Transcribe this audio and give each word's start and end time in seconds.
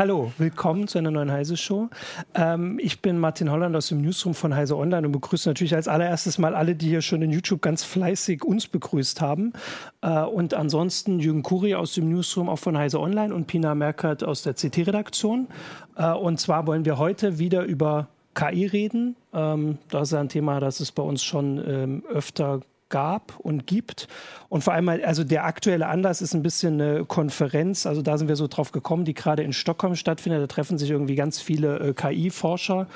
Hallo, 0.00 0.32
willkommen 0.38 0.88
zu 0.88 0.96
einer 0.96 1.10
neuen 1.10 1.30
Heise 1.30 1.58
Show. 1.58 1.90
Ähm, 2.34 2.78
ich 2.80 3.02
bin 3.02 3.18
Martin 3.18 3.50
Holland 3.50 3.76
aus 3.76 3.88
dem 3.88 4.00
Newsroom 4.00 4.32
von 4.32 4.54
Heise 4.54 4.78
Online 4.78 5.06
und 5.06 5.12
begrüße 5.12 5.46
natürlich 5.46 5.74
als 5.74 5.88
allererstes 5.88 6.38
mal 6.38 6.54
alle, 6.54 6.74
die 6.74 6.88
hier 6.88 7.02
schon 7.02 7.20
in 7.20 7.30
YouTube 7.30 7.60
ganz 7.60 7.84
fleißig 7.84 8.42
uns 8.42 8.66
begrüßt 8.66 9.20
haben. 9.20 9.52
Äh, 10.00 10.22
und 10.22 10.54
ansonsten 10.54 11.20
Jürgen 11.20 11.42
Kuri 11.42 11.74
aus 11.74 11.92
dem 11.92 12.08
Newsroom 12.08 12.48
auch 12.48 12.58
von 12.58 12.78
Heise 12.78 12.98
Online 12.98 13.34
und 13.34 13.46
Pina 13.46 13.74
Merkert 13.74 14.24
aus 14.24 14.42
der 14.42 14.54
CT-Redaktion. 14.54 15.48
Äh, 15.96 16.12
und 16.12 16.40
zwar 16.40 16.66
wollen 16.66 16.86
wir 16.86 16.96
heute 16.96 17.38
wieder 17.38 17.64
über 17.64 18.08
KI 18.34 18.64
reden. 18.64 19.16
Ähm, 19.34 19.76
das 19.90 20.12
ist 20.12 20.14
ein 20.14 20.30
Thema, 20.30 20.60
das 20.60 20.80
es 20.80 20.92
bei 20.92 21.02
uns 21.02 21.22
schon 21.22 21.62
ähm, 21.68 22.04
öfter 22.08 22.62
gab 22.90 23.38
und 23.38 23.66
gibt. 23.66 24.08
Und 24.48 24.62
vor 24.62 24.74
allem, 24.74 24.88
also 24.88 25.24
der 25.24 25.44
aktuelle 25.44 25.86
Anlass 25.86 26.20
ist 26.20 26.34
ein 26.34 26.42
bisschen 26.42 26.80
eine 26.80 27.04
Konferenz, 27.04 27.86
also 27.86 28.02
da 28.02 28.18
sind 28.18 28.28
wir 28.28 28.36
so 28.36 28.46
drauf 28.46 28.72
gekommen, 28.72 29.04
die 29.04 29.14
gerade 29.14 29.42
in 29.42 29.52
Stockholm 29.52 29.94
stattfindet. 29.94 30.42
Da 30.42 30.46
treffen 30.46 30.76
sich 30.76 30.90
irgendwie 30.90 31.14
ganz 31.14 31.40
viele 31.40 31.78
äh, 31.78 31.92
KI-Forscher 31.94 32.86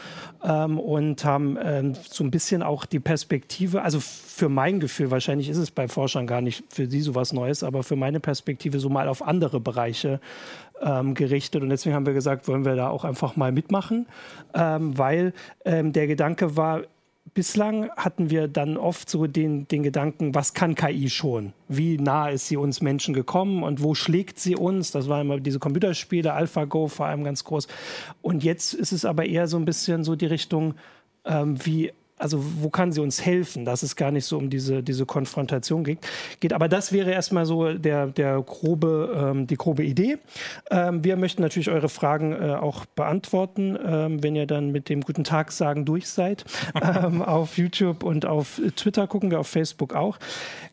ähm, 0.44 0.78
und 0.78 1.24
haben 1.24 1.56
ähm, 1.62 1.94
so 2.08 2.24
ein 2.24 2.30
bisschen 2.30 2.62
auch 2.62 2.84
die 2.84 3.00
Perspektive, 3.00 3.82
also 3.82 4.00
für 4.00 4.48
mein 4.48 4.80
Gefühl, 4.80 5.10
wahrscheinlich 5.10 5.48
ist 5.48 5.58
es 5.58 5.70
bei 5.70 5.88
Forschern 5.88 6.26
gar 6.26 6.40
nicht 6.40 6.64
für 6.68 6.86
sie 6.86 7.00
sowas 7.00 7.32
Neues, 7.32 7.62
aber 7.62 7.82
für 7.82 7.96
meine 7.96 8.20
Perspektive 8.20 8.80
so 8.80 8.88
mal 8.88 9.08
auf 9.08 9.26
andere 9.26 9.60
Bereiche 9.60 10.20
ähm, 10.82 11.14
gerichtet. 11.14 11.62
Und 11.62 11.70
deswegen 11.70 11.94
haben 11.94 12.06
wir 12.06 12.14
gesagt, 12.14 12.48
wollen 12.48 12.64
wir 12.64 12.76
da 12.76 12.88
auch 12.88 13.04
einfach 13.04 13.36
mal 13.36 13.52
mitmachen, 13.52 14.06
ähm, 14.54 14.96
weil 14.98 15.32
ähm, 15.64 15.92
der 15.92 16.06
Gedanke 16.06 16.56
war, 16.56 16.82
bislang 17.34 17.90
hatten 17.96 18.30
wir 18.30 18.48
dann 18.48 18.76
oft 18.76 19.10
so 19.10 19.26
den, 19.26 19.66
den 19.68 19.82
Gedanken, 19.82 20.34
was 20.34 20.54
kann 20.54 20.74
KI 20.76 21.10
schon? 21.10 21.52
Wie 21.68 21.98
nah 21.98 22.28
ist 22.28 22.48
sie 22.48 22.56
uns 22.56 22.80
Menschen 22.80 23.12
gekommen 23.12 23.62
und 23.64 23.82
wo 23.82 23.94
schlägt 23.94 24.38
sie 24.38 24.56
uns? 24.56 24.92
Das 24.92 25.08
waren 25.08 25.22
immer 25.22 25.40
diese 25.40 25.58
Computerspiele, 25.58 26.32
AlphaGo 26.32 26.88
vor 26.88 27.06
allem 27.06 27.24
ganz 27.24 27.44
groß. 27.44 27.66
Und 28.22 28.44
jetzt 28.44 28.72
ist 28.72 28.92
es 28.92 29.04
aber 29.04 29.26
eher 29.26 29.48
so 29.48 29.56
ein 29.56 29.64
bisschen 29.64 30.04
so 30.04 30.14
die 30.14 30.26
Richtung, 30.26 30.74
ähm, 31.24 31.56
wie 31.66 31.92
also 32.16 32.42
wo 32.60 32.70
kann 32.70 32.92
sie 32.92 33.00
uns 33.00 33.24
helfen, 33.24 33.64
dass 33.64 33.82
es 33.82 33.96
gar 33.96 34.12
nicht 34.12 34.24
so 34.24 34.38
um 34.38 34.48
diese, 34.48 34.82
diese 34.82 35.04
Konfrontation 35.04 35.82
geht. 35.82 35.98
geht. 36.38 36.52
Aber 36.52 36.68
das 36.68 36.92
wäre 36.92 37.10
erstmal 37.10 37.44
so 37.44 37.72
der, 37.74 38.06
der 38.06 38.40
grobe, 38.40 39.32
ähm, 39.32 39.46
die 39.46 39.56
grobe 39.56 39.84
Idee. 39.84 40.18
Ähm, 40.70 41.02
wir 41.02 41.16
möchten 41.16 41.42
natürlich 41.42 41.70
eure 41.70 41.88
Fragen 41.88 42.32
äh, 42.32 42.54
auch 42.54 42.84
beantworten, 42.86 43.76
ähm, 43.84 44.22
wenn 44.22 44.36
ihr 44.36 44.46
dann 44.46 44.70
mit 44.70 44.88
dem 44.88 45.00
Guten 45.00 45.24
Tag 45.24 45.52
sagen 45.52 45.84
durch 45.84 46.08
seid. 46.08 46.44
Ähm, 46.84 47.22
auf 47.22 47.56
YouTube 47.56 48.02
und 48.02 48.26
auf 48.26 48.60
Twitter 48.76 49.06
gucken 49.06 49.30
wir, 49.30 49.40
auf 49.40 49.48
Facebook 49.48 49.94
auch. 49.94 50.18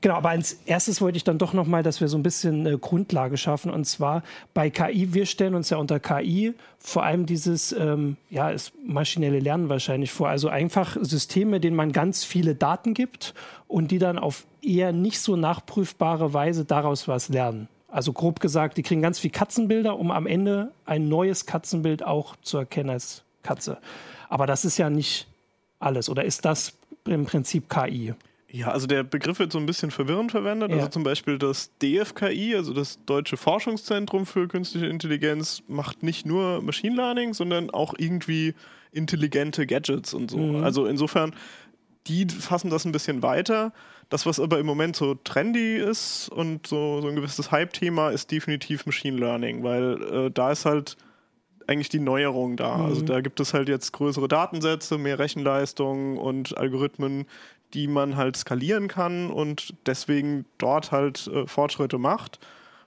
Genau, 0.01 0.15
aber 0.15 0.29
als 0.29 0.59
erstes 0.65 0.99
wollte 0.99 1.17
ich 1.17 1.23
dann 1.23 1.37
doch 1.37 1.53
nochmal, 1.53 1.83
dass 1.83 2.01
wir 2.01 2.07
so 2.07 2.17
ein 2.17 2.23
bisschen 2.23 2.65
eine 2.65 2.77
Grundlage 2.77 3.37
schaffen. 3.37 3.71
Und 3.71 3.85
zwar 3.85 4.23
bei 4.53 4.69
KI, 4.69 5.13
wir 5.13 5.25
stellen 5.25 5.55
uns 5.55 5.69
ja 5.69 5.77
unter 5.77 5.99
KI 5.99 6.53
vor 6.83 7.03
allem 7.03 7.25
dieses, 7.27 7.71
ähm, 7.73 8.17
ja, 8.29 8.49
ist 8.49 8.73
maschinelle 8.85 9.39
Lernen 9.39 9.69
wahrscheinlich 9.69 10.11
vor. 10.11 10.29
Also 10.29 10.49
einfach 10.49 10.97
Systeme, 11.31 11.61
denen 11.61 11.77
man 11.77 11.93
ganz 11.93 12.25
viele 12.25 12.55
Daten 12.55 12.93
gibt 12.93 13.33
und 13.69 13.91
die 13.91 13.99
dann 13.99 14.19
auf 14.19 14.45
eher 14.61 14.91
nicht 14.91 15.21
so 15.21 15.37
nachprüfbare 15.37 16.33
Weise 16.33 16.65
daraus 16.65 17.07
was 17.07 17.29
lernen. 17.29 17.69
Also 17.87 18.11
grob 18.11 18.41
gesagt, 18.41 18.77
die 18.77 18.83
kriegen 18.83 19.01
ganz 19.01 19.17
viel 19.17 19.31
Katzenbilder, 19.31 19.97
um 19.97 20.11
am 20.11 20.27
Ende 20.27 20.71
ein 20.85 21.07
neues 21.07 21.45
Katzenbild 21.45 22.03
auch 22.03 22.35
zu 22.41 22.57
erkennen 22.57 22.89
als 22.89 23.23
Katze. 23.43 23.77
Aber 24.27 24.45
das 24.45 24.65
ist 24.65 24.77
ja 24.77 24.89
nicht 24.89 25.27
alles. 25.79 26.09
Oder 26.09 26.25
ist 26.25 26.43
das 26.43 26.73
im 27.05 27.25
Prinzip 27.25 27.69
KI? 27.69 28.13
Ja, 28.53 28.67
also 28.67 28.85
der 28.85 29.03
Begriff 29.03 29.39
wird 29.39 29.51
so 29.51 29.59
ein 29.59 29.65
bisschen 29.65 29.91
verwirrend 29.91 30.31
verwendet. 30.31 30.69
Also 30.69 30.75
ja. 30.77 30.83
Also 30.83 30.91
zum 30.91 31.03
Beispiel 31.03 31.37
das 31.37 31.71
DFKI, 31.81 32.55
also 32.55 32.73
das 32.73 32.99
Deutsche 33.05 33.37
Forschungszentrum 33.37 34.25
für 34.25 34.47
Künstliche 34.47 34.87
Intelligenz, 34.87 35.63
macht 35.67 36.03
nicht 36.03 36.25
nur 36.25 36.61
Machine 36.61 36.95
Learning, 36.95 37.33
sondern 37.33 37.69
auch 37.69 37.93
irgendwie 37.97 38.53
intelligente 38.91 39.65
Gadgets 39.65 40.13
und 40.13 40.31
so. 40.31 40.37
Mhm. 40.37 40.63
Also 40.63 40.85
insofern, 40.85 41.33
die 42.07 42.27
fassen 42.27 42.69
das 42.69 42.83
ein 42.83 42.91
bisschen 42.91 43.23
weiter. 43.23 43.71
Das, 44.09 44.25
was 44.25 44.41
aber 44.41 44.59
im 44.59 44.65
Moment 44.65 44.97
so 44.97 45.15
trendy 45.15 45.77
ist 45.77 46.27
und 46.27 46.67
so, 46.67 46.99
so 46.99 47.07
ein 47.07 47.15
gewisses 47.15 47.51
Hype-Thema, 47.51 48.09
ist 48.09 48.31
definitiv 48.31 48.85
Machine 48.85 49.17
Learning, 49.17 49.63
weil 49.63 50.01
äh, 50.03 50.31
da 50.31 50.51
ist 50.51 50.65
halt 50.65 50.97
eigentlich 51.67 51.87
die 51.87 51.99
Neuerung 51.99 52.57
da. 52.57 52.73
Also 52.73 52.81
mhm. 52.81 52.89
Also 52.89 53.05
da 53.05 53.21
gibt 53.21 53.39
es 53.39 53.53
halt 53.53 53.69
jetzt 53.69 53.93
größere 53.93 54.27
Datensätze, 54.27 54.97
mehr 54.97 55.19
Rechenleistung 55.19 56.17
und 56.17 56.57
Algorithmen, 56.57 57.25
die 57.73 57.87
man 57.87 58.15
halt 58.15 58.37
skalieren 58.37 58.87
kann 58.87 59.29
und 59.29 59.73
deswegen 59.85 60.45
dort 60.57 60.91
halt 60.91 61.27
äh, 61.27 61.47
Fortschritte 61.47 61.97
macht. 61.97 62.39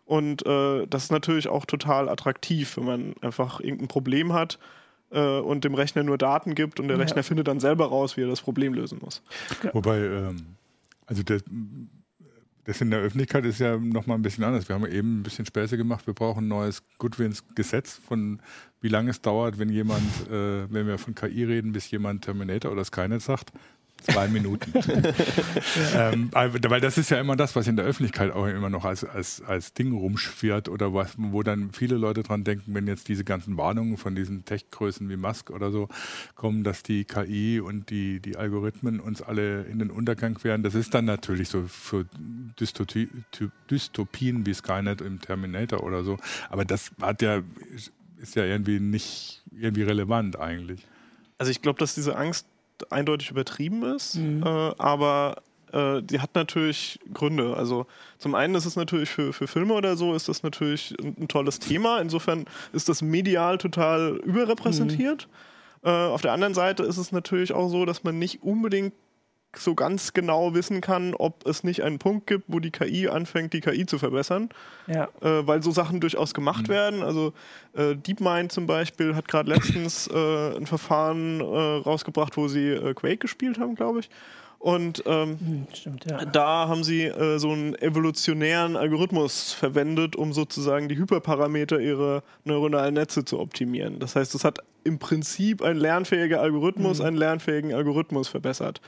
Und 0.07 0.47
äh, 0.47 0.87
das 0.87 1.05
ist 1.05 1.13
natürlich 1.13 1.49
auch 1.49 1.65
total 1.65 2.09
attraktiv, 2.09 2.77
wenn 2.77 2.85
man 2.85 3.15
einfach 3.23 3.61
irgendein 3.61 3.89
Problem 3.89 4.33
hat 4.33 4.59
äh, 5.11 5.39
und 5.39 5.65
dem 5.65 5.75
Rechner 5.75 6.03
nur 6.03 6.19
Daten 6.19 6.55
gibt 6.55 6.79
und 6.79 6.89
der 6.89 6.97
ja. 6.97 7.03
Rechner 7.03 7.23
findet 7.23 7.49
dann 7.49 7.61
selber 7.61 7.87
raus, 7.87 8.17
wie 8.17 8.23
er 8.23 8.29
das 8.29 8.43
Problem 8.43 8.75
lösen 8.75 8.99
muss. 9.01 9.23
Wobei, 9.73 9.99
ähm, 9.99 10.57
also 11.07 11.23
das, 11.23 11.43
das 12.65 12.81
in 12.81 12.91
der 12.91 13.01
Öffentlichkeit 13.01 13.45
ist 13.47 13.61
ja 13.61 13.79
nochmal 13.79 14.19
ein 14.19 14.23
bisschen 14.23 14.45
anders. 14.45 14.69
Wir 14.69 14.75
haben 14.75 14.87
eben 14.87 15.21
ein 15.21 15.23
bisschen 15.23 15.47
Späße 15.47 15.77
gemacht. 15.77 16.07
Wir 16.07 16.15
brauchen 16.15 16.45
ein 16.45 16.49
neues 16.49 16.83
Goodwins-Gesetz 16.99 17.95
von 18.07 18.41
wie 18.81 18.89
lange 18.89 19.11
es 19.11 19.23
dauert, 19.23 19.59
wenn 19.59 19.71
jemand, 19.71 20.29
äh, 20.31 20.71
wenn 20.71 20.87
wir 20.87 20.99
von 20.99 21.15
KI 21.15 21.45
reden, 21.45 21.73
bis 21.73 21.91
jemand 21.91 22.25
Terminator 22.25 22.71
oder 22.73 22.85
Skynet 22.85 23.23
sagt. 23.23 23.53
Zwei 24.05 24.29
Minuten. 24.29 24.73
ähm, 25.95 26.31
weil 26.33 26.81
das 26.81 26.99
ist 26.99 27.11
ja 27.11 27.19
immer 27.19 27.37
das, 27.37 27.57
was 27.57 27.67
in 27.67 27.77
der 27.77 27.87
Öffentlichkeit 27.87 28.33
auch 28.33 28.47
immer 28.47 28.69
noch 28.69 28.85
als, 28.85 29.03
als, 29.03 29.41
als 29.43 29.73
Ding 29.73 29.93
rumschwirrt 29.93 30.69
oder 30.69 30.93
was, 30.93 31.15
wo 31.17 31.43
dann 31.43 31.73
viele 31.73 31.97
Leute 31.97 32.23
dran 32.23 32.45
denken, 32.45 32.75
wenn 32.75 32.87
jetzt 32.87 33.09
diese 33.09 33.25
ganzen 33.25 33.57
Warnungen 33.57 33.97
von 33.97 34.15
diesen 34.15 34.45
Tech-Größen 34.45 35.09
wie 35.09 35.17
Musk 35.17 35.49
oder 35.51 35.71
so 35.71 35.89
kommen, 36.35 36.65
dass 36.65 36.83
die 36.83 37.05
KI 37.05 37.61
und 37.61 37.89
die, 37.89 38.21
die 38.21 38.37
Algorithmen 38.37 39.01
uns 39.01 39.23
alle 39.23 39.63
in 39.63 39.79
den 39.79 39.91
Untergang 39.91 40.43
werden. 40.45 40.63
Das 40.63 40.75
ist 40.75 40.93
dann 40.93 41.07
natürlich 41.07 41.49
so 41.49 41.65
für 41.67 42.05
Dystopie, 42.61 43.09
Dystopien 43.71 44.45
wie 44.45 44.53
Skynet 44.53 45.01
im 45.01 45.21
Terminator 45.21 45.83
oder 45.83 46.05
so. 46.05 46.19
Aber 46.51 46.67
das 46.67 46.91
hat 47.01 47.23
ja, 47.23 47.43
ist 48.19 48.35
ja 48.35 48.45
irgendwie 48.45 48.81
nicht 48.81 49.43
irgendwie 49.51 49.83
relevant 49.83 50.39
eigentlich. 50.39 50.87
Also 51.39 51.51
ich 51.51 51.63
glaube, 51.63 51.79
dass 51.79 51.95
diese 51.95 52.17
Angst 52.17 52.47
eindeutig 52.91 53.31
übertrieben 53.31 53.83
ist, 53.83 54.17
mhm. 54.17 54.43
äh, 54.43 54.49
aber 54.49 55.43
äh, 55.73 56.03
die 56.03 56.21
hat 56.21 56.35
natürlich 56.35 57.01
Gründe. 57.13 57.57
Also 57.57 57.87
zum 58.19 58.35
einen 58.35 58.55
ist 58.55 58.65
es 58.65 58.77
natürlich 58.77 59.11
für, 59.11 59.33
für 59.33 59.47
Filme 59.47 59.75
oder 59.75 59.97
so, 59.97 60.15
ist 60.15 60.29
das 60.29 60.43
natürlich 60.43 60.95
ein, 61.03 61.17
ein 61.21 61.29
tolles 61.29 61.59
Thema. 61.59 62.01
Insofern 62.01 62.45
ist 62.73 62.89
das 62.89 63.03
medial 63.03 63.59
total 63.59 64.17
überrepräsentiert. 64.25 65.29
Mhm. 65.83 65.89
Äh, 65.89 65.91
auf 65.91 66.23
der 66.23 66.33
anderen 66.33 66.55
Seite 66.55 66.85
ist 66.85 66.97
es 66.97 67.13
natürlich 67.13 67.53
auch 67.53 67.69
so, 67.69 67.85
dass 67.85 68.05
man 68.05 68.19
nicht 68.19 68.43
unbedingt 68.43 68.95
so 69.57 69.75
ganz 69.75 70.13
genau 70.13 70.55
wissen 70.55 70.81
kann, 70.81 71.15
ob 71.15 71.47
es 71.47 71.65
nicht 71.65 71.83
einen 71.83 71.99
Punkt 71.99 72.27
gibt, 72.27 72.45
wo 72.49 72.61
die 72.61 72.71
KI 72.71 73.09
anfängt, 73.09 73.53
die 73.53 73.61
KI 73.61 73.87
zu 73.87 73.99
verbessern. 73.99 74.49
Ja. 74.87 75.09
Äh, 75.21 75.47
weil 75.47 75.63
so 75.63 75.71
Sachen 75.71 76.01
durchaus 76.01 76.35
gemacht 76.35 76.69
mhm. 76.69 76.73
werden. 76.73 77.03
Also 77.03 77.33
äh, 77.75 77.97
DeepMind 77.97 78.53
zum 78.53 78.67
Beispiel 78.67 79.15
hat 79.15 79.29
gerade 79.29 79.51
letztens 79.51 80.09
äh, 80.09 80.57
ein 80.57 80.67
Verfahren 80.67 81.41
äh, 81.41 81.45
rausgebracht, 81.45 82.37
wo 82.37 82.49
sie 82.49 82.71
äh, 82.71 82.95
Quake 82.95 83.19
gespielt 83.19 83.59
haben, 83.59 83.75
glaube 83.75 84.01
ich. 84.01 84.11
Und 84.65 85.03
ähm, 85.05 85.39
hm, 85.39 85.67
Stimmt, 85.75 86.07
ja. 86.11 86.25
da 86.25 86.69
haben 86.69 86.85
sie 86.85 87.03
äh, 87.03 87.37
so 87.39 87.51
einen 87.51 87.75
evolutionären 87.75 88.77
Algorithmus 88.77 89.53
verwendet, 89.53 90.17
um 90.17 90.33
sozusagen 90.33 90.89
die 90.89 90.97
Hyperparameter 90.97 91.81
ihrer 91.81 92.23
neuronalen 92.45 92.95
Netze 92.95 93.27
zu 93.27 93.41
optimieren. 93.41 93.99
Das 93.99 94.17
heißt, 94.17 94.35
es 94.35 94.43
hat 94.43 94.61
im 94.83 94.99
Prinzip 94.99 95.61
ein 95.61 95.77
lernfähiger 95.77 96.41
Algorithmus 96.41 97.01
mhm. 97.01 97.05
einen 97.05 97.17
lernfähigen 97.19 97.75
Algorithmus 97.75 98.29
verbessert. 98.29 98.81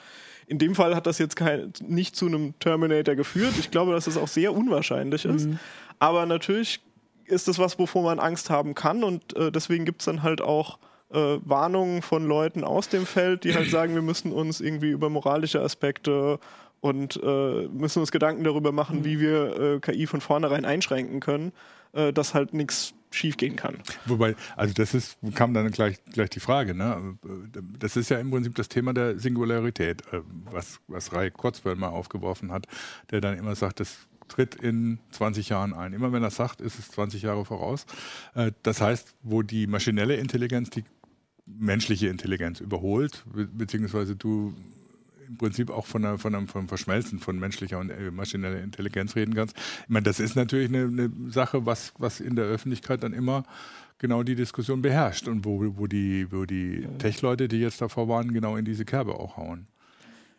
In 0.46 0.58
dem 0.58 0.74
Fall 0.74 0.94
hat 0.94 1.06
das 1.06 1.18
jetzt 1.18 1.36
kein, 1.36 1.72
nicht 1.86 2.14
zu 2.14 2.26
einem 2.26 2.58
Terminator 2.60 3.14
geführt. 3.14 3.54
Ich 3.58 3.70
glaube, 3.70 3.92
dass 3.92 4.06
es 4.06 4.16
auch 4.16 4.28
sehr 4.28 4.54
unwahrscheinlich 4.54 5.24
ist. 5.24 5.46
Mhm. 5.46 5.58
Aber 5.98 6.26
natürlich 6.26 6.80
ist 7.24 7.48
das 7.48 7.58
was, 7.58 7.78
wovor 7.78 8.02
man 8.02 8.20
Angst 8.20 8.50
haben 8.50 8.74
kann. 8.74 9.02
Und 9.02 9.36
äh, 9.36 9.50
deswegen 9.50 9.84
gibt 9.84 10.02
es 10.02 10.06
dann 10.06 10.22
halt 10.22 10.40
auch 10.40 10.78
äh, 11.10 11.38
Warnungen 11.44 12.02
von 12.02 12.26
Leuten 12.26 12.64
aus 12.64 12.88
dem 12.88 13.06
Feld, 13.06 13.44
die 13.44 13.54
halt 13.54 13.70
sagen, 13.70 13.94
wir 13.94 14.02
müssen 14.02 14.32
uns 14.32 14.60
irgendwie 14.60 14.90
über 14.90 15.10
moralische 15.10 15.60
Aspekte 15.60 16.38
und 16.86 17.20
äh, 17.22 17.68
müssen 17.68 18.00
uns 18.00 18.12
Gedanken 18.12 18.44
darüber 18.44 18.72
machen, 18.72 19.00
mhm. 19.00 19.04
wie 19.04 19.20
wir 19.20 19.60
äh, 19.60 19.80
KI 19.80 20.06
von 20.06 20.20
vornherein 20.20 20.64
einschränken 20.64 21.20
können, 21.20 21.52
äh, 21.92 22.12
dass 22.12 22.34
halt 22.34 22.54
nichts 22.54 22.94
schiefgehen 23.10 23.56
kann. 23.56 23.78
Wobei, 24.04 24.36
also 24.56 24.74
das 24.74 24.94
ist, 24.94 25.18
kam 25.34 25.54
dann 25.54 25.70
gleich, 25.70 25.96
gleich 26.12 26.30
die 26.30 26.40
Frage, 26.40 26.74
ne? 26.74 27.18
Das 27.78 27.96
ist 27.96 28.10
ja 28.10 28.18
im 28.18 28.30
Prinzip 28.30 28.54
das 28.54 28.68
Thema 28.68 28.92
der 28.92 29.18
Singularität, 29.18 30.02
äh, 30.12 30.20
was, 30.50 30.80
was 30.86 31.12
Ray 31.12 31.30
Kurzweil 31.30 31.76
mal 31.76 31.88
aufgeworfen 31.88 32.52
hat, 32.52 32.66
der 33.10 33.20
dann 33.20 33.38
immer 33.38 33.54
sagt, 33.54 33.80
das 33.80 34.06
tritt 34.28 34.54
in 34.56 34.98
20 35.12 35.48
Jahren 35.48 35.72
ein. 35.72 35.92
Immer 35.92 36.12
wenn 36.12 36.22
er 36.22 36.30
sagt, 36.30 36.60
ist 36.60 36.78
es 36.78 36.90
20 36.90 37.22
Jahre 37.22 37.44
voraus. 37.44 37.86
Äh, 38.34 38.52
das 38.62 38.80
heißt, 38.80 39.14
wo 39.22 39.42
die 39.42 39.66
maschinelle 39.66 40.16
Intelligenz 40.16 40.70
die 40.70 40.84
menschliche 41.46 42.08
Intelligenz 42.08 42.60
überholt, 42.60 43.24
beziehungsweise 43.32 44.16
du 44.16 44.54
im 45.28 45.36
Prinzip 45.36 45.70
auch 45.70 45.86
von, 45.86 46.04
einer, 46.04 46.18
von 46.18 46.34
einem 46.34 46.48
vom 46.48 46.68
Verschmelzen 46.68 47.18
von 47.18 47.38
menschlicher 47.38 47.78
und 47.78 47.90
äh, 47.90 48.10
maschineller 48.10 48.60
Intelligenz 48.60 49.16
reden 49.16 49.34
kannst. 49.34 49.56
Ich 49.56 49.88
meine, 49.88 50.04
das 50.04 50.20
ist 50.20 50.36
natürlich 50.36 50.68
eine, 50.68 50.84
eine 50.84 51.10
Sache, 51.30 51.66
was, 51.66 51.92
was 51.98 52.20
in 52.20 52.36
der 52.36 52.44
Öffentlichkeit 52.44 53.02
dann 53.02 53.12
immer 53.12 53.44
genau 53.98 54.22
die 54.22 54.34
Diskussion 54.34 54.82
beherrscht 54.82 55.28
und 55.28 55.44
wo, 55.44 55.78
wo 55.78 55.86
die, 55.86 56.30
wo 56.30 56.44
die 56.44 56.86
Tech-Leute, 56.98 57.48
die 57.48 57.58
jetzt 57.58 57.80
davor 57.80 58.08
waren, 58.08 58.32
genau 58.32 58.56
in 58.56 58.64
diese 58.64 58.84
Kerbe 58.84 59.18
auch 59.18 59.36
hauen. 59.36 59.66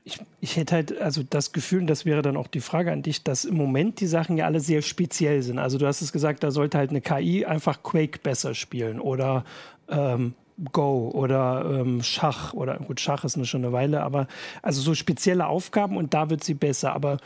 Ich, 0.03 0.21
ich, 0.39 0.55
hätte 0.55 0.75
halt 0.75 1.01
also 1.01 1.21
das 1.21 1.51
Gefühl, 1.51 1.81
und 1.81 1.87
das 1.87 2.05
wäre 2.05 2.21
dann 2.21 2.37
auch 2.37 2.47
die 2.47 2.61
Frage 2.61 2.93
an 2.93 3.01
dich, 3.01 3.23
dass 3.23 3.43
im 3.43 3.55
Moment 3.55 3.99
die 3.99 4.07
Sachen 4.07 4.37
ja 4.37 4.45
alle 4.45 4.61
sehr 4.61 4.81
speziell 4.81 5.41
sind. 5.41 5.59
Also 5.59 5.77
du 5.77 5.85
hast 5.85 6.01
es 6.01 6.13
gesagt, 6.13 6.43
da 6.43 6.51
sollte 6.51 6.77
halt 6.77 6.91
eine 6.91 7.01
KI 7.01 7.45
einfach 7.45 7.83
Quake 7.83 8.19
besser 8.19 8.55
spielen 8.55 9.01
oder 9.01 9.43
ähm, 9.89 10.33
Go 10.71 11.11
oder 11.13 11.81
ähm, 11.81 12.01
Schach 12.01 12.53
oder 12.53 12.77
gut, 12.77 12.99
Schach 12.99 13.23
ist 13.23 13.47
schon 13.47 13.63
eine 13.63 13.73
Weile, 13.73 14.01
aber 14.01 14.27
also 14.61 14.81
so 14.81 14.95
spezielle 14.95 15.47
Aufgaben 15.47 15.97
und 15.97 16.13
da 16.13 16.29
wird 16.29 16.43
sie 16.43 16.55
besser. 16.55 16.93
Aber 16.93 17.17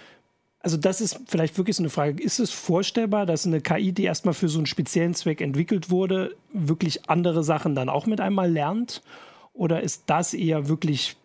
also 0.59 0.77
das 0.77 1.01
ist 1.01 1.19
vielleicht 1.27 1.57
wirklich 1.57 1.75
so 1.75 1.83
eine 1.83 1.89
Frage. 1.89 2.21
Ist 2.21 2.39
es 2.39 2.51
vorstellbar, 2.51 3.25
dass 3.25 3.47
eine 3.47 3.61
KI, 3.61 3.93
die 3.93 4.03
erstmal 4.03 4.33
für 4.33 4.49
so 4.49 4.59
einen 4.59 4.65
speziellen 4.65 5.13
Zweck 5.15 5.41
entwickelt 5.41 5.89
wurde, 5.89 6.35
wirklich 6.53 7.09
andere 7.09 7.43
Sachen 7.43 7.73
dann 7.73 7.89
auch 7.89 8.05
mit 8.05 8.19
einmal 8.21 8.51
lernt? 8.51 9.01
Oder 9.53 9.81
ist 9.81 10.03
das 10.07 10.33
eher 10.33 10.67
wirklich 10.67 11.15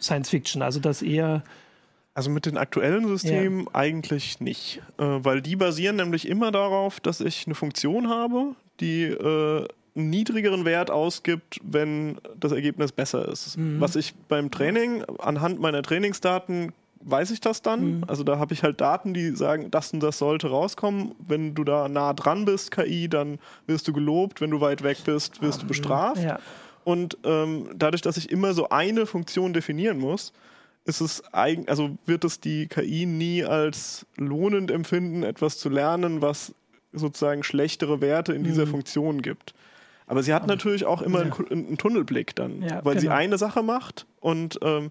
Science 0.00 0.30
Fiction? 0.30 0.62
Also 0.62 0.80
das 0.80 1.02
eher. 1.02 1.44
Also 2.14 2.30
mit 2.30 2.46
den 2.46 2.56
aktuellen 2.56 3.06
Systemen 3.06 3.66
ja. 3.66 3.74
eigentlich 3.74 4.40
nicht, 4.40 4.80
äh, 4.96 5.04
weil 5.04 5.42
die 5.42 5.54
basieren 5.54 5.96
nämlich 5.96 6.26
immer 6.26 6.50
darauf, 6.50 6.98
dass 6.98 7.20
ich 7.20 7.46
eine 7.46 7.54
Funktion 7.54 8.08
habe, 8.08 8.54
die 8.80 9.02
äh, 9.02 9.68
einen 9.96 10.10
niedrigeren 10.10 10.64
Wert 10.64 10.90
ausgibt, 10.90 11.60
wenn 11.62 12.18
das 12.38 12.52
Ergebnis 12.52 12.92
besser 12.92 13.28
ist. 13.28 13.56
Mhm. 13.56 13.80
Was 13.80 13.96
ich 13.96 14.14
beim 14.28 14.50
Training 14.50 15.04
anhand 15.18 15.60
meiner 15.60 15.82
Trainingsdaten 15.82 16.72
weiß 17.00 17.30
ich 17.30 17.40
das 17.40 17.62
dann. 17.62 17.98
Mhm. 17.98 18.04
Also 18.06 18.24
da 18.24 18.38
habe 18.38 18.52
ich 18.52 18.62
halt 18.62 18.80
Daten, 18.80 19.14
die 19.14 19.30
sagen, 19.30 19.70
das 19.70 19.92
und 19.92 20.02
das 20.02 20.18
sollte 20.18 20.48
rauskommen. 20.48 21.14
Wenn 21.18 21.54
du 21.54 21.64
da 21.64 21.88
nah 21.88 22.12
dran 22.12 22.44
bist, 22.44 22.72
KI, 22.72 23.08
dann 23.08 23.38
wirst 23.66 23.86
du 23.88 23.92
gelobt. 23.92 24.40
Wenn 24.40 24.50
du 24.50 24.60
weit 24.60 24.82
weg 24.82 24.98
bist, 25.04 25.40
wirst 25.40 25.62
du 25.62 25.66
bestraft. 25.66 26.22
Ja. 26.22 26.38
Und 26.84 27.16
ähm, 27.24 27.70
dadurch, 27.74 28.02
dass 28.02 28.16
ich 28.16 28.30
immer 28.30 28.54
so 28.54 28.68
eine 28.68 29.06
Funktion 29.06 29.52
definieren 29.52 29.98
muss, 29.98 30.32
ist 30.84 31.00
es 31.00 31.22
eigen, 31.32 31.68
also 31.68 31.96
wird 32.06 32.24
es 32.24 32.40
die 32.40 32.66
KI 32.68 33.06
nie 33.06 33.44
als 33.44 34.06
lohnend 34.16 34.70
empfinden, 34.70 35.22
etwas 35.24 35.58
zu 35.58 35.68
lernen, 35.68 36.22
was 36.22 36.54
sozusagen 36.92 37.42
schlechtere 37.42 38.00
Werte 38.00 38.32
in 38.32 38.44
dieser 38.44 38.66
mhm. 38.66 38.70
Funktion 38.70 39.22
gibt. 39.22 39.54
Aber 40.06 40.22
sie 40.22 40.32
hat 40.32 40.46
natürlich 40.46 40.86
auch 40.86 41.02
immer 41.02 41.24
ja. 41.24 41.32
einen, 41.32 41.66
einen, 41.66 41.78
Tunnelblick 41.78 42.36
dann, 42.36 42.62
ja, 42.62 42.84
weil 42.84 42.94
genau. 42.94 43.00
sie 43.00 43.08
eine 43.08 43.38
Sache 43.38 43.62
macht 43.62 44.06
und 44.20 44.58
ähm, 44.62 44.90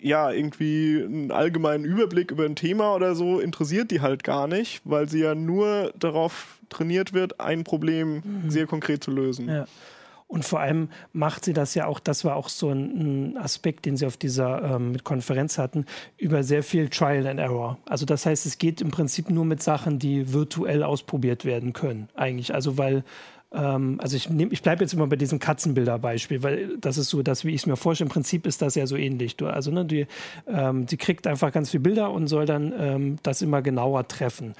ja, 0.00 0.30
irgendwie 0.30 1.02
einen 1.02 1.32
allgemeinen 1.32 1.84
Überblick 1.84 2.30
über 2.30 2.44
ein 2.44 2.56
Thema 2.56 2.94
oder 2.94 3.14
so 3.14 3.40
interessiert 3.40 3.90
die 3.90 4.02
halt 4.02 4.22
gar 4.22 4.46
nicht, 4.46 4.82
weil 4.84 5.08
sie 5.08 5.20
ja 5.20 5.34
nur 5.34 5.92
darauf 5.98 6.58
trainiert 6.68 7.12
wird, 7.12 7.40
ein 7.40 7.64
Problem 7.64 8.22
mhm. 8.24 8.50
sehr 8.50 8.66
konkret 8.66 9.02
zu 9.02 9.10
lösen. 9.10 9.48
Ja. 9.48 9.64
Und 10.26 10.44
vor 10.44 10.60
allem 10.60 10.88
macht 11.12 11.44
sie 11.44 11.52
das 11.52 11.74
ja 11.74 11.86
auch, 11.86 12.00
das 12.00 12.24
war 12.24 12.36
auch 12.36 12.48
so 12.48 12.70
ein, 12.70 13.36
Aspekt, 13.36 13.84
den 13.84 13.96
sie 13.96 14.06
auf 14.06 14.16
dieser 14.16 14.74
ähm, 14.74 14.96
Konferenz 15.04 15.58
hatten, 15.58 15.86
über 16.16 16.42
sehr 16.42 16.62
viel 16.62 16.88
Trial 16.88 17.26
and 17.26 17.38
Error. 17.38 17.78
Also 17.86 18.04
das 18.06 18.26
heißt, 18.26 18.46
es 18.46 18.58
geht 18.58 18.80
im 18.80 18.90
Prinzip 18.90 19.30
nur 19.30 19.44
mit 19.44 19.62
Sachen, 19.62 19.98
die 19.98 20.32
virtuell 20.32 20.82
ausprobiert 20.82 21.44
werden 21.44 21.72
können, 21.72 22.08
eigentlich. 22.14 22.54
Also 22.54 22.78
weil 22.78 23.04
ähm, 23.54 23.98
also 24.00 24.16
ich, 24.16 24.28
ich 24.28 24.62
bleibe 24.62 24.82
jetzt 24.82 24.94
immer 24.94 25.06
bei 25.06 25.16
diesem 25.16 25.38
Katzenbilder-Beispiel, 25.38 26.42
weil 26.42 26.76
das 26.78 26.98
ist 26.98 27.08
so 27.08 27.22
das, 27.22 27.44
wie 27.44 27.50
ich 27.50 27.62
es 27.62 27.66
mir 27.66 27.76
vorstelle. 27.76 28.08
Im 28.08 28.12
Prinzip 28.12 28.46
ist 28.46 28.60
das 28.62 28.74
ja 28.74 28.86
so 28.86 28.96
ähnlich. 28.96 29.36
Du, 29.36 29.46
also 29.46 29.70
ne, 29.70 29.84
die, 29.84 30.06
ähm, 30.46 30.86
die 30.86 30.96
kriegt 30.96 31.26
einfach 31.26 31.52
ganz 31.52 31.70
viele 31.70 31.82
Bilder 31.82 32.10
und 32.10 32.26
soll 32.26 32.46
dann 32.46 32.72
ähm, 32.78 33.16
das 33.22 33.42
immer 33.42 33.62
genauer 33.62 34.08
treffen. 34.08 34.54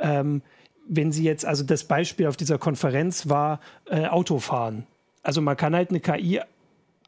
Ähm, 0.00 0.42
wenn 0.88 1.12
sie 1.12 1.22
jetzt, 1.22 1.44
also 1.44 1.62
das 1.62 1.84
Beispiel 1.84 2.26
auf 2.26 2.36
dieser 2.36 2.58
Konferenz 2.58 3.28
war 3.28 3.60
äh, 3.86 4.06
Autofahren. 4.06 4.86
Also 5.22 5.40
man 5.40 5.56
kann 5.56 5.74
halt 5.74 5.90
eine 5.90 6.00
KI 6.00 6.40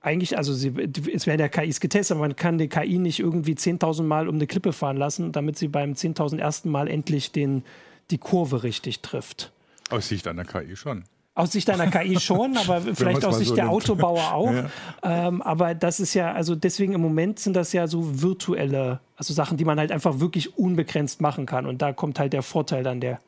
eigentlich, 0.03 0.37
also 0.37 0.53
sie, 0.53 0.73
es 1.13 1.27
werden 1.27 1.41
ja 1.41 1.49
KIs 1.49 1.81
getestet, 1.81 2.17
aber 2.17 2.27
man 2.27 2.37
kann 2.37 2.59
die 2.59 2.69
KI 2.69 2.99
nicht 2.99 3.21
irgendwie 3.21 3.55
10.000 3.55 4.03
Mal 4.03 4.29
um 4.29 4.35
eine 4.35 4.47
Klippe 4.47 4.73
fahren 4.73 4.97
lassen, 4.97 5.33
damit 5.33 5.57
sie 5.57 5.69
beim 5.69 5.93
10.000 5.93 6.39
ersten 6.39 6.71
Mal 6.71 6.89
endlich 6.89 7.33
den, 7.33 7.65
die 8.11 8.19
Kurve 8.19 8.65
richtig 8.65 9.01
trifft. 9.01 9.53
Aus 9.91 10.09
Sicht 10.09 10.27
einer 10.27 10.45
KI 10.45 10.77
schon. 10.77 11.05
Aus 11.35 11.53
Sicht 11.53 11.71
einer 11.71 11.91
KI 11.91 12.21
schon, 12.21 12.57
aber 12.59 12.83
vielleicht 12.95 13.25
aus 13.25 13.39
Sicht 13.39 13.51
so 13.51 13.55
der 13.55 13.65
nimmt. 13.65 13.77
Autobauer 13.77 14.33
auch. 14.35 14.53
Ja. 14.53 14.69
Ähm, 15.03 15.41
aber 15.41 15.75
das 15.75 15.99
ist 15.99 16.13
ja, 16.13 16.33
also 16.33 16.55
deswegen 16.55 16.93
im 16.93 17.01
Moment 17.01 17.39
sind 17.39 17.55
das 17.55 17.73
ja 17.73 17.87
so 17.87 18.23
virtuelle, 18.23 19.01
also 19.17 19.33
Sachen, 19.33 19.57
die 19.57 19.65
man 19.65 19.79
halt 19.79 19.93
einfach 19.93 20.21
wirklich 20.21 20.59
unbegrenzt 20.59 21.21
machen 21.23 21.47
kann. 21.47 21.67
Und 21.67 21.81
da 21.81 21.93
kommt 21.93 22.19
halt 22.19 22.35
der 22.35 22.43
Vorteil 22.43 22.83
dann 22.83 23.01
der 23.01 23.19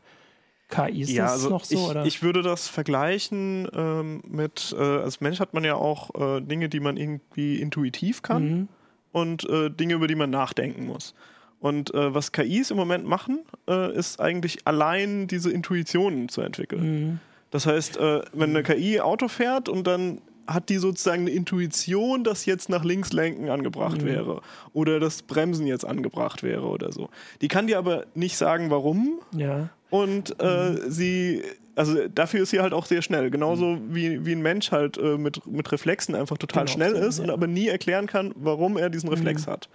KI. 0.69 1.03
Ist 1.03 1.11
ja, 1.11 1.25
das 1.25 1.33
also 1.33 1.49
noch 1.49 1.65
so? 1.65 1.77
Ich, 1.77 1.91
oder? 1.91 2.05
ich 2.05 2.23
würde 2.23 2.43
das 2.43 2.69
vergleichen 2.69 3.69
ähm, 3.75 4.23
mit, 4.27 4.75
äh, 4.79 4.83
als 4.83 5.21
Mensch 5.21 5.41
hat 5.41 5.55
man 5.55 5.65
ja 5.65 5.77
auch 5.77 6.11
äh, 6.15 6.41
Dinge, 6.41 6.69
die 6.69 6.81
man 6.81 6.97
irgendwie 6.97 7.57
intuitiv 7.57 8.21
kann 8.21 8.45
mhm. 8.45 8.69
und 9.13 9.49
äh, 9.49 9.71
Dinge, 9.71 9.95
über 9.95 10.09
die 10.09 10.15
man 10.15 10.31
nachdenken 10.31 10.87
muss. 10.87 11.15
Und 11.61 11.95
äh, 11.95 12.13
was 12.13 12.33
KIs 12.33 12.71
im 12.71 12.77
Moment 12.77 13.07
machen, 13.07 13.41
äh, 13.67 13.95
ist 13.97 14.21
eigentlich 14.21 14.67
allein 14.67 15.27
diese 15.27 15.51
Intuitionen 15.51 16.29
zu 16.29 16.43
entwickeln. 16.43 16.83
Mhm. 16.83 17.21
Das 17.55 17.67
heißt, 17.67 17.99
äh, 17.99 18.21
wenn 18.33 18.51
eine 18.51 18.65
KI 18.65 19.01
Auto 19.01 19.29
fährt 19.29 19.69
und 19.69 19.87
dann 19.87 20.21
hat 20.45 20.71
die 20.71 20.79
sozusagen 20.79 21.21
eine 21.21 21.31
Intuition, 21.31 22.25
dass 22.25 22.47
jetzt 22.47 22.69
nach 22.69 22.83
links 22.83 23.13
lenken 23.13 23.49
angebracht 23.49 24.03
mhm. 24.03 24.07
wäre 24.07 24.41
oder 24.73 24.99
das 24.99 25.23
Bremsen 25.23 25.65
jetzt 25.65 25.85
angebracht 25.85 26.43
wäre 26.43 26.67
oder 26.67 26.91
so. 26.91 27.11
Die 27.43 27.47
kann 27.47 27.69
dir 27.69 27.79
aber 27.79 28.07
nicht 28.17 28.37
sagen, 28.37 28.71
warum. 28.71 29.21
Ja. 29.31 29.69
Und 29.89 30.35
äh, 30.41 30.71
mhm. 30.71 30.91
sie, 30.91 31.43
also 31.77 32.09
dafür 32.09 32.43
ist 32.43 32.51
sie 32.51 32.59
halt 32.59 32.73
auch 32.73 32.87
sehr 32.87 33.03
schnell. 33.03 33.31
Genauso 33.31 33.77
mhm. 33.77 33.95
wie, 33.95 34.27
wie 34.27 34.33
ein 34.33 34.43
Mensch 34.43 34.73
halt 34.73 34.99
äh, 34.99 35.17
mit, 35.17 35.47
mit 35.47 35.71
Reflexen 35.71 36.17
einfach 36.17 36.39
total 36.39 36.65
genau, 36.65 36.75
schnell 36.75 36.95
ist 36.95 37.19
ja. 37.19 37.25
und 37.25 37.31
aber 37.31 37.47
nie 37.47 37.69
erklären 37.69 38.09
kann, 38.09 38.33
warum 38.35 38.77
er 38.77 38.91
diesen 38.91 39.11
Reflex 39.11 39.47
mhm. 39.47 39.51
hat. 39.53 39.69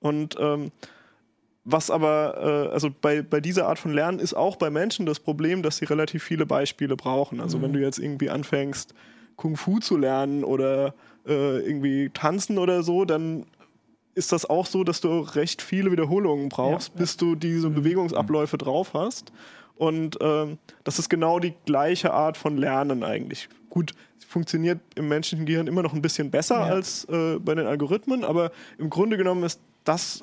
Und 0.00 0.36
ähm, 0.40 0.72
was 1.64 1.90
aber, 1.90 2.68
äh, 2.68 2.72
also 2.72 2.88
bei, 2.90 3.22
bei 3.22 3.40
dieser 3.40 3.66
Art 3.68 3.78
von 3.78 3.92
Lernen 3.92 4.18
ist 4.18 4.34
auch 4.34 4.56
bei 4.56 4.70
Menschen 4.70 5.06
das 5.06 5.20
Problem, 5.20 5.62
dass 5.62 5.76
sie 5.76 5.84
relativ 5.84 6.22
viele 6.22 6.46
Beispiele 6.46 6.96
brauchen. 6.96 7.40
Also 7.40 7.58
mhm. 7.58 7.62
wenn 7.62 7.72
du 7.74 7.80
jetzt 7.80 7.98
irgendwie 7.98 8.30
anfängst, 8.30 8.94
Kung 9.36 9.56
Fu 9.56 9.78
zu 9.78 9.96
lernen 9.96 10.44
oder 10.44 10.94
äh, 11.26 11.58
irgendwie 11.60 12.10
tanzen 12.10 12.58
oder 12.58 12.82
so, 12.82 13.04
dann 13.04 13.46
ist 14.14 14.32
das 14.32 14.48
auch 14.48 14.66
so, 14.66 14.84
dass 14.84 15.00
du 15.00 15.20
recht 15.20 15.62
viele 15.62 15.92
Wiederholungen 15.92 16.48
brauchst, 16.48 16.92
ja, 16.94 17.00
bis 17.00 17.16
du 17.16 17.34
diese 17.34 17.70
mhm. 17.70 17.74
Bewegungsabläufe 17.74 18.58
drauf 18.58 18.92
hast. 18.94 19.32
Und 19.76 20.18
ähm, 20.20 20.58
das 20.84 20.98
ist 20.98 21.08
genau 21.08 21.38
die 21.38 21.54
gleiche 21.64 22.12
Art 22.12 22.36
von 22.36 22.58
Lernen 22.58 23.02
eigentlich. 23.02 23.48
Gut, 23.70 23.94
funktioniert 24.26 24.80
im 24.94 25.08
menschlichen 25.08 25.46
Gehirn 25.46 25.66
immer 25.66 25.82
noch 25.82 25.94
ein 25.94 26.02
bisschen 26.02 26.30
besser 26.30 26.56
ja. 26.56 26.66
als 26.66 27.04
äh, 27.06 27.38
bei 27.38 27.54
den 27.54 27.66
Algorithmen, 27.66 28.24
aber 28.24 28.52
im 28.78 28.90
Grunde 28.90 29.16
genommen 29.16 29.42
ist 29.42 29.60
das 29.84 30.22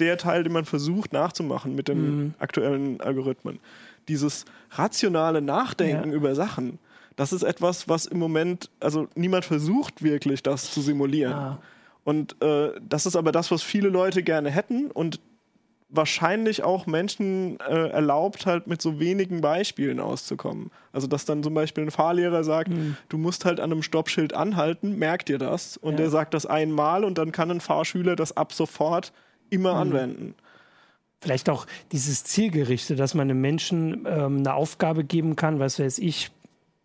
der 0.00 0.16
Teil, 0.16 0.42
den 0.42 0.52
man 0.52 0.64
versucht 0.64 1.12
nachzumachen 1.12 1.74
mit 1.74 1.88
den 1.88 2.02
mhm. 2.02 2.34
aktuellen 2.38 3.00
Algorithmen. 3.00 3.60
Dieses 4.08 4.44
rationale 4.72 5.40
Nachdenken 5.40 6.10
ja. 6.10 6.16
über 6.16 6.34
Sachen, 6.34 6.78
das 7.16 7.32
ist 7.32 7.42
etwas, 7.42 7.88
was 7.88 8.06
im 8.06 8.18
Moment, 8.18 8.70
also 8.80 9.08
niemand 9.14 9.44
versucht 9.44 10.02
wirklich, 10.02 10.42
das 10.42 10.72
zu 10.72 10.80
simulieren. 10.80 11.34
Ah. 11.34 11.58
Und 12.04 12.40
äh, 12.42 12.70
das 12.80 13.06
ist 13.06 13.14
aber 13.14 13.30
das, 13.30 13.50
was 13.50 13.62
viele 13.62 13.88
Leute 13.88 14.22
gerne 14.22 14.50
hätten 14.50 14.90
und 14.90 15.20
wahrscheinlich 15.90 16.62
auch 16.62 16.86
Menschen 16.86 17.58
äh, 17.60 17.88
erlaubt, 17.88 18.46
halt 18.46 18.66
mit 18.66 18.80
so 18.80 19.00
wenigen 19.00 19.40
Beispielen 19.40 20.00
auszukommen. 20.00 20.70
Also, 20.92 21.06
dass 21.06 21.24
dann 21.24 21.42
zum 21.42 21.52
Beispiel 21.54 21.84
ein 21.84 21.90
Fahrlehrer 21.90 22.44
sagt, 22.44 22.70
mhm. 22.70 22.96
du 23.08 23.18
musst 23.18 23.44
halt 23.44 23.60
an 23.60 23.72
einem 23.72 23.82
Stoppschild 23.82 24.32
anhalten, 24.32 24.98
merkt 24.98 25.28
dir 25.28 25.38
das. 25.38 25.76
Und 25.76 25.92
ja. 25.92 25.98
der 25.98 26.10
sagt 26.10 26.34
das 26.34 26.46
einmal 26.46 27.04
und 27.04 27.18
dann 27.18 27.32
kann 27.32 27.50
ein 27.50 27.60
Fahrschüler 27.60 28.16
das 28.16 28.36
ab 28.36 28.52
sofort 28.52 29.12
immer 29.50 29.74
mhm. 29.74 29.80
anwenden. 29.80 30.34
Vielleicht 31.20 31.50
auch 31.50 31.66
dieses 31.92 32.24
Zielgerichte, 32.24 32.96
dass 32.96 33.14
man 33.14 33.28
einem 33.28 33.40
Menschen 33.40 34.06
ähm, 34.08 34.38
eine 34.38 34.54
Aufgabe 34.54 35.04
geben 35.04 35.36
kann, 35.36 35.58
was 35.58 35.78
weiß 35.78 35.98
ich, 35.98 36.30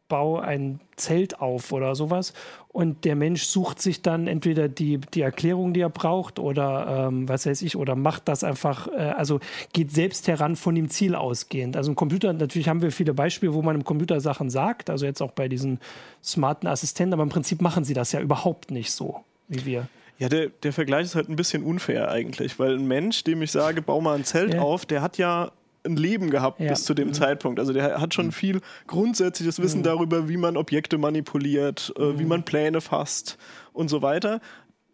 bau 0.07 0.39
ein 0.39 0.79
Zelt 0.97 1.39
auf 1.39 1.71
oder 1.71 1.95
sowas. 1.95 2.33
Und 2.67 3.05
der 3.05 3.15
Mensch 3.15 3.45
sucht 3.45 3.81
sich 3.81 4.01
dann 4.01 4.27
entweder 4.27 4.67
die, 4.67 4.97
die 4.97 5.21
Erklärung, 5.21 5.73
die 5.73 5.79
er 5.79 5.89
braucht, 5.89 6.39
oder 6.39 7.07
ähm, 7.07 7.27
was 7.27 7.45
weiß 7.45 7.61
ich, 7.61 7.75
oder 7.75 7.95
macht 7.95 8.27
das 8.27 8.43
einfach, 8.43 8.87
äh, 8.87 9.13
also 9.17 9.39
geht 9.73 9.91
selbst 9.91 10.27
heran 10.27 10.55
von 10.55 10.75
dem 10.75 10.89
Ziel 10.89 11.15
ausgehend. 11.15 11.77
Also 11.77 11.91
im 11.91 11.95
Computer, 11.95 12.33
natürlich 12.33 12.67
haben 12.67 12.81
wir 12.81 12.91
viele 12.91 13.13
Beispiele, 13.13 13.53
wo 13.53 13.61
man 13.61 13.75
im 13.75 13.83
Computer 13.83 14.19
Sachen 14.19 14.49
sagt, 14.49 14.89
also 14.89 15.05
jetzt 15.05 15.21
auch 15.21 15.31
bei 15.31 15.47
diesen 15.47 15.79
smarten 16.23 16.67
Assistenten, 16.67 17.13
aber 17.13 17.23
im 17.23 17.29
Prinzip 17.29 17.61
machen 17.61 17.83
sie 17.83 17.93
das 17.93 18.11
ja 18.11 18.19
überhaupt 18.19 18.71
nicht 18.71 18.91
so, 18.91 19.23
wie 19.47 19.65
wir. 19.65 19.87
Ja, 20.17 20.29
der, 20.29 20.49
der 20.49 20.71
Vergleich 20.71 21.05
ist 21.05 21.15
halt 21.15 21.29
ein 21.29 21.35
bisschen 21.35 21.63
unfair 21.63 22.09
eigentlich, 22.09 22.57
weil 22.57 22.75
ein 22.75 22.87
Mensch, 22.87 23.23
dem 23.23 23.41
ich 23.41 23.51
sage, 23.51 23.81
bau 23.81 23.99
mal 23.99 24.15
ein 24.15 24.23
Zelt 24.23 24.53
ja. 24.53 24.61
auf, 24.61 24.85
der 24.85 25.01
hat 25.01 25.17
ja 25.17 25.51
ein 25.85 25.97
Leben 25.97 26.29
gehabt 26.29 26.59
ja. 26.59 26.69
bis 26.69 26.83
zu 26.83 26.93
dem 26.93 27.09
mhm. 27.09 27.13
Zeitpunkt. 27.13 27.59
Also 27.59 27.73
der 27.73 27.99
hat 27.99 28.13
schon 28.13 28.27
mhm. 28.27 28.31
viel 28.31 28.61
grundsätzliches 28.87 29.61
Wissen 29.61 29.79
mhm. 29.79 29.83
darüber, 29.83 30.29
wie 30.29 30.37
man 30.37 30.57
Objekte 30.57 30.97
manipuliert, 30.97 31.93
äh, 31.97 32.01
mhm. 32.01 32.19
wie 32.19 32.25
man 32.25 32.43
Pläne 32.43 32.81
fasst 32.81 33.37
und 33.73 33.89
so 33.89 34.01
weiter. 34.01 34.41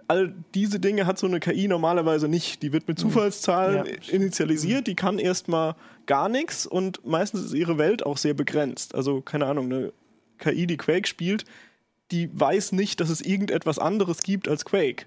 All 0.08 0.34
diese 0.54 0.80
Dinge 0.80 1.06
hat 1.06 1.18
so 1.18 1.28
eine 1.28 1.40
KI 1.40 1.68
normalerweise 1.68 2.28
nicht. 2.28 2.62
Die 2.63 2.74
wird 2.74 2.88
mit 2.88 2.98
mhm. 2.98 3.01
Zufallszahlen 3.04 3.86
ja. 3.86 4.13
initialisiert, 4.13 4.88
die 4.88 4.96
kann 4.96 5.20
erstmal 5.20 5.75
gar 6.06 6.30
nichts 6.30 6.66
und 6.66 7.06
meistens 7.06 7.46
ist 7.46 7.54
ihre 7.54 7.78
Welt 7.78 8.06
auch 8.06 8.18
sehr 8.18 8.34
begrenzt. 8.34 8.96
Also 8.96 9.22
keine 9.22 9.46
Ahnung, 9.46 9.66
eine 9.66 9.94
KI, 10.40 10.68
die 10.68 10.78
Quake 10.78 11.08
spielt, 11.08 11.46
die 12.12 12.30
weiß 12.34 12.74
nicht, 12.74 13.00
dass 13.00 13.10
es 13.10 13.22
irgendetwas 13.22 13.80
anderes 13.80 14.24
gibt 14.24 14.48
als 14.48 14.65
Quake. 14.65 15.06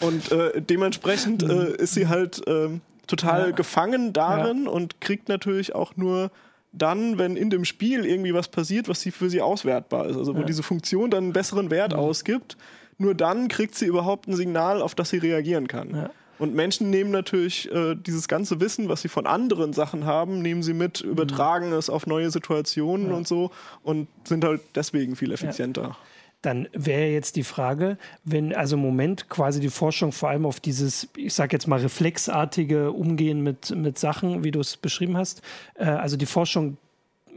Und 0.00 0.30
äh, 0.30 0.62
dementsprechend 0.62 1.42
äh, 1.42 1.74
ist 1.76 1.94
sie 1.94 2.08
halt 2.08 2.46
äh, 2.46 2.68
total 3.06 3.50
ja. 3.50 3.50
gefangen 3.50 4.12
darin 4.12 4.64
ja. 4.64 4.70
und 4.70 5.00
kriegt 5.00 5.28
natürlich 5.28 5.74
auch 5.74 5.96
nur 5.96 6.30
dann, 6.72 7.18
wenn 7.18 7.36
in 7.36 7.50
dem 7.50 7.64
Spiel 7.64 8.04
irgendwie 8.04 8.34
was 8.34 8.48
passiert, 8.48 8.88
was 8.88 9.00
sie 9.00 9.10
für 9.10 9.30
sie 9.30 9.40
auswertbar 9.40 10.06
ist. 10.06 10.16
Also 10.16 10.34
wo 10.34 10.40
ja. 10.40 10.44
diese 10.44 10.62
Funktion 10.62 11.10
dann 11.10 11.24
einen 11.24 11.32
besseren 11.32 11.70
Wert 11.70 11.92
mhm. 11.92 11.98
ausgibt, 11.98 12.56
nur 12.98 13.14
dann 13.14 13.48
kriegt 13.48 13.74
sie 13.74 13.86
überhaupt 13.86 14.28
ein 14.28 14.36
Signal, 14.36 14.82
auf 14.82 14.94
das 14.94 15.10
sie 15.10 15.18
reagieren 15.18 15.66
kann. 15.66 16.10
Und 16.38 16.54
Menschen 16.54 16.90
nehmen 16.90 17.10
natürlich 17.10 17.70
äh, 17.72 17.96
dieses 17.96 18.28
ganze 18.28 18.60
Wissen, 18.60 18.88
was 18.88 19.02
sie 19.02 19.08
von 19.08 19.26
anderen 19.26 19.72
Sachen 19.72 20.04
haben, 20.04 20.40
nehmen 20.40 20.62
sie 20.62 20.72
mit, 20.72 21.00
übertragen 21.00 21.68
mhm. 21.68 21.74
es 21.74 21.90
auf 21.90 22.06
neue 22.06 22.30
Situationen 22.30 23.12
und 23.12 23.26
so 23.26 23.50
und 23.82 24.06
sind 24.24 24.44
halt 24.44 24.60
deswegen 24.74 25.16
viel 25.16 25.32
effizienter. 25.32 25.96
Dann 26.42 26.68
wäre 26.72 27.08
jetzt 27.08 27.34
die 27.34 27.42
Frage, 27.42 27.98
wenn 28.24 28.54
also 28.54 28.76
im 28.76 28.82
Moment 28.82 29.28
quasi 29.28 29.58
die 29.60 29.70
Forschung 29.70 30.12
vor 30.12 30.28
allem 30.28 30.46
auf 30.46 30.60
dieses, 30.60 31.08
ich 31.16 31.34
sage 31.34 31.56
jetzt 31.56 31.66
mal, 31.66 31.80
reflexartige 31.80 32.92
Umgehen 32.92 33.42
mit, 33.42 33.74
mit 33.74 33.98
Sachen, 33.98 34.44
wie 34.44 34.52
du 34.52 34.60
es 34.60 34.76
beschrieben 34.76 35.16
hast, 35.16 35.42
äh, 35.74 35.84
also 35.84 36.16
die 36.16 36.26
Forschung 36.26 36.76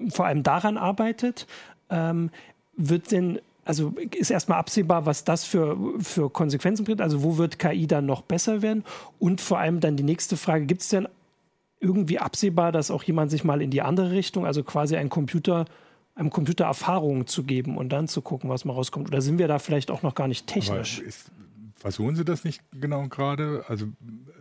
vor 0.10 0.26
allem 0.26 0.44
daran 0.44 0.78
arbeitet, 0.78 1.48
ähm, 1.90 2.30
wird 2.78 3.12
denn 3.12 3.40
also 3.64 3.94
ist 4.16 4.32
erstmal 4.32 4.58
absehbar, 4.58 5.06
was 5.06 5.24
das 5.24 5.46
für, 5.46 5.78
für 6.00 6.30
Konsequenzen 6.30 6.84
bringt. 6.84 7.00
Also 7.00 7.24
wo 7.24 7.38
wird 7.38 7.60
KI 7.60 7.86
dann 7.86 8.08
noch 8.08 8.24
besser 8.24 8.62
werden? 8.62 8.84
Und 9.20 9.40
vor 9.40 9.60
allem 9.60 9.80
dann 9.80 9.98
die 9.98 10.04
nächste 10.04 10.36
Frage, 10.36 10.66
gibt 10.66 10.82
es 10.82 10.90
denn 10.90 11.08
irgendwie 11.80 12.20
absehbar, 12.20 12.72
dass 12.72 12.92
auch 12.92 13.04
jemand 13.04 13.32
sich 13.32 13.44
mal 13.44 13.62
in 13.62 13.72
die 13.72 13.82
andere 13.82 14.12
Richtung, 14.12 14.46
also 14.46 14.64
quasi 14.64 14.96
ein 14.96 15.10
Computer 15.10 15.66
einem 16.16 16.30
Computer 16.30 16.66
Erfahrungen 16.66 17.28
zu 17.28 17.44
geben 17.44 17.78
und 17.78 17.90
dann 17.90 18.08
zu 18.08 18.22
gucken, 18.22 18.50
was 18.50 18.66
mal 18.66 18.74
rauskommt? 18.74 19.08
Oder 19.08 19.22
sind 19.22 19.38
wir 19.38 19.48
da 19.48 19.60
vielleicht 19.60 19.92
auch 19.92 20.04
noch 20.04 20.16
gar 20.16 20.28
nicht 20.28 20.48
technisch? 20.48 21.00
Ist, 21.00 21.32
versuchen 21.76 22.16
Sie 22.16 22.26
das 22.26 22.44
nicht 22.44 22.62
genau 22.72 23.08
gerade? 23.08 23.64
Also, 23.68 23.88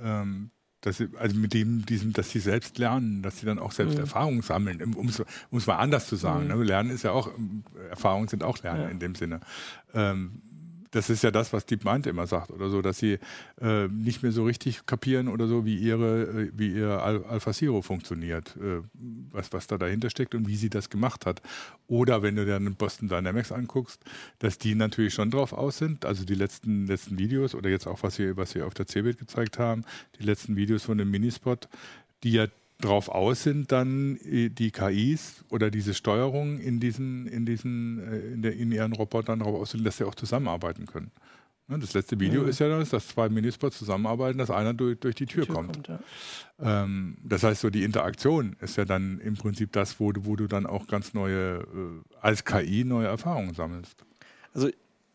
ähm, 0.02 0.50
dass 0.80 0.96
sie, 0.96 1.08
also 1.18 1.36
mit 1.36 1.52
dem, 1.52 1.84
diesem, 1.84 2.12
dass 2.12 2.30
sie 2.30 2.38
selbst 2.38 2.78
lernen, 2.78 3.22
dass 3.22 3.38
sie 3.38 3.46
dann 3.46 3.58
auch 3.58 3.72
selbst 3.72 3.94
mhm. 3.94 4.00
Erfahrungen 4.00 4.42
sammeln, 4.42 4.94
um 4.94 5.08
es 5.08 5.66
mal 5.66 5.76
anders 5.76 6.06
zu 6.06 6.16
sagen. 6.16 6.44
Mhm. 6.44 6.58
Ne? 6.58 6.64
Lernen 6.64 6.90
ist 6.90 7.02
ja 7.02 7.12
auch, 7.12 7.30
Erfahrungen 7.90 8.28
sind 8.28 8.42
auch 8.42 8.62
Lernen 8.62 8.82
ja. 8.82 8.88
in 8.88 8.98
dem 8.98 9.14
Sinne. 9.14 9.40
Ähm, 9.92 10.40
das 10.90 11.08
ist 11.08 11.22
ja 11.22 11.30
das, 11.30 11.52
was 11.52 11.66
DeepMind 11.66 12.06
immer 12.06 12.26
sagt 12.26 12.50
oder 12.50 12.68
so, 12.68 12.82
dass 12.82 12.98
sie 12.98 13.18
äh, 13.60 13.86
nicht 13.88 14.22
mehr 14.22 14.32
so 14.32 14.44
richtig 14.44 14.86
kapieren 14.86 15.28
oder 15.28 15.46
so, 15.46 15.64
wie 15.64 15.76
ihre, 15.76 16.22
äh, 16.22 16.50
wie 16.54 16.72
ihr 16.72 17.02
Al 17.02 17.24
Alpha 17.24 17.52
Zero 17.52 17.82
funktioniert, 17.82 18.56
äh, 18.56 18.82
was, 19.30 19.52
was 19.52 19.66
da 19.66 19.78
dahinter 19.78 20.10
steckt 20.10 20.34
und 20.34 20.48
wie 20.48 20.56
sie 20.56 20.70
das 20.70 20.90
gemacht 20.90 21.26
hat. 21.26 21.42
Oder 21.86 22.22
wenn 22.22 22.36
du 22.36 22.44
dann 22.44 22.74
Boston 22.74 23.08
Dynamics 23.08 23.52
anguckst, 23.52 24.02
dass 24.40 24.58
die 24.58 24.74
natürlich 24.74 25.14
schon 25.14 25.30
drauf 25.30 25.52
aus 25.52 25.78
sind, 25.78 26.04
also 26.04 26.24
die 26.24 26.34
letzten, 26.34 26.86
letzten 26.86 27.18
Videos 27.18 27.54
oder 27.54 27.70
jetzt 27.70 27.86
auch, 27.86 28.02
was 28.02 28.16
sie, 28.16 28.36
was 28.36 28.50
sie 28.50 28.62
auf 28.62 28.74
der 28.74 28.86
CeBIT 28.86 29.18
gezeigt 29.18 29.58
haben, 29.58 29.84
die 30.18 30.24
letzten 30.24 30.56
Videos 30.56 30.84
von 30.84 30.98
dem 30.98 31.10
Minispot, 31.10 31.68
die 32.22 32.32
ja 32.32 32.46
drauf 32.80 33.08
aus 33.08 33.42
sind, 33.42 33.72
dann 33.72 34.16
äh, 34.18 34.48
die 34.48 34.70
KIs 34.70 35.44
oder 35.50 35.70
diese 35.70 35.94
Steuerung 35.94 36.58
in 36.58 36.80
diesen, 36.80 37.26
in 37.26 37.46
diesen, 37.46 37.98
äh, 37.98 38.18
in, 38.32 38.42
der, 38.42 38.56
in 38.56 38.72
ihren 38.72 38.92
Robotern 38.92 39.40
darauf 39.40 39.60
aus 39.60 39.70
sind, 39.70 39.84
dass 39.84 39.98
sie 39.98 40.04
auch 40.04 40.14
zusammenarbeiten 40.14 40.86
können. 40.86 41.10
Ne, 41.70 41.78
das 41.78 41.94
letzte 41.94 42.18
Video 42.18 42.42
mhm. 42.42 42.48
ist 42.48 42.58
ja 42.58 42.68
das, 42.68 42.90
dass 42.90 43.06
zwei 43.06 43.28
Minispots 43.28 43.78
zusammenarbeiten, 43.78 44.38
dass 44.38 44.50
einer 44.50 44.74
durch, 44.74 44.98
durch 44.98 45.14
die 45.14 45.26
Tür, 45.26 45.42
die 45.42 45.46
Tür 45.46 45.54
kommt. 45.54 45.86
kommt 45.86 46.00
ja. 46.58 46.82
ähm, 46.82 47.16
das 47.22 47.44
heißt, 47.44 47.60
so 47.60 47.70
die 47.70 47.84
Interaktion 47.84 48.56
ist 48.60 48.76
ja 48.76 48.84
dann 48.84 49.20
im 49.20 49.34
Prinzip 49.34 49.70
das, 49.72 50.00
wo 50.00 50.10
du, 50.10 50.24
wo 50.24 50.34
du 50.34 50.48
dann 50.48 50.66
auch 50.66 50.88
ganz 50.88 51.14
neue, 51.14 51.58
äh, 51.58 51.64
als 52.20 52.44
KI 52.44 52.84
neue 52.84 53.06
Erfahrungen 53.06 53.54
sammelst. 53.54 54.04
Also 54.52 54.68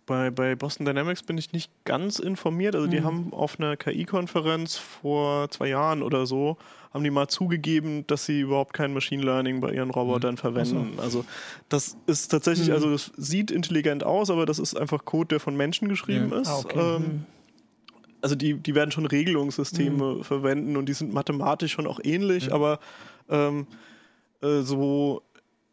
bei, 0.05 0.29
bei 0.29 0.55
Boston 0.55 0.85
Dynamics 0.85 1.23
bin 1.23 1.37
ich 1.37 1.51
nicht 1.51 1.71
ganz 1.83 2.19
informiert. 2.19 2.75
Also 2.75 2.87
die 2.87 2.99
mhm. 2.99 3.05
haben 3.05 3.33
auf 3.33 3.59
einer 3.59 3.75
KI-Konferenz 3.75 4.77
vor 4.77 5.49
zwei 5.49 5.69
Jahren 5.69 6.03
oder 6.03 6.25
so, 6.25 6.57
haben 6.93 7.03
die 7.03 7.09
mal 7.09 7.27
zugegeben, 7.27 8.05
dass 8.07 8.25
sie 8.25 8.41
überhaupt 8.41 8.73
kein 8.73 8.93
Machine 8.93 9.23
Learning 9.23 9.61
bei 9.61 9.71
ihren 9.71 9.89
Robotern 9.89 10.35
mhm. 10.35 10.37
verwenden. 10.37 10.93
So. 10.95 11.01
Also 11.01 11.25
das 11.69 11.97
ist 12.05 12.29
tatsächlich, 12.29 12.67
mhm. 12.67 12.75
also 12.75 12.91
das 12.91 13.11
sieht 13.17 13.51
intelligent 13.51 14.03
aus, 14.03 14.29
aber 14.29 14.45
das 14.45 14.59
ist 14.59 14.75
einfach 14.75 15.05
Code, 15.05 15.29
der 15.29 15.39
von 15.39 15.57
Menschen 15.57 15.89
geschrieben 15.89 16.29
ja. 16.31 16.39
ist. 16.39 16.47
Ah, 16.47 16.59
okay. 16.59 16.79
ähm, 16.79 17.01
mhm. 17.01 17.25
also 18.21 18.35
die, 18.35 18.53
die 18.55 18.75
werden 18.75 18.91
schon 18.91 19.05
Regelungssysteme 19.05 20.15
mhm. 20.15 20.23
verwenden 20.23 20.77
und 20.77 20.87
die 20.87 20.93
sind 20.93 21.13
mathematisch 21.13 21.71
schon 21.71 21.87
auch 21.87 21.99
ähnlich, 22.03 22.53
aber 22.53 22.79
ähm, 23.29 23.65
äh, 24.41 24.61
so 24.61 25.23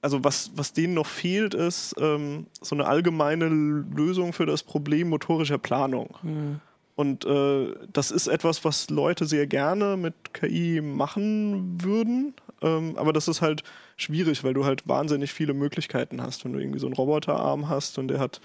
also 0.02 0.24
was, 0.24 0.50
was 0.56 0.72
denen 0.72 0.94
noch 0.94 1.06
fehlt, 1.06 1.54
ist 1.54 1.94
ähm, 1.98 2.46
so 2.60 2.74
eine 2.74 2.86
allgemeine 2.86 3.46
Lösung 3.46 4.32
für 4.32 4.46
das 4.46 4.64
Problem 4.64 5.08
motorischer 5.08 5.58
Planung. 5.58 6.16
Mhm. 6.22 6.60
Und 6.94 7.24
äh, 7.24 7.68
das 7.90 8.10
ist 8.10 8.26
etwas, 8.26 8.64
was 8.64 8.90
Leute 8.90 9.24
sehr 9.24 9.46
gerne 9.46 9.96
mit 9.96 10.34
KI 10.34 10.80
machen 10.82 11.82
würden. 11.82 12.34
Ähm, 12.60 12.96
aber 12.96 13.12
das 13.12 13.28
ist 13.28 13.40
halt 13.40 13.62
schwierig, 13.96 14.44
weil 14.44 14.54
du 14.54 14.64
halt 14.64 14.86
wahnsinnig 14.86 15.32
viele 15.32 15.54
Möglichkeiten 15.54 16.20
hast. 16.20 16.44
Wenn 16.44 16.52
du 16.52 16.58
irgendwie 16.58 16.80
so 16.80 16.86
einen 16.86 16.94
Roboterarm 16.94 17.68
hast 17.68 17.96
und 17.98 18.08
der 18.08 18.18
hat 18.18 18.40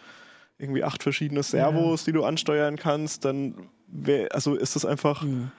irgendwie 0.60 0.84
acht 0.84 1.04
verschiedene 1.04 1.44
Servos, 1.44 2.02
ja. 2.02 2.06
die 2.06 2.12
du 2.14 2.24
ansteuern 2.24 2.78
kannst, 2.78 3.26
dann 3.26 3.56
wär, 3.88 4.34
also 4.34 4.56
ist 4.56 4.76
das 4.76 4.86
einfach. 4.86 5.24
Mhm 5.24 5.52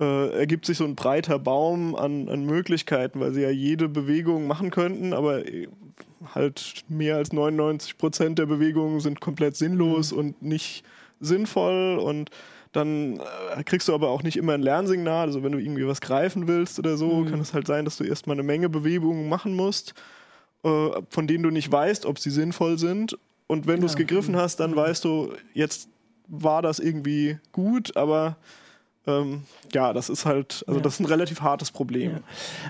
äh, 0.00 0.30
ergibt 0.38 0.66
sich 0.66 0.78
so 0.78 0.84
ein 0.84 0.94
breiter 0.94 1.38
Baum 1.38 1.94
an, 1.94 2.28
an, 2.28 2.44
Möglichkeiten, 2.44 3.20
weil 3.20 3.32
sie 3.32 3.42
ja 3.42 3.50
jede 3.50 3.88
Bewegung 3.88 4.46
machen 4.46 4.70
könnten, 4.70 5.12
aber 5.12 5.46
äh, 5.46 5.68
halt 6.34 6.84
mehr 6.88 7.16
als 7.16 7.32
99 7.32 7.98
Prozent 7.98 8.38
der 8.38 8.46
Bewegungen 8.46 9.00
sind 9.00 9.20
komplett 9.20 9.56
sinnlos 9.56 10.12
mhm. 10.12 10.18
und 10.18 10.42
nicht 10.42 10.84
sinnvoll 11.20 11.98
und 11.98 12.30
dann 12.72 13.20
äh, 13.54 13.62
kriegst 13.64 13.88
du 13.88 13.94
aber 13.94 14.08
auch 14.08 14.22
nicht 14.22 14.36
immer 14.36 14.54
ein 14.54 14.62
Lernsignal. 14.62 15.26
Also 15.26 15.42
wenn 15.42 15.52
du 15.52 15.58
irgendwie 15.58 15.86
was 15.86 16.00
greifen 16.00 16.48
willst 16.48 16.78
oder 16.78 16.96
so, 16.96 17.08
mhm. 17.08 17.30
kann 17.30 17.40
es 17.40 17.54
halt 17.54 17.66
sein, 17.66 17.84
dass 17.84 17.98
du 17.98 18.04
erstmal 18.04 18.34
eine 18.34 18.42
Menge 18.42 18.68
Bewegungen 18.68 19.28
machen 19.28 19.54
musst, 19.54 19.94
äh, 20.64 20.88
von 21.10 21.26
denen 21.26 21.42
du 21.42 21.50
nicht 21.50 21.70
weißt, 21.70 22.06
ob 22.06 22.18
sie 22.18 22.30
sinnvoll 22.30 22.78
sind. 22.78 23.18
Und 23.46 23.66
wenn 23.66 23.76
ja. 23.76 23.80
du 23.82 23.86
es 23.86 23.96
gegriffen 23.96 24.36
hast, 24.36 24.56
dann 24.60 24.72
mhm. 24.72 24.76
weißt 24.76 25.04
du, 25.04 25.34
jetzt 25.52 25.88
war 26.28 26.62
das 26.62 26.78
irgendwie 26.78 27.38
gut, 27.52 27.96
aber 27.96 28.38
ähm, 29.06 29.42
ja, 29.72 29.92
das 29.92 30.08
ist 30.08 30.26
halt, 30.26 30.64
also 30.66 30.78
ja. 30.78 30.82
das 30.82 30.94
ist 30.94 31.00
ein 31.00 31.06
relativ 31.06 31.40
hartes 31.40 31.70
Problem. 31.70 32.12
Ja. 32.12 32.20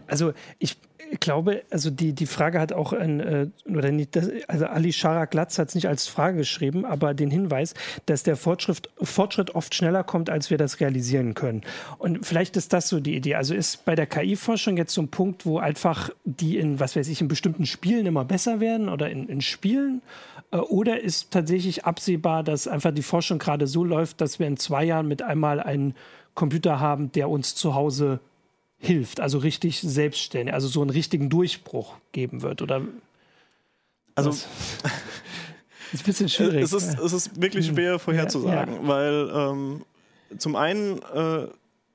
Also 0.06 0.32
ich 0.58 0.76
glaube, 1.20 1.62
also 1.70 1.90
die, 1.90 2.12
die 2.14 2.26
Frage 2.26 2.58
hat 2.58 2.72
auch 2.72 2.92
ein, 2.92 3.20
äh, 3.20 3.46
oder 3.66 3.90
nicht, 3.90 4.16
das, 4.16 4.30
also 4.48 4.66
Ali 4.66 4.92
Shara 4.92 5.26
Glatz 5.26 5.58
hat 5.58 5.68
es 5.68 5.74
nicht 5.74 5.88
als 5.88 6.06
Frage 6.06 6.38
geschrieben, 6.38 6.84
aber 6.84 7.14
den 7.14 7.30
Hinweis, 7.30 7.74
dass 8.06 8.22
der 8.22 8.36
Fortschritt, 8.36 8.88
Fortschritt 9.00 9.54
oft 9.54 9.74
schneller 9.74 10.04
kommt, 10.04 10.30
als 10.30 10.50
wir 10.50 10.58
das 10.58 10.80
realisieren 10.80 11.34
können. 11.34 11.62
Und 11.98 12.24
vielleicht 12.24 12.56
ist 12.56 12.72
das 12.72 12.88
so 12.88 13.00
die 13.00 13.14
Idee. 13.14 13.34
Also 13.34 13.54
ist 13.54 13.84
bei 13.84 13.94
der 13.94 14.06
KI-Forschung 14.06 14.76
jetzt 14.76 14.94
so 14.94 15.02
ein 15.02 15.08
Punkt, 15.08 15.44
wo 15.44 15.58
einfach 15.58 16.10
die 16.24 16.58
in, 16.58 16.80
was 16.80 16.96
weiß 16.96 17.08
ich, 17.08 17.20
in 17.20 17.28
bestimmten 17.28 17.66
Spielen 17.66 18.06
immer 18.06 18.24
besser 18.24 18.60
werden 18.60 18.88
oder 18.88 19.10
in, 19.10 19.28
in 19.28 19.40
Spielen? 19.42 20.02
Äh, 20.50 20.56
oder 20.56 21.00
ist 21.00 21.30
tatsächlich 21.30 21.84
absehbar, 21.84 22.42
dass 22.42 22.68
einfach 22.68 22.92
die 22.92 23.02
Forschung 23.02 23.38
gerade 23.38 23.66
so 23.66 23.84
läuft, 23.84 24.20
dass 24.20 24.38
wir 24.38 24.46
in 24.46 24.56
zwei 24.56 24.84
Jahren 24.84 25.08
mit 25.08 25.22
einmal 25.22 25.60
einen 25.60 25.94
Computer 26.34 26.80
haben, 26.80 27.12
der 27.12 27.28
uns 27.28 27.54
zu 27.54 27.74
Hause 27.74 28.20
hilft, 28.78 29.20
also 29.20 29.38
richtig 29.38 29.80
selbstständig, 29.80 30.52
also 30.52 30.66
so 30.66 30.80
einen 30.80 30.90
richtigen 30.90 31.30
Durchbruch 31.30 31.94
geben 32.10 32.42
wird, 32.42 32.62
oder? 32.62 32.82
Also 34.14 34.30
ist 34.32 34.44
ein 35.92 35.98
bisschen 36.04 36.28
schwierig. 36.28 36.62
Es 36.62 36.72
ist, 36.72 36.98
es 36.98 37.12
ist 37.12 37.40
wirklich 37.40 37.68
hm. 37.68 37.74
schwer 37.74 37.98
vorherzusagen, 37.98 38.74
ja, 38.74 38.82
ja. 38.82 38.88
weil 38.88 39.30
ähm, 39.32 39.84
zum 40.38 40.56
einen 40.56 41.00
äh, 41.14 41.46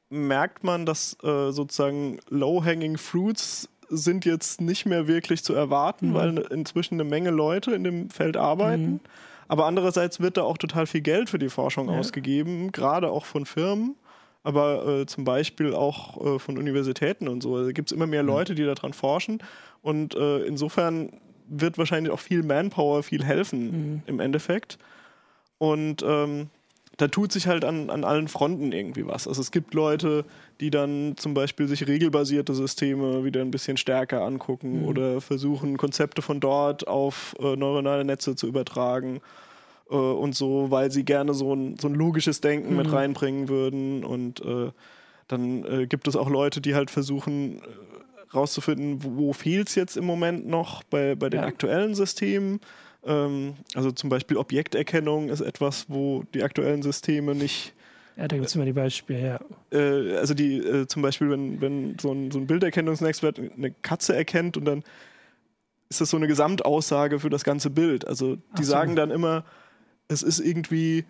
merkt 0.10 0.64
man, 0.64 0.86
dass 0.86 1.18
äh, 1.24 1.52
sozusagen 1.52 2.20
low-hanging 2.30 2.98
fruits 2.98 3.68
sind 3.90 4.26
jetzt 4.26 4.62
nicht 4.62 4.86
mehr 4.86 5.08
wirklich 5.08 5.44
zu 5.44 5.54
erwarten, 5.54 6.10
mhm. 6.10 6.14
weil 6.14 6.38
inzwischen 6.38 6.96
eine 6.96 7.06
Menge 7.06 7.30
Leute 7.30 7.72
in 7.72 7.84
dem 7.84 8.10
Feld 8.10 8.38
arbeiten. 8.38 8.92
Mhm. 8.92 9.00
Aber 9.48 9.66
andererseits 9.66 10.20
wird 10.20 10.38
da 10.38 10.44
auch 10.44 10.58
total 10.58 10.88
viel 10.88 11.02
Geld 11.02 11.30
für 11.30 11.40
die 11.40 11.50
Forschung 11.50 11.90
ja. 11.90 11.98
ausgegeben, 11.98 12.72
gerade 12.72 13.10
auch 13.10 13.26
von 13.26 13.46
Firmen 13.46 13.96
aber 14.48 14.88
äh, 14.88 15.06
zum 15.06 15.26
Beispiel 15.26 15.74
auch 15.74 16.36
äh, 16.36 16.40
von 16.40 16.58
Universitäten 16.58 17.28
und 17.28 17.44
so. 17.44 17.58
Also 17.58 17.74
gibt 17.74 17.92
es 17.92 17.96
immer 17.96 18.08
mehr 18.08 18.24
mhm. 18.24 18.30
Leute, 18.30 18.56
die 18.56 18.64
daran 18.64 18.94
forschen. 18.94 19.40
Und 19.82 20.16
äh, 20.16 20.40
insofern 20.46 21.10
wird 21.50 21.78
wahrscheinlich 21.78 22.14
auch 22.14 22.22
viel 22.22 22.44
Manpower 22.44 23.04
viel 23.04 23.26
helfen 23.26 23.66
mhm. 23.66 24.02
im 24.06 24.22
Endeffekt. 24.22 24.78
Und 25.58 26.02
ähm, 26.08 26.48
da 26.96 27.10
tut 27.10 27.34
sich 27.34 27.48
halt 27.48 27.66
an, 27.66 27.90
an 27.90 28.06
allen 28.06 28.30
Fronten 28.30 28.72
irgendwie 28.72 29.06
was. 29.06 29.28
Also 29.28 29.42
es 29.42 29.52
gibt 29.52 29.74
Leute, 29.74 30.24
die 30.62 30.72
dann 30.72 31.16
zum 31.18 31.34
Beispiel 31.34 31.68
sich 31.68 31.86
regelbasierte 31.86 32.56
Systeme 32.56 33.26
wieder 33.26 33.42
ein 33.42 33.52
bisschen 33.52 33.76
stärker 33.76 34.22
angucken 34.22 34.84
mhm. 34.84 34.88
oder 34.88 35.20
versuchen, 35.20 35.76
Konzepte 35.76 36.22
von 36.22 36.40
dort 36.40 36.88
auf 36.88 37.36
äh, 37.42 37.58
neuronale 37.58 38.06
Netze 38.06 38.38
zu 38.38 38.48
übertragen 38.48 39.20
äh, 39.90 39.96
und 39.96 40.36
so, 40.36 40.72
weil 40.72 40.92
sie 40.92 41.04
gerne 41.06 41.34
so 41.34 41.54
ein, 41.54 41.78
so 41.80 41.88
ein 41.88 41.94
logisches 41.94 42.42
Denken 42.42 42.72
mhm. 42.72 42.78
mit 42.78 42.92
reinbringen 42.92 43.50
würden. 43.50 44.04
Und 44.04 44.42
äh, 44.42 44.72
dann 45.28 45.64
äh, 45.66 45.88
gibt 45.88 46.08
es 46.08 46.16
auch 46.16 46.30
Leute, 46.30 46.62
die 46.62 46.76
halt 46.76 46.92
versuchen, 46.92 47.60
äh, 47.60 47.62
rauszufinden, 48.34 49.04
wo, 49.04 49.18
wo 49.18 49.34
fehlt 49.34 49.70
es 49.70 49.76
jetzt 49.76 49.98
im 49.98 50.06
Moment 50.06 50.48
noch 50.48 50.84
bei, 50.84 51.16
bei 51.16 51.30
den 51.30 51.42
Ja. 51.42 51.48
aktuellen 51.48 51.96
Systemen. 51.96 52.60
Ähm, 53.06 53.54
also 53.74 53.92
zum 53.92 54.10
Beispiel 54.10 54.38
Objekterkennung 54.38 55.30
ist 55.30 55.42
etwas, 55.42 55.86
wo 55.88 56.24
die 56.34 56.44
aktuellen 56.44 56.82
Systeme 56.82 57.36
nicht 57.36 57.74
Ja, 58.18 58.28
da 58.28 58.36
gibt 58.36 58.48
es 58.48 58.56
immer 58.56 58.66
die 58.66 58.74
Beispiele, 58.74 59.40
ja. 59.72 59.78
äh, 59.78 60.18
also 60.18 60.34
die 60.34 60.58
äh, 60.58 60.88
zum 60.88 61.02
Beispiel, 61.04 61.30
wenn, 61.30 61.62
wenn 61.62 61.98
so 62.00 62.12
ein, 62.12 62.32
so 62.32 62.40
ein 62.40 62.48
Bilderkennungsnetzwerk 62.48 63.40
eine 63.40 63.72
Katze 63.82 64.16
erkennt 64.16 64.58
und 64.58 64.66
dann 64.66 64.84
ist 65.90 66.02
das 66.02 66.10
so 66.10 66.18
eine 66.18 66.28
Gesamtaussage 66.28 67.20
für 67.20 67.30
das 67.30 67.44
ganze 67.46 67.70
Bild. 67.70 68.06
Also 68.06 68.38
die 68.58 68.64
so. 68.64 68.72
sagen 68.72 68.96
dann 68.96 69.10
immer, 69.12 69.46
es 70.08 70.24
ist 70.24 70.40
irgendwie 70.40 71.06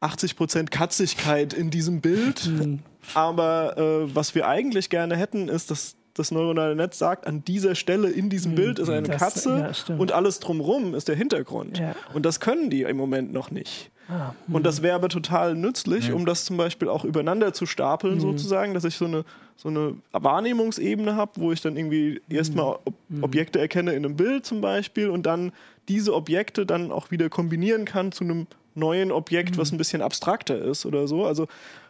80% 0.00 0.70
Katzigkeit 0.70 1.52
in 1.52 1.70
diesem 1.70 2.00
Bild, 2.00 2.40
Hm, 2.40 2.80
aber 3.14 3.76
äh, 3.78 4.14
was 4.14 4.34
wir 4.34 4.46
eigentlich 4.48 4.90
gerne 4.90 5.16
hätten, 5.16 5.48
ist, 5.48 5.70
dass 5.70 5.96
das 6.14 6.30
neuronale 6.30 6.74
Netz 6.74 6.98
sagt, 6.98 7.26
an 7.26 7.44
dieser 7.44 7.74
Stelle 7.74 8.08
in 8.08 8.30
diesem 8.30 8.54
Bild 8.54 8.78
ist 8.78 8.88
eine 8.88 9.02
das- 9.08 9.18
Katze 9.20 9.72
ja, 9.88 9.94
und 9.96 10.12
alles 10.12 10.40
drumrum 10.40 10.94
ist 10.94 11.08
der 11.08 11.16
Hintergrund. 11.16 11.78
Ja. 11.78 11.94
Und 12.14 12.24
das 12.24 12.40
können 12.40 12.70
die 12.70 12.82
im 12.82 12.96
Moment 12.96 13.32
noch 13.32 13.50
nicht. 13.50 13.90
Ah, 14.08 14.32
Und 14.50 14.64
das 14.64 14.82
wäre 14.82 14.94
aber 14.94 15.08
total 15.08 15.54
nützlich, 15.56 16.12
um 16.12 16.24
das 16.26 16.44
zum 16.44 16.56
Beispiel 16.56 16.88
auch 16.88 17.04
übereinander 17.04 17.52
zu 17.52 17.66
stapeln, 17.66 18.20
sozusagen, 18.20 18.72
dass 18.72 18.84
ich 18.84 18.94
so 18.96 19.04
eine, 19.04 19.24
so 19.56 19.68
eine 19.68 19.96
Wahrnehmungsebene 20.12 21.16
habe, 21.16 21.32
wo 21.36 21.50
ich 21.50 21.60
dann 21.60 21.76
irgendwie 21.76 22.20
erstmal 22.28 22.78
Ob 22.84 22.94
Objekte 23.22 23.58
erkenne 23.58 23.92
in 23.92 24.04
einem 24.04 24.16
Bild 24.16 24.44
zum 24.44 24.60
Beispiel 24.60 25.08
und 25.08 25.24
dann 25.24 25.52
diese 25.88 26.14
Objekte 26.14 26.66
dann 26.66 26.92
auch 26.92 27.10
wieder 27.10 27.28
kombinieren 27.28 27.84
kann 27.84 28.12
zu 28.12 28.24
einem 28.24 28.46
neuen 28.74 29.10
Objekt, 29.10 29.56
was 29.56 29.72
ein 29.72 29.78
bisschen 29.78 30.02
abstrakter 30.02 30.58
ist 30.58 30.84
oder 30.84 31.08
so. 31.08 31.24
Also 31.24 31.46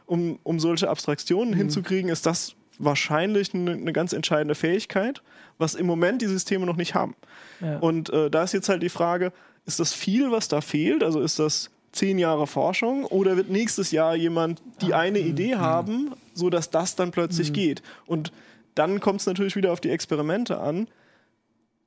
um, 0.06 0.38
um 0.44 0.60
solche 0.60 0.88
Abstraktionen 0.88 1.52
hinzukriegen, 1.54 2.10
ist 2.10 2.26
das 2.26 2.54
wahrscheinlich 2.78 3.54
eine, 3.54 3.72
eine 3.72 3.92
ganz 3.92 4.12
entscheidende 4.12 4.54
Fähigkeit, 4.54 5.22
was 5.58 5.74
im 5.74 5.86
Moment 5.86 6.22
die 6.22 6.26
Systeme 6.26 6.66
noch 6.66 6.76
nicht 6.76 6.94
haben. 6.94 7.16
Ja. 7.60 7.78
Und 7.78 8.10
äh, 8.10 8.30
da 8.30 8.44
ist 8.44 8.52
jetzt 8.52 8.68
halt 8.68 8.82
die 8.82 8.88
Frage, 8.88 9.32
ist 9.64 9.80
das 9.80 9.92
viel, 9.92 10.30
was 10.30 10.46
da 10.48 10.60
fehlt? 10.60 11.02
Also 11.02 11.20
ist 11.20 11.38
das 11.38 11.70
zehn 11.96 12.18
Jahre 12.18 12.46
Forschung 12.46 13.04
oder 13.04 13.36
wird 13.36 13.50
nächstes 13.50 13.90
Jahr 13.90 14.14
jemand 14.14 14.62
die 14.80 14.94
eine 14.94 15.18
Idee 15.18 15.56
haben, 15.56 16.12
so 16.34 16.50
dass 16.50 16.70
das 16.70 16.96
dann 16.96 17.10
plötzlich 17.10 17.52
geht? 17.52 17.82
Und 18.06 18.32
dann 18.74 19.00
kommt 19.00 19.20
es 19.20 19.26
natürlich 19.26 19.56
wieder 19.56 19.72
auf 19.72 19.80
die 19.80 19.90
Experimente 19.90 20.60
an. 20.60 20.88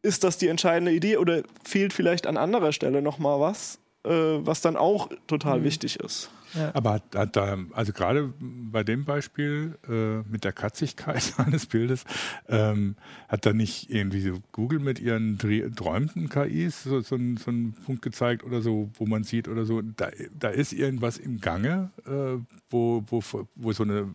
Ist 0.01 0.23
das 0.23 0.37
die 0.37 0.47
entscheidende 0.47 0.91
Idee 0.91 1.17
oder 1.17 1.43
fehlt 1.63 1.93
vielleicht 1.93 2.25
an 2.25 2.37
anderer 2.37 2.71
Stelle 2.71 3.01
noch 3.01 3.19
mal 3.19 3.39
was, 3.39 3.79
was 4.03 4.61
dann 4.61 4.77
auch 4.77 5.09
total 5.27 5.63
wichtig 5.63 5.99
ist? 5.99 6.29
Aber 6.73 6.93
hat, 6.93 7.15
hat 7.15 7.35
da, 7.35 7.57
also 7.73 7.93
gerade 7.93 8.33
bei 8.39 8.83
dem 8.83 9.05
Beispiel 9.05 9.77
äh, 9.87 10.27
mit 10.29 10.43
der 10.43 10.51
Katzigkeit 10.51 11.33
eines 11.37 11.65
Bildes, 11.65 12.05
ähm, 12.47 12.95
hat 13.27 13.45
da 13.45 13.53
nicht 13.53 13.89
irgendwie 13.89 14.21
so 14.21 14.39
Google 14.51 14.79
mit 14.79 14.99
ihren 14.99 15.37
träumten 15.75 16.29
KIs 16.29 16.83
so, 16.83 17.01
so, 17.01 17.15
einen, 17.15 17.37
so 17.37 17.51
einen 17.51 17.73
Punkt 17.73 18.01
gezeigt 18.01 18.43
oder 18.43 18.61
so, 18.61 18.89
wo 18.95 19.05
man 19.05 19.23
sieht 19.23 19.47
oder 19.47 19.65
so, 19.65 19.81
da, 19.81 20.09
da 20.37 20.49
ist 20.49 20.73
irgendwas 20.73 21.17
im 21.17 21.39
Gange, 21.39 21.91
äh, 22.05 22.41
wo, 22.69 23.03
wo, 23.07 23.21
wo 23.55 23.71
so 23.71 23.83
eine 23.83 24.13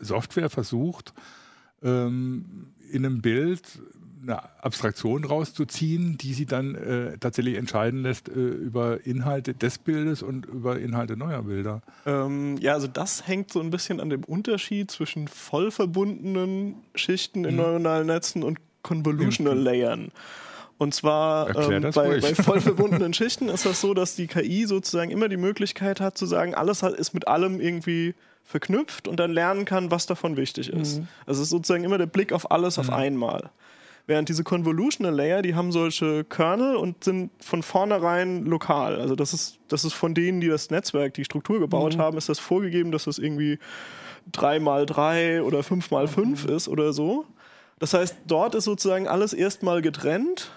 Software 0.00 0.50
versucht, 0.50 1.14
ähm, 1.82 2.74
in 2.90 3.06
einem 3.06 3.22
Bild 3.22 3.62
eine 4.22 4.62
Abstraktion 4.62 5.24
rauszuziehen, 5.24 6.18
die 6.18 6.34
sie 6.34 6.46
dann 6.46 6.74
äh, 6.74 7.18
tatsächlich 7.18 7.56
entscheiden 7.56 8.02
lässt 8.02 8.28
äh, 8.28 8.32
über 8.32 9.04
Inhalte 9.06 9.54
des 9.54 9.78
Bildes 9.78 10.22
und 10.22 10.46
über 10.46 10.78
Inhalte 10.78 11.16
neuer 11.16 11.42
Bilder. 11.42 11.82
Ähm, 12.06 12.56
ja, 12.58 12.74
also 12.74 12.86
das 12.86 13.26
hängt 13.26 13.52
so 13.52 13.60
ein 13.60 13.70
bisschen 13.70 14.00
an 14.00 14.10
dem 14.10 14.24
Unterschied 14.24 14.90
zwischen 14.90 15.28
voll 15.28 15.70
verbundenen 15.70 16.76
Schichten 16.94 17.44
in 17.44 17.56
neuronalen 17.56 18.06
Netzen 18.06 18.42
und 18.42 18.58
Convolutional 18.82 19.58
Layern. 19.58 20.10
Und 20.78 20.94
zwar 20.94 21.54
ähm, 21.70 21.90
bei, 21.94 22.08
ruhig. 22.08 22.22
bei 22.22 22.34
voll 22.42 22.60
verbundenen 22.60 23.12
Schichten 23.12 23.48
ist 23.48 23.66
das 23.66 23.82
so, 23.82 23.92
dass 23.92 24.16
die 24.16 24.26
KI 24.26 24.64
sozusagen 24.64 25.10
immer 25.10 25.28
die 25.28 25.36
Möglichkeit 25.36 26.00
hat 26.00 26.16
zu 26.16 26.24
sagen, 26.24 26.54
alles 26.54 26.82
ist 26.82 27.12
mit 27.12 27.28
allem 27.28 27.60
irgendwie 27.60 28.14
verknüpft 28.44 29.06
und 29.06 29.20
dann 29.20 29.30
lernen 29.30 29.66
kann, 29.66 29.90
was 29.90 30.06
davon 30.06 30.36
wichtig 30.36 30.70
ist. 30.70 31.02
Also 31.26 31.42
es 31.42 31.46
ist 31.46 31.50
sozusagen 31.50 31.84
immer 31.84 31.98
der 31.98 32.06
Blick 32.06 32.32
auf 32.32 32.50
alles 32.50 32.78
auf 32.78 32.90
einmal. 32.90 33.50
Während 34.10 34.28
diese 34.28 34.42
Convolutional 34.42 35.14
Layer, 35.14 35.40
die 35.40 35.54
haben 35.54 35.70
solche 35.70 36.24
Kernel 36.24 36.74
und 36.74 37.04
sind 37.04 37.30
von 37.38 37.62
vornherein 37.62 38.44
lokal. 38.44 39.00
Also 39.00 39.14
das 39.14 39.32
ist, 39.32 39.60
das 39.68 39.84
ist 39.84 39.92
von 39.92 40.14
denen, 40.14 40.40
die 40.40 40.48
das 40.48 40.68
Netzwerk, 40.68 41.14
die 41.14 41.24
Struktur 41.24 41.60
gebaut 41.60 41.96
haben, 41.96 42.18
ist 42.18 42.28
das 42.28 42.40
vorgegeben, 42.40 42.90
dass 42.90 43.04
das 43.04 43.18
irgendwie 43.18 43.60
3 44.32 44.58
mal 44.58 44.84
3 44.84 45.44
oder 45.44 45.62
5 45.62 45.92
mal 45.92 46.08
5 46.08 46.46
ist 46.46 46.66
oder 46.66 46.92
so. 46.92 47.24
Das 47.78 47.94
heißt, 47.94 48.16
dort 48.26 48.56
ist 48.56 48.64
sozusagen 48.64 49.06
alles 49.06 49.32
erstmal 49.32 49.80
getrennt 49.80 50.50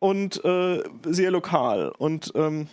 und 0.00 0.44
äh, 0.44 0.82
sehr 1.04 1.30
lokal. 1.30 1.92
Und 1.96 2.32
ähm, 2.34 2.66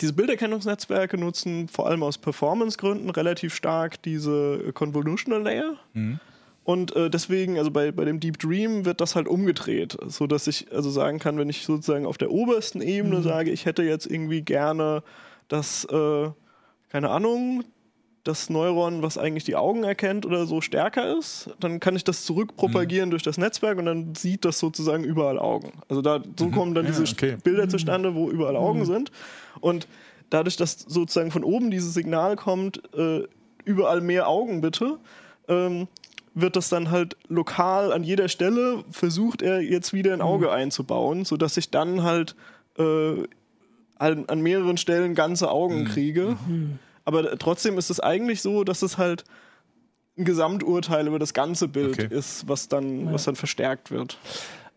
diese 0.00 0.14
Bilderkennungsnetzwerke 0.14 1.18
nutzen 1.18 1.68
vor 1.68 1.86
allem 1.86 2.02
aus 2.02 2.16
Performance-Gründen 2.16 3.10
relativ 3.10 3.54
stark 3.54 4.00
diese 4.00 4.72
Convolutional 4.72 5.42
Layer. 5.42 5.76
Und 6.68 6.94
äh, 6.96 7.08
deswegen, 7.08 7.56
also 7.56 7.70
bei, 7.70 7.92
bei 7.92 8.04
dem 8.04 8.20
Deep 8.20 8.38
Dream 8.38 8.84
wird 8.84 9.00
das 9.00 9.16
halt 9.16 9.26
umgedreht, 9.26 9.96
so 10.06 10.26
dass 10.26 10.46
ich 10.46 10.70
also 10.70 10.90
sagen 10.90 11.18
kann, 11.18 11.38
wenn 11.38 11.48
ich 11.48 11.64
sozusagen 11.64 12.04
auf 12.04 12.18
der 12.18 12.30
obersten 12.30 12.82
Ebene 12.82 13.22
sage, 13.22 13.50
ich 13.50 13.64
hätte 13.64 13.82
jetzt 13.84 14.04
irgendwie 14.04 14.42
gerne 14.42 15.02
das, 15.48 15.86
äh, 15.86 16.28
keine 16.90 17.08
Ahnung, 17.08 17.64
das 18.22 18.50
Neuron, 18.50 19.00
was 19.00 19.16
eigentlich 19.16 19.44
die 19.44 19.56
Augen 19.56 19.82
erkennt 19.82 20.26
oder 20.26 20.44
so 20.44 20.60
stärker 20.60 21.16
ist, 21.16 21.48
dann 21.58 21.80
kann 21.80 21.96
ich 21.96 22.04
das 22.04 22.26
zurückpropagieren 22.26 23.08
durch 23.08 23.22
das 23.22 23.38
Netzwerk 23.38 23.78
und 23.78 23.86
dann 23.86 24.14
sieht 24.14 24.44
das 24.44 24.58
sozusagen 24.58 25.04
überall 25.04 25.38
Augen. 25.38 25.72
Also 25.88 26.02
da 26.02 26.20
so 26.38 26.50
kommen 26.50 26.74
dann 26.74 26.84
Ja, 26.84 26.90
diese 26.90 27.10
okay. 27.10 27.38
Bilder 27.42 27.70
zustande, 27.70 28.14
wo 28.14 28.28
überall 28.28 28.56
Augen 28.56 28.84
sind. 28.84 29.10
Und 29.60 29.88
dadurch, 30.28 30.58
dass 30.58 30.80
sozusagen 30.80 31.30
von 31.30 31.44
oben 31.44 31.70
dieses 31.70 31.94
Signal 31.94 32.36
kommt, 32.36 32.82
äh, 32.94 33.22
überall 33.64 34.02
mehr 34.02 34.28
Augen 34.28 34.60
bitte, 34.60 34.98
ähm, 35.48 35.88
wird 36.34 36.56
das 36.56 36.68
dann 36.68 36.90
halt 36.90 37.16
lokal 37.28 37.92
an 37.92 38.04
jeder 38.04 38.28
Stelle 38.28 38.84
versucht 38.90 39.42
er 39.42 39.60
jetzt 39.60 39.92
wieder 39.92 40.12
ein 40.12 40.20
Auge 40.22 40.50
einzubauen, 40.52 41.24
sodass 41.24 41.56
ich 41.56 41.70
dann 41.70 42.02
halt 42.02 42.36
äh, 42.78 43.24
an, 43.98 44.24
an 44.28 44.40
mehreren 44.40 44.76
Stellen 44.76 45.14
ganze 45.14 45.50
Augen 45.50 45.84
kriege. 45.84 46.36
Aber 47.04 47.38
trotzdem 47.38 47.78
ist 47.78 47.90
es 47.90 48.00
eigentlich 48.00 48.42
so, 48.42 48.64
dass 48.64 48.82
es 48.82 48.98
halt 48.98 49.24
ein 50.16 50.24
Gesamturteil 50.24 51.06
über 51.06 51.18
das 51.18 51.32
ganze 51.32 51.68
Bild 51.68 51.94
Okay. 51.98 52.08
ist, 52.14 52.48
was 52.48 52.68
dann, 52.68 53.12
was 53.12 53.24
dann 53.24 53.36
verstärkt 53.36 53.90
wird. 53.90 54.18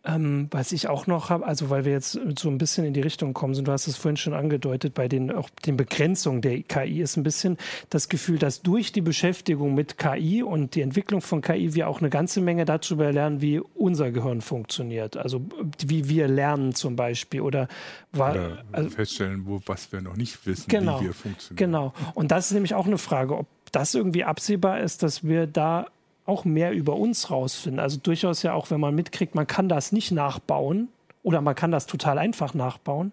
Ähm, 0.04 0.48
was 0.50 0.72
ich 0.72 0.90
auch 0.90 1.06
noch 1.06 1.30
habe, 1.30 1.46
also 1.46 1.70
weil 1.70 1.86
wir 1.86 1.92
jetzt 1.92 2.20
so 2.40 2.50
ein 2.50 2.58
bisschen 2.58 2.86
in 2.86 2.94
die 2.94 3.02
Richtung 3.02 3.36
kommen 3.36 3.54
sind, 3.54 3.68
du 3.68 3.72
hast 3.72 3.88
es 3.88 3.98
vorhin 3.98 4.18
schon 4.18 4.34
angedeutet, 4.34 4.96
bei 4.96 5.08
den 5.08 5.32
auch 5.32 5.50
den 5.64 5.78
Begrenzungen 5.78 6.42
der 6.42 6.64
KI 6.64 7.02
ist 7.02 7.18
ein 7.18 7.24
bisschen 7.24 7.58
das 7.92 8.10
Gefühl, 8.10 8.40
dass 8.40 8.64
durch 8.64 8.92
die 8.92 9.02
Beschäftigung 9.02 9.76
mit 9.76 10.00
KI 10.00 10.42
und 10.42 10.74
die 10.74 10.82
Entwicklung 10.82 11.22
von 11.22 11.42
KI 11.42 11.76
wir 11.76 11.88
auch 11.88 12.00
eine 12.00 12.10
ganze 12.10 12.42
Menge 12.42 12.66
darüber 12.66 13.12
lernen, 13.12 13.42
wie 13.42 13.60
unser 13.60 14.10
Gehirn 14.10 14.42
funktioniert. 14.42 15.18
Also 15.18 15.46
wie 15.86 16.10
wir 16.10 16.28
lernen 16.28 16.74
zum 16.74 16.96
Beispiel 16.96 17.42
oder, 17.42 17.68
war, 18.12 18.32
Oder 18.32 18.64
also, 18.72 18.90
feststellen, 18.90 19.46
wo, 19.46 19.62
was 19.68 19.92
wir 19.92 20.02
noch 20.02 20.16
nicht 20.16 20.44
wissen, 20.48 20.68
Genau, 20.68 21.00
wie 21.00 21.06
wir 21.06 21.14
funktionieren. 21.14 21.58
Genau. 21.58 21.94
Und 22.16 22.32
das 22.32 22.48
ist 22.48 22.54
nämlich 22.54 22.74
auch 22.74 22.88
eine 22.88 22.98
Frage, 22.98 23.38
ob 23.38 23.46
das 23.72 23.94
irgendwie 23.94 24.24
absehbar 24.24 24.80
ist, 24.80 25.04
dass 25.04 25.24
wir 25.24 25.46
da 25.46 25.86
auch 26.32 26.46
mehr 26.46 26.72
über 26.72 26.96
uns 26.96 27.30
rausfinden. 27.30 27.80
Also 27.80 28.00
durchaus 28.02 28.42
ja 28.42 28.54
auch, 28.54 28.72
wenn 28.72 28.80
man 28.80 28.96
mitkriegt, 28.96 29.36
man 29.36 29.48
kann 29.48 29.68
das 29.68 29.92
nicht 29.92 30.12
nachbauen 30.12 30.88
oder 31.24 31.42
man 31.42 31.56
kann 31.56 31.72
das 31.72 31.86
total 31.86 32.18
einfach 32.18 32.54
nachbauen, 32.54 33.12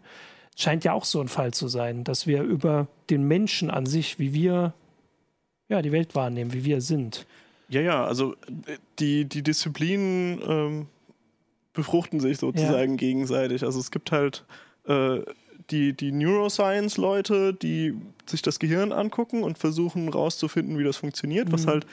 scheint 0.57 0.85
ja 0.85 0.93
auch 0.93 1.05
so 1.05 1.21
ein 1.21 1.29
Fall 1.29 1.53
zu 1.53 1.67
sein, 1.67 2.05
dass 2.05 2.29
wir 2.29 2.43
über 2.43 2.87
den 3.11 3.25
Menschen 3.25 3.71
an 3.71 3.87
sich, 3.87 4.21
wie 4.21 4.33
wir 4.33 4.73
ja, 5.69 5.83
die 5.83 5.93
Welt 5.93 6.15
wahrnehmen, 6.15 6.53
wie 6.53 6.65
wir 6.65 6.81
sind. 6.81 7.27
Ja, 7.69 7.81
ja, 7.81 8.05
also 8.05 8.35
äh, 8.67 8.79
die, 8.99 9.25
die 9.25 9.43
Disziplinen 9.43 10.41
ähm, 10.47 10.87
befruchten 11.75 12.21
sich 12.21 12.39
sozusagen 12.39 12.97
gegenseitig. 12.97 13.65
Also 13.65 13.81
es 13.81 13.91
gibt 13.91 14.13
halt 14.13 14.45
äh, 14.87 15.21
die, 15.71 15.93
die 15.93 16.13
Neuroscience-Leute, 16.13 17.53
die 17.53 17.95
sich 18.27 18.43
das 18.43 18.59
Gehirn 18.59 18.93
angucken 18.93 19.43
und 19.43 19.59
versuchen 19.59 20.09
rauszufinden, 20.09 20.79
wie 20.79 20.85
das 20.85 20.97
funktioniert, 20.97 21.53
was 21.53 21.67
halt 21.67 21.87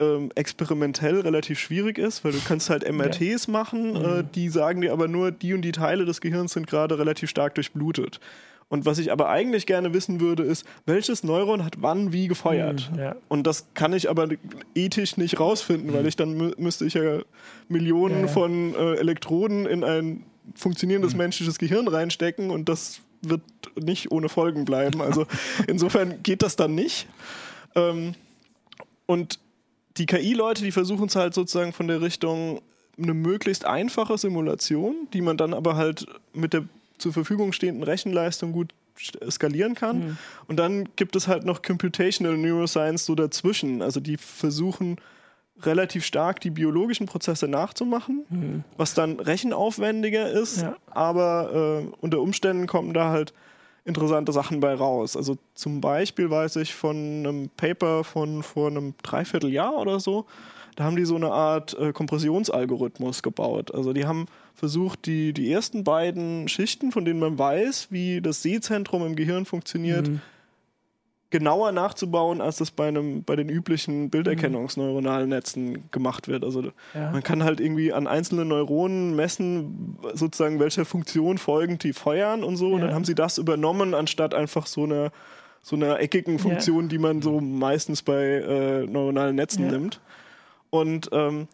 ähm, 0.00 0.30
experimentell 0.34 1.20
relativ 1.20 1.58
schwierig 1.58 1.98
ist, 1.98 2.24
weil 2.24 2.32
du 2.32 2.40
kannst 2.46 2.70
halt 2.70 2.90
MRTs 2.90 3.48
machen, 3.48 3.96
äh, 3.96 4.24
die 4.34 4.48
sagen 4.48 4.80
dir 4.80 4.92
aber 4.92 5.08
nur, 5.08 5.30
die 5.30 5.54
und 5.54 5.62
die 5.62 5.72
Teile 5.72 6.04
des 6.04 6.20
Gehirns 6.20 6.54
sind 6.54 6.66
gerade 6.66 6.98
relativ 6.98 7.30
stark 7.30 7.54
durchblutet. 7.54 8.20
Und 8.70 8.86
was 8.86 8.98
ich 8.98 9.10
aber 9.10 9.28
eigentlich 9.28 9.66
gerne 9.66 9.92
wissen 9.92 10.20
würde, 10.20 10.44
ist, 10.44 10.64
welches 10.86 11.24
Neuron 11.24 11.64
hat 11.64 11.82
wann 11.82 12.12
wie 12.12 12.28
gefeuert? 12.28 12.88
Ja. 12.96 13.16
Und 13.28 13.46
das 13.46 13.66
kann 13.74 13.92
ich 13.92 14.08
aber 14.08 14.28
ethisch 14.76 15.16
nicht 15.16 15.40
rausfinden, 15.40 15.92
weil 15.92 16.06
ich 16.06 16.14
dann 16.14 16.36
mü 16.36 16.52
müsste 16.56 16.86
ich 16.86 16.94
ja 16.94 17.18
Millionen 17.68 18.14
Ja, 18.14 18.20
ja. 18.22 18.28
von 18.28 18.74
äh, 18.74 18.94
Elektroden 18.94 19.66
in 19.66 19.82
ein 19.82 20.24
funktionierendes 20.54 21.16
menschliches 21.16 21.58
Gehirn 21.58 21.88
reinstecken 21.88 22.50
und 22.50 22.68
das 22.68 23.00
wird 23.22 23.42
nicht 23.74 24.12
ohne 24.12 24.28
Folgen 24.28 24.64
bleiben. 24.64 25.02
Also 25.02 25.26
insofern 25.66 26.22
geht 26.22 26.42
das 26.42 26.54
dann 26.54 26.74
nicht. 26.76 27.08
Ähm, 27.74 28.14
und 29.06 29.40
die 30.00 30.06
KI-Leute, 30.06 30.64
die 30.64 30.72
versuchen 30.72 31.08
es 31.08 31.14
halt 31.14 31.34
sozusagen 31.34 31.74
von 31.74 31.86
der 31.86 32.00
Richtung 32.00 32.62
eine 32.98 33.12
möglichst 33.12 33.66
einfache 33.66 34.16
Simulation, 34.16 35.08
die 35.12 35.20
man 35.20 35.36
dann 35.36 35.52
aber 35.52 35.76
halt 35.76 36.06
mit 36.32 36.54
der 36.54 36.64
zur 36.96 37.12
Verfügung 37.12 37.52
stehenden 37.52 37.82
Rechenleistung 37.82 38.52
gut 38.52 38.74
skalieren 39.30 39.74
kann. 39.74 39.98
Mhm. 39.98 40.18
Und 40.48 40.56
dann 40.56 40.88
gibt 40.96 41.16
es 41.16 41.28
halt 41.28 41.44
noch 41.44 41.62
Computational 41.62 42.36
Neuroscience 42.36 43.04
so 43.04 43.14
dazwischen. 43.14 43.82
Also 43.82 44.00
die 44.00 44.16
versuchen 44.16 44.96
relativ 45.62 46.04
stark 46.04 46.40
die 46.40 46.50
biologischen 46.50 47.06
Prozesse 47.06 47.46
nachzumachen, 47.46 48.24
mhm. 48.30 48.64
was 48.78 48.94
dann 48.94 49.20
rechenaufwendiger 49.20 50.30
ist, 50.30 50.62
ja. 50.62 50.76
aber 50.90 51.82
äh, 51.84 51.94
unter 52.00 52.20
Umständen 52.20 52.66
kommen 52.66 52.94
da 52.94 53.10
halt 53.10 53.34
interessante 53.84 54.32
Sachen 54.32 54.60
bei 54.60 54.74
raus. 54.74 55.16
Also 55.16 55.36
zum 55.54 55.80
Beispiel 55.80 56.30
weiß 56.30 56.56
ich 56.56 56.74
von 56.74 56.96
einem 56.96 57.50
Paper 57.56 58.04
von 58.04 58.42
vor 58.42 58.68
einem 58.68 58.94
Dreivierteljahr 59.02 59.76
oder 59.76 60.00
so, 60.00 60.26
da 60.76 60.84
haben 60.84 60.96
die 60.96 61.04
so 61.04 61.16
eine 61.16 61.30
Art 61.30 61.76
äh, 61.78 61.92
Kompressionsalgorithmus 61.92 63.22
gebaut. 63.22 63.74
Also 63.74 63.92
die 63.92 64.06
haben 64.06 64.26
versucht, 64.54 65.06
die, 65.06 65.32
die 65.32 65.52
ersten 65.52 65.84
beiden 65.84 66.48
Schichten, 66.48 66.92
von 66.92 67.04
denen 67.04 67.20
man 67.20 67.38
weiß, 67.38 67.88
wie 67.90 68.20
das 68.20 68.42
Sehzentrum 68.42 69.04
im 69.04 69.16
Gehirn 69.16 69.44
funktioniert, 69.44 70.08
mhm. 70.08 70.20
Genauer 71.30 71.72
nachzubauen, 71.72 72.40
als 72.40 72.56
das 72.56 72.70
bei, 72.70 72.88
einem, 72.88 73.22
bei 73.22 73.36
den 73.36 73.48
üblichen 73.48 74.10
bilderkennungsneuronalen 74.10 75.28
Netzen 75.28 75.90
gemacht 75.90 76.26
wird. 76.26 76.44
Also 76.44 76.72
ja. 76.94 77.10
man 77.12 77.22
kann 77.22 77.44
halt 77.44 77.60
irgendwie 77.60 77.92
an 77.92 78.06
einzelnen 78.06 78.48
Neuronen 78.48 79.14
messen, 79.14 79.96
sozusagen 80.12 80.58
welcher 80.58 80.84
Funktion 80.84 81.38
folgend 81.38 81.84
die 81.84 81.92
feuern 81.92 82.42
und 82.42 82.56
so. 82.56 82.68
Ja. 82.68 82.74
Und 82.74 82.80
dann 82.82 82.94
haben 82.94 83.04
sie 83.04 83.14
das 83.14 83.38
übernommen, 83.38 83.94
anstatt 83.94 84.34
einfach 84.34 84.66
so 84.66 84.84
eine 84.84 85.12
so 85.62 85.76
einer 85.76 86.00
eckigen 86.00 86.38
Funktion, 86.38 86.84
ja. 86.84 86.88
die 86.88 86.98
man 86.98 87.20
so 87.20 87.40
meistens 87.40 88.00
bei 88.02 88.22
äh, 88.22 88.86
neuronalen 88.86 89.36
Netzen 89.36 89.66
nimmt. 89.66 90.00
Und 90.70 91.10
ähm, 91.12 91.48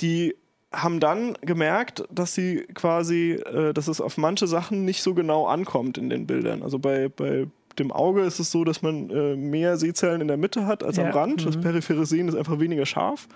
die 0.00 0.34
haben 0.72 1.00
dann 1.00 1.38
gemerkt, 1.40 2.04
dass 2.10 2.34
sie 2.34 2.66
quasi, 2.74 3.32
äh, 3.32 3.72
dass 3.72 3.88
es 3.88 4.00
auf 4.00 4.18
manche 4.18 4.46
Sachen 4.46 4.84
nicht 4.84 5.02
so 5.02 5.14
genau 5.14 5.46
ankommt 5.46 5.98
in 5.98 6.10
den 6.10 6.26
Bildern. 6.26 6.62
Also 6.62 6.78
bei, 6.78 7.08
bei 7.08 7.46
dem 7.78 7.92
Auge 7.92 8.22
ist 8.22 8.38
es 8.38 8.50
so, 8.50 8.64
dass 8.64 8.82
man 8.82 9.10
äh, 9.10 9.36
mehr 9.36 9.76
Sehzellen 9.76 10.20
in 10.20 10.28
der 10.28 10.36
Mitte 10.36 10.66
hat 10.66 10.82
als 10.82 10.96
ja. 10.96 11.04
am 11.04 11.10
Rand. 11.10 11.42
Mhm. 11.42 11.46
Das 11.46 11.60
periphere 11.60 12.06
Sehen 12.06 12.28
ist 12.28 12.34
einfach 12.34 12.60
weniger 12.60 12.86
scharf. 12.86 13.28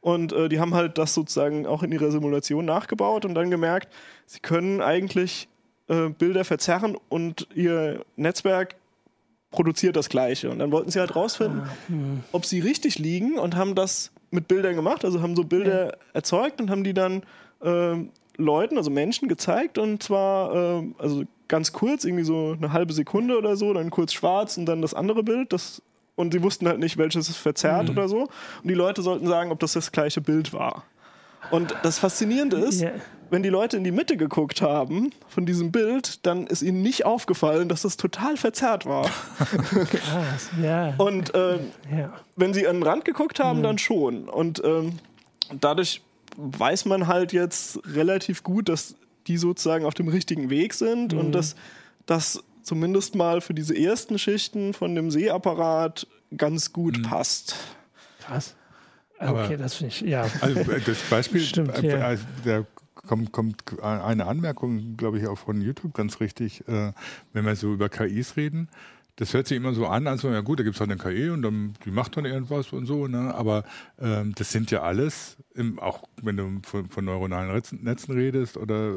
Und 0.00 0.32
äh, 0.32 0.48
die 0.48 0.60
haben 0.60 0.74
halt 0.74 0.98
das 0.98 1.14
sozusagen 1.14 1.66
auch 1.66 1.82
in 1.82 1.92
ihrer 1.92 2.10
Simulation 2.10 2.64
nachgebaut 2.64 3.24
und 3.24 3.34
dann 3.34 3.50
gemerkt, 3.50 3.92
sie 4.26 4.40
können 4.40 4.80
eigentlich 4.80 5.48
äh, 5.88 6.08
Bilder 6.10 6.44
verzerren 6.44 6.96
und 7.08 7.48
ihr 7.54 8.04
Netzwerk 8.16 8.76
produziert 9.50 9.96
das 9.96 10.08
Gleiche. 10.08 10.50
Und 10.50 10.58
dann 10.60 10.70
wollten 10.70 10.90
sie 10.90 11.00
halt 11.00 11.16
rausfinden, 11.16 11.62
mhm. 11.88 12.22
ob 12.32 12.44
sie 12.44 12.60
richtig 12.60 12.98
liegen 12.98 13.38
und 13.38 13.56
haben 13.56 13.74
das 13.74 14.12
mit 14.30 14.46
Bildern 14.46 14.76
gemacht, 14.76 15.04
also 15.04 15.22
haben 15.22 15.34
so 15.34 15.44
Bilder 15.44 15.86
ja. 15.86 15.92
erzeugt 16.12 16.60
und 16.60 16.70
haben 16.70 16.84
die 16.84 16.94
dann 16.94 17.22
äh, 17.62 17.96
Leuten, 18.36 18.76
also 18.76 18.90
Menschen 18.90 19.28
gezeigt 19.28 19.78
und 19.78 20.02
zwar 20.02 20.54
äh, 20.54 20.82
also 20.98 21.24
ganz 21.48 21.72
kurz, 21.72 22.04
irgendwie 22.04 22.24
so 22.24 22.54
eine 22.56 22.72
halbe 22.72 22.92
Sekunde 22.92 23.36
oder 23.38 23.56
so, 23.56 23.72
dann 23.72 23.90
kurz 23.90 24.12
schwarz 24.12 24.56
und 24.56 24.66
dann 24.66 24.82
das 24.82 24.94
andere 24.94 25.22
Bild, 25.22 25.52
das 25.52 25.82
und 26.14 26.32
sie 26.32 26.42
wussten 26.42 26.66
halt 26.66 26.80
nicht, 26.80 26.98
welches 26.98 27.28
es 27.28 27.36
verzerrt 27.36 27.84
mhm. 27.84 27.90
oder 27.90 28.08
so. 28.08 28.22
Und 28.22 28.68
die 28.68 28.74
Leute 28.74 29.02
sollten 29.02 29.28
sagen, 29.28 29.52
ob 29.52 29.60
das 29.60 29.74
das 29.74 29.92
gleiche 29.92 30.20
Bild 30.20 30.52
war. 30.52 30.82
Und 31.52 31.74
das 31.82 32.00
Faszinierende 32.00 32.56
ist, 32.56 32.82
yeah. 32.82 32.92
wenn 33.30 33.44
die 33.44 33.48
Leute 33.48 33.76
in 33.76 33.84
die 33.84 33.92
Mitte 33.92 34.16
geguckt 34.16 34.60
haben 34.60 35.10
von 35.28 35.46
diesem 35.46 35.70
Bild, 35.70 36.26
dann 36.26 36.48
ist 36.48 36.62
ihnen 36.62 36.82
nicht 36.82 37.06
aufgefallen, 37.06 37.68
dass 37.68 37.82
das 37.82 37.96
total 37.96 38.36
verzerrt 38.36 38.84
war. 38.84 39.04
Krass, 39.38 40.50
ja. 40.60 40.94
Und 40.98 41.32
äh, 41.34 41.58
ja. 41.96 42.12
wenn 42.34 42.52
sie 42.52 42.66
an 42.66 42.76
den 42.76 42.82
Rand 42.82 43.04
geguckt 43.04 43.38
haben, 43.38 43.60
mhm. 43.60 43.62
dann 43.62 43.78
schon. 43.78 44.28
Und 44.28 44.60
ähm, 44.64 44.98
dadurch 45.60 46.02
weiß 46.36 46.84
man 46.86 47.06
halt 47.06 47.32
jetzt 47.32 47.80
relativ 47.94 48.42
gut, 48.42 48.68
dass 48.68 48.96
die 49.28 49.36
sozusagen 49.36 49.84
auf 49.84 49.94
dem 49.94 50.08
richtigen 50.08 50.50
Weg 50.50 50.74
sind 50.74 51.12
mhm. 51.12 51.18
und 51.20 51.32
dass 51.32 51.54
das 52.06 52.42
zumindest 52.62 53.14
mal 53.14 53.40
für 53.40 53.54
diese 53.54 53.76
ersten 53.76 54.18
Schichten 54.18 54.74
von 54.74 54.94
dem 54.94 55.10
Sehapparat 55.10 56.06
ganz 56.36 56.72
gut 56.72 56.98
mhm. 56.98 57.02
passt. 57.02 57.56
Krass. 58.20 58.54
Aber 59.18 59.44
okay, 59.44 59.56
das 59.56 59.74
finde 59.74 59.94
ich, 59.94 60.00
ja. 60.02 60.26
Also 60.40 60.60
äh, 60.60 60.80
das 60.80 60.98
Beispiel, 61.10 61.40
Stimmt, 61.40 61.82
äh, 61.82 61.98
ja. 61.98 62.06
also 62.06 62.24
da 62.44 62.64
kommt, 62.94 63.32
kommt 63.32 63.82
eine 63.82 64.26
Anmerkung, 64.26 64.96
glaube 64.96 65.18
ich, 65.18 65.26
auch 65.26 65.38
von 65.38 65.60
YouTube 65.60 65.94
ganz 65.94 66.20
richtig, 66.20 66.66
äh, 66.68 66.92
wenn 67.32 67.44
wir 67.44 67.56
so 67.56 67.72
über 67.72 67.88
KIs 67.88 68.36
reden 68.36 68.68
das 69.18 69.34
hört 69.34 69.48
sich 69.48 69.56
immer 69.56 69.74
so 69.74 69.86
an, 69.86 70.06
als 70.06 70.22
ja 70.22 70.40
gut, 70.42 70.60
da 70.60 70.62
gibt 70.62 70.76
es 70.76 70.80
halt 70.80 70.92
eine 70.92 71.00
KI 71.00 71.30
und 71.30 71.42
dann, 71.42 71.74
die 71.84 71.90
macht 71.90 72.16
dann 72.16 72.24
irgendwas 72.24 72.72
und 72.72 72.86
so, 72.86 73.08
ne? 73.08 73.34
aber 73.34 73.64
ähm, 73.98 74.32
das 74.36 74.52
sind 74.52 74.70
ja 74.70 74.82
alles, 74.82 75.36
im, 75.54 75.80
auch 75.80 76.04
wenn 76.22 76.36
du 76.36 76.60
von, 76.62 76.88
von, 76.88 77.04
neuronalen 77.04 77.50
Netzen 77.82 78.12
redest 78.12 78.56
oder 78.56 78.94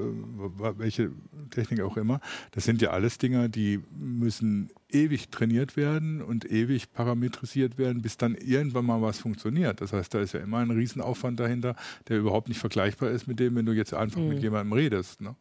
welche 0.77 1.12
Technik 1.49 1.81
auch 1.81 1.97
immer, 1.97 2.19
das 2.51 2.65
sind 2.65 2.84
ja 2.84 2.91
alles 2.91 3.17
Dinge, 3.17 3.49
die 3.49 3.79
müssen 3.97 4.69
ewig 4.91 5.29
trainiert 5.29 5.75
werden 5.75 6.21
und 6.21 6.45
ewig 6.51 6.93
parametrisiert 6.93 7.79
werden, 7.79 8.03
bis 8.03 8.17
dann 8.17 8.36
irgendwann 8.36 8.86
mal 8.86 9.01
was 9.01 9.17
funktioniert. 9.17 9.81
Das 9.81 9.91
heißt, 9.91 10.13
da 10.13 10.19
ist 10.19 10.34
ja 10.34 10.39
immer 10.39 10.60
ein 10.60 10.69
Riesenaufwand 10.69 11.39
dahinter, 11.39 11.75
der 12.10 12.19
überhaupt 12.19 12.47
nicht 12.47 12.60
vergleichbar 12.60 13.10
ist 13.10 13.27
mit 13.27 13.39
dem, 13.39 13.55
wenn 13.55 13.65
du 13.65 13.71
jetzt 13.71 13.95
einfach 13.95 14.21
mhm. 14.21 14.29
mit 14.29 14.43
jemandem 14.43 14.73
redest. 14.73 15.19
Ne? 15.21 15.36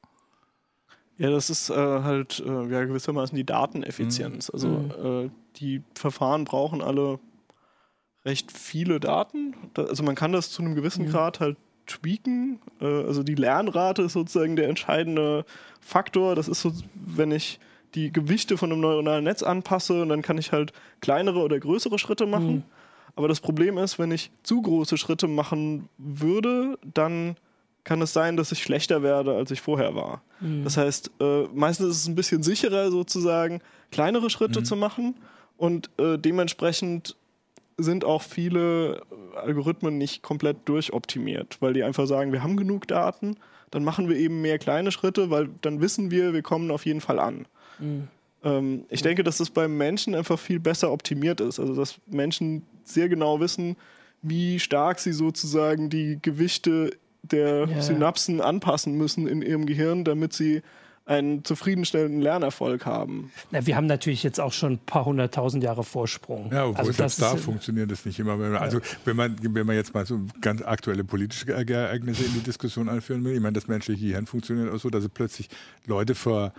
Ja, 1.21 1.29
das 1.29 1.51
ist 1.51 1.69
äh, 1.69 1.75
halt 1.75 2.43
äh, 2.47 2.73
ja, 2.73 2.83
gewissermaßen 2.87 3.37
die 3.37 3.45
Dateneffizienz. 3.45 4.49
Mhm. 4.49 4.55
Also 4.55 4.69
mhm. 4.69 5.27
äh, 5.27 5.31
die 5.57 5.83
Verfahren 5.95 6.47
brauchen 6.47 6.81
alle 6.81 7.21
recht 8.25 8.51
viele 8.51 9.01
Daten. 9.01 9.55
Da, 9.75 9.85
also 9.85 10.03
man 10.03 10.15
kann 10.15 10.33
das 10.33 10.51
zu 10.51 10.63
einem 10.63 10.75
gewissen 10.75 11.05
mhm. 11.05 11.11
Grad 11.11 11.39
halt 11.39 11.59
tweaken. 11.87 12.59
Äh, 12.81 12.87
also 12.87 13.23
die 13.23 13.35
Lernrate 13.35 14.01
ist 14.01 14.15
sozusagen 14.15 14.57
der 14.57 14.71
entscheidende 14.71 15.45
Faktor. 15.83 16.37
Das 16.37 16.49
ist 16.49 16.63
so, 16.63 16.73
wenn 16.95 17.33
ich 17.33 17.61
die 17.95 18.11
Gewichte 18.11 18.57
von 18.57 18.73
einem 18.73 18.81
neuronalen 18.81 19.25
Netz 19.25 19.43
anpasse, 19.43 20.01
und 20.01 20.09
dann 20.09 20.23
kann 20.23 20.39
ich 20.39 20.53
halt 20.53 20.73
kleinere 21.03 21.41
oder 21.41 21.61
größere 21.61 21.99
Schritte 21.99 22.25
machen. 22.25 22.55
Mhm. 22.55 22.63
Aber 23.15 23.29
das 23.29 23.41
Problem 23.41 23.77
ist, 23.77 23.99
wenn 23.99 24.11
ich 24.11 24.31
zu 24.43 24.63
große 24.63 24.97
Schritte 24.97 25.29
machen 25.29 25.91
würde, 25.99 26.79
dann 26.95 27.37
kann 27.85 28.03
es 28.03 28.13
sein, 28.13 28.37
dass 28.37 28.53
ich 28.53 28.63
schlechter 28.63 29.03
werde, 29.03 29.35
als 29.35 29.51
ich 29.51 29.61
vorher 29.61 29.95
war. 29.95 30.23
Mhm. 30.41 30.65
Das 30.65 30.77
heißt, 30.77 31.11
äh, 31.21 31.45
meistens 31.55 31.89
ist 31.89 32.03
es 32.03 32.09
ein 32.09 32.15
bisschen 32.15 32.43
sicherer, 32.43 32.91
sozusagen 32.91 33.61
kleinere 33.91 34.31
Schritte 34.31 34.61
mhm. 34.61 34.65
zu 34.65 34.77
machen 34.77 35.15
und 35.57 35.91
äh, 35.99 36.19
dementsprechend 36.19 37.17
sind 37.77 38.05
auch 38.05 38.23
viele 38.23 39.03
Algorithmen 39.35 39.97
nicht 39.97 40.23
komplett 40.23 40.57
durchoptimiert, 40.67 41.57
weil 41.61 41.73
die 41.73 41.83
einfach 41.83 42.07
sagen, 42.07 42.33
wir 42.33 42.43
haben 42.43 42.57
genug 42.57 42.87
Daten, 42.87 43.37
dann 43.71 43.85
machen 43.85 44.09
wir 44.09 44.17
eben 44.17 44.43
mehr 44.43 44.59
kleine 44.59 44.93
Schritte, 44.93 45.31
weil 45.31 45.49
dann 45.63 45.81
wissen 45.81 46.11
wir, 46.11 46.35
wir 46.35 46.43
kommen 46.43 46.71
auf 46.71 46.85
jeden 46.85 47.01
Fall 47.01 47.19
an. 47.19 47.47
Mhm. 47.79 48.09
Ähm, 48.43 48.85
ich 48.89 49.03
denke, 49.03 49.25
dass 49.25 49.39
das 49.39 49.51
beim 49.51 49.77
Menschen 49.77 50.15
einfach 50.15 50.39
viel 50.39 50.61
besser 50.61 50.93
optimiert 50.93 51.41
ist. 51.41 51.61
Also, 51.61 51.75
dass 51.75 51.99
Menschen 52.07 52.63
sehr 52.85 53.09
genau 53.09 53.41
wissen, 53.41 53.77
wie 54.23 54.59
stark 54.59 54.99
sie 54.99 55.13
sozusagen 55.13 55.89
die 55.89 56.19
Gewichte 56.21 56.91
der 57.23 57.67
ja, 57.67 57.83
Synapsen 57.83 58.41
anpassen 58.41 58.97
müssen 58.97 59.27
in 59.27 59.43
ihrem 59.43 59.67
Gehirn, 59.67 60.05
damit 60.05 60.33
sie 60.33 60.63
einen 61.07 61.45
zufriedenstellenden 61.45 62.21
Lernerfolg 62.21 62.87
haben. 62.87 63.33
Na, 63.51 63.67
wir 63.67 63.75
haben 63.75 63.87
natürlich 63.87 64.23
jetzt 64.23 64.39
auch 64.39 64.53
schon 64.53 64.75
ein 64.75 64.79
paar 64.79 65.07
hunderttausend 65.07 65.65
Jahre 65.65 65.83
Vorsprung. 65.83 66.53
Ja, 66.53 66.67
obwohl 66.67 66.87
also 66.87 66.93
das 66.93 67.17
da 67.17 67.37
funktioniert 67.37 67.91
das 67.91 68.05
nicht 68.05 68.21
immer. 68.21 68.39
Wenn 68.39 68.53
man, 68.53 68.63
also 68.63 68.81
wenn 69.05 69.17
man, 69.17 69.37
wenn 69.43 69.67
man 69.67 69.75
jetzt 69.75 69.93
mal 69.93 70.07
so 70.07 70.21
ganz 70.41 70.63
aktuelle 70.63 71.03
politische 71.03 71.53
Ereignisse 71.53 72.25
in 72.25 72.35
die 72.35 72.41
Diskussion 72.41 72.89
einführen 72.89 73.25
will, 73.25 73.35
ich 73.35 73.41
meine, 73.41 73.55
das 73.55 73.67
menschliche 73.67 74.07
Gehirn 74.07 74.27
funktioniert 74.27 74.73
auch 74.73 74.79
so, 74.79 74.89
dass 74.89 75.03
es 75.03 75.11
plötzlich 75.11 75.49
Leute 75.85 76.15
vor 76.15 76.53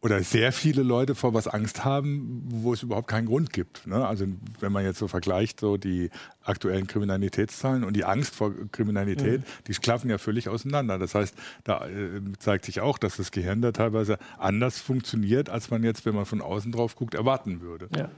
oder 0.00 0.22
sehr 0.22 0.52
viele 0.52 0.84
Leute 0.84 1.16
vor 1.16 1.34
was 1.34 1.48
Angst 1.48 1.84
haben, 1.84 2.44
wo 2.46 2.72
es 2.72 2.84
überhaupt 2.84 3.08
keinen 3.08 3.26
Grund 3.26 3.52
gibt. 3.52 3.84
Ne? 3.86 4.06
Also 4.06 4.26
wenn 4.60 4.70
man 4.70 4.84
jetzt 4.84 4.98
so 4.98 5.08
vergleicht, 5.08 5.58
so 5.58 5.76
die 5.76 6.10
aktuellen 6.48 6.86
Kriminalitätszahlen 6.86 7.84
und 7.84 7.94
die 7.94 8.04
Angst 8.04 8.34
vor 8.34 8.52
Kriminalität, 8.72 9.40
mhm. 9.40 9.44
die 9.66 9.72
klaffen 9.72 10.10
ja 10.10 10.18
völlig 10.18 10.48
auseinander. 10.48 10.98
Das 10.98 11.14
heißt, 11.14 11.34
da 11.64 11.86
äh, 11.86 12.20
zeigt 12.38 12.64
sich 12.64 12.80
auch, 12.80 12.98
dass 12.98 13.16
das 13.16 13.30
Gehirn 13.30 13.62
da 13.62 13.72
teilweise 13.72 14.18
anders 14.38 14.78
funktioniert, 14.78 15.50
als 15.50 15.70
man 15.70 15.84
jetzt, 15.84 16.06
wenn 16.06 16.14
man 16.14 16.26
von 16.26 16.40
außen 16.40 16.72
drauf 16.72 16.96
guckt, 16.96 17.14
erwarten 17.14 17.60
würde. 17.60 17.88
Ja. 17.96 18.10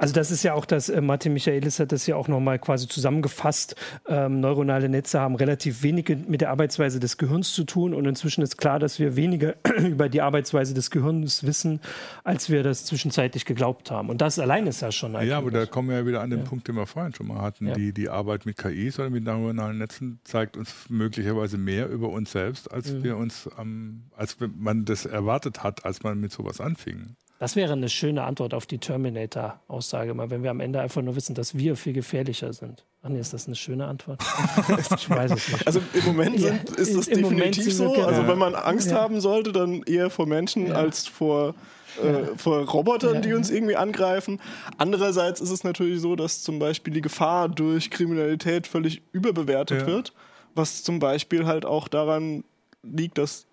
Also 0.00 0.14
das 0.14 0.30
ist 0.30 0.42
ja 0.42 0.54
auch 0.54 0.64
das, 0.64 0.88
äh, 0.88 1.02
Martin 1.02 1.34
Michaelis 1.34 1.78
hat 1.78 1.92
das 1.92 2.06
ja 2.06 2.16
auch 2.16 2.26
nochmal 2.26 2.58
quasi 2.58 2.88
zusammengefasst. 2.88 3.76
Ähm, 4.08 4.40
neuronale 4.40 4.88
Netze 4.88 5.20
haben 5.20 5.34
relativ 5.34 5.82
wenig 5.82 6.16
mit 6.26 6.40
der 6.40 6.48
Arbeitsweise 6.48 7.00
des 7.00 7.18
Gehirns 7.18 7.52
zu 7.52 7.64
tun 7.64 7.92
und 7.92 8.06
inzwischen 8.06 8.40
ist 8.40 8.56
klar, 8.56 8.78
dass 8.78 8.98
wir 8.98 9.14
weniger 9.14 9.56
über 9.76 10.08
die 10.08 10.22
Arbeitsweise 10.22 10.72
des 10.72 10.90
Gehirns 10.90 11.44
wissen, 11.44 11.80
als 12.24 12.48
wir 12.48 12.62
das 12.62 12.86
zwischenzeitlich 12.86 13.44
geglaubt 13.44 13.90
haben. 13.90 14.08
Und 14.08 14.22
das 14.22 14.38
allein 14.38 14.66
ist 14.66 14.80
ja 14.80 14.90
schon 14.90 15.14
ein 15.16 15.28
Ja, 15.28 15.36
aber 15.36 15.50
da 15.50 15.66
kommen 15.66 15.90
wir 15.90 15.98
ja 15.98 16.06
wieder 16.06 16.22
an 16.22 16.30
den 16.30 16.40
ja. 16.40 16.44
Punkt, 16.46 16.66
den 16.66 16.76
wir 16.76 16.86
vorhin 16.86 17.12
schon 17.12 17.26
mal 17.26 17.42
hatten. 17.42 17.66
Ja. 17.70 17.76
Die, 17.76 17.92
die 17.92 18.08
Arbeit 18.08 18.46
mit 18.46 18.56
KIs 18.56 18.98
oder 18.98 19.10
mit 19.10 19.24
neuronalen 19.24 19.78
Netzen 19.78 20.20
zeigt 20.24 20.56
uns 20.56 20.74
möglicherweise 20.88 21.58
mehr 21.58 21.88
über 21.88 22.08
uns 22.08 22.32
selbst, 22.32 22.70
als 22.70 22.92
mhm. 22.92 23.04
wir 23.04 23.16
uns, 23.16 23.48
ähm, 23.58 24.04
als 24.16 24.36
man 24.40 24.84
das 24.84 25.06
erwartet 25.06 25.62
hat, 25.62 25.84
als 25.84 26.02
man 26.02 26.20
mit 26.20 26.32
sowas 26.32 26.60
anfing. 26.60 27.16
Das 27.40 27.56
wäre 27.56 27.72
eine 27.72 27.88
schöne 27.88 28.24
Antwort 28.24 28.52
auf 28.52 28.66
die 28.66 28.76
Terminator-Aussage, 28.76 30.12
mal 30.12 30.28
wenn 30.28 30.42
wir 30.42 30.50
am 30.50 30.60
Ende 30.60 30.78
einfach 30.78 31.00
nur 31.00 31.16
wissen, 31.16 31.34
dass 31.34 31.56
wir 31.56 31.74
viel 31.74 31.94
gefährlicher 31.94 32.52
sind. 32.52 32.84
Ach 33.02 33.08
nee, 33.08 33.18
ist 33.18 33.32
das 33.32 33.46
eine 33.46 33.56
schöne 33.56 33.86
Antwort? 33.86 34.20
ich 34.68 35.08
weiß 35.08 35.30
es 35.30 35.48
nicht. 35.48 35.66
Also 35.66 35.80
im 35.94 36.04
Moment 36.04 36.38
sind, 36.38 36.68
ist 36.68 36.94
das 36.94 37.06
definitiv 37.06 37.72
so. 37.72 37.92
Genau. 37.92 38.06
Also 38.06 38.28
wenn 38.28 38.36
man 38.36 38.54
Angst 38.54 38.90
ja. 38.90 38.98
haben 38.98 39.22
sollte, 39.22 39.52
dann 39.52 39.82
eher 39.84 40.10
vor 40.10 40.26
Menschen 40.26 40.66
ja. 40.66 40.74
als 40.74 41.08
vor, 41.08 41.54
äh, 42.02 42.36
vor 42.36 42.58
Robotern, 42.68 43.22
die 43.22 43.32
uns 43.32 43.50
irgendwie 43.50 43.76
angreifen. 43.76 44.40
Andererseits 44.78 45.40
ist 45.40 45.50
es 45.50 45.64
natürlich 45.64 46.00
so, 46.00 46.16
dass 46.16 46.42
zum 46.42 46.58
Beispiel 46.58 46.92
die 46.92 47.00
Gefahr 47.00 47.48
durch 47.48 47.90
Kriminalität 47.90 48.66
völlig 48.66 49.02
überbewertet 49.12 49.86
wird, 49.86 50.12
was 50.54 50.82
zum 50.82 50.98
Beispiel 50.98 51.46
halt 51.46 51.64
auch 51.64 51.88
daran 51.88 52.44
liegt, 52.82 53.18
dass 53.18 53.46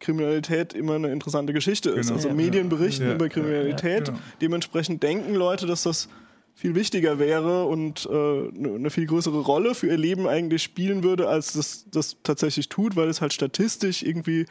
Kriminalität 0.00 0.74
immer 0.74 0.94
eine 0.94 1.08
interessante 1.08 1.52
Geschichte 1.52 1.90
ist. 1.90 2.08
Genau. 2.08 2.16
Also 2.16 2.30
Medien 2.30 2.68
berichten 2.68 3.12
über 3.12 3.28
Kriminalität. 3.28 4.12
Dementsprechend 4.40 5.02
denken 5.02 5.34
Leute, 5.34 5.66
dass 5.66 5.82
das 5.82 6.08
viel 6.54 6.74
wichtiger 6.74 7.20
wäre 7.20 7.66
und 7.66 8.06
äh, 8.06 8.12
eine 8.12 8.80
ne 8.80 8.90
viel 8.90 9.06
größere 9.06 9.40
Rolle 9.40 9.76
für 9.76 9.86
ihr 9.86 9.96
Leben 9.96 10.26
eigentlich 10.26 10.64
spielen 10.64 11.04
würde, 11.04 11.28
als 11.28 11.52
das, 11.52 11.86
das 11.90 12.16
tatsächlich 12.24 12.68
tut, 12.68 12.96
weil 12.96 13.08
es 13.08 13.20
halt 13.20 13.32
statistisch 13.32 14.02
irgendwie 14.02 14.46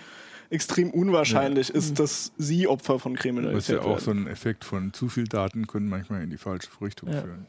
extrem 0.50 0.92
unwahrscheinlich 0.92 1.70
ist, 1.70 1.92
mhm. 1.92 1.96
dass 1.96 2.32
sie 2.38 2.68
Opfer 2.68 3.00
von 3.00 3.16
Kriminalität 3.16 3.54
werden. 3.54 3.58
Das 3.58 3.70
ist 3.70 3.76
ja 3.76 3.82
auch 3.82 4.06
werden. 4.06 4.24
so 4.24 4.30
ein 4.30 4.32
Effekt 4.32 4.64
von 4.64 4.94
zu 4.94 5.10
viel 5.10 5.26
Daten 5.26 5.68
können 5.68 5.90
manchmal 5.90 6.24
in 6.24 6.30
die 6.30 6.38
falsche 6.38 6.70
Richtung 6.82 7.12
führen. 7.12 7.46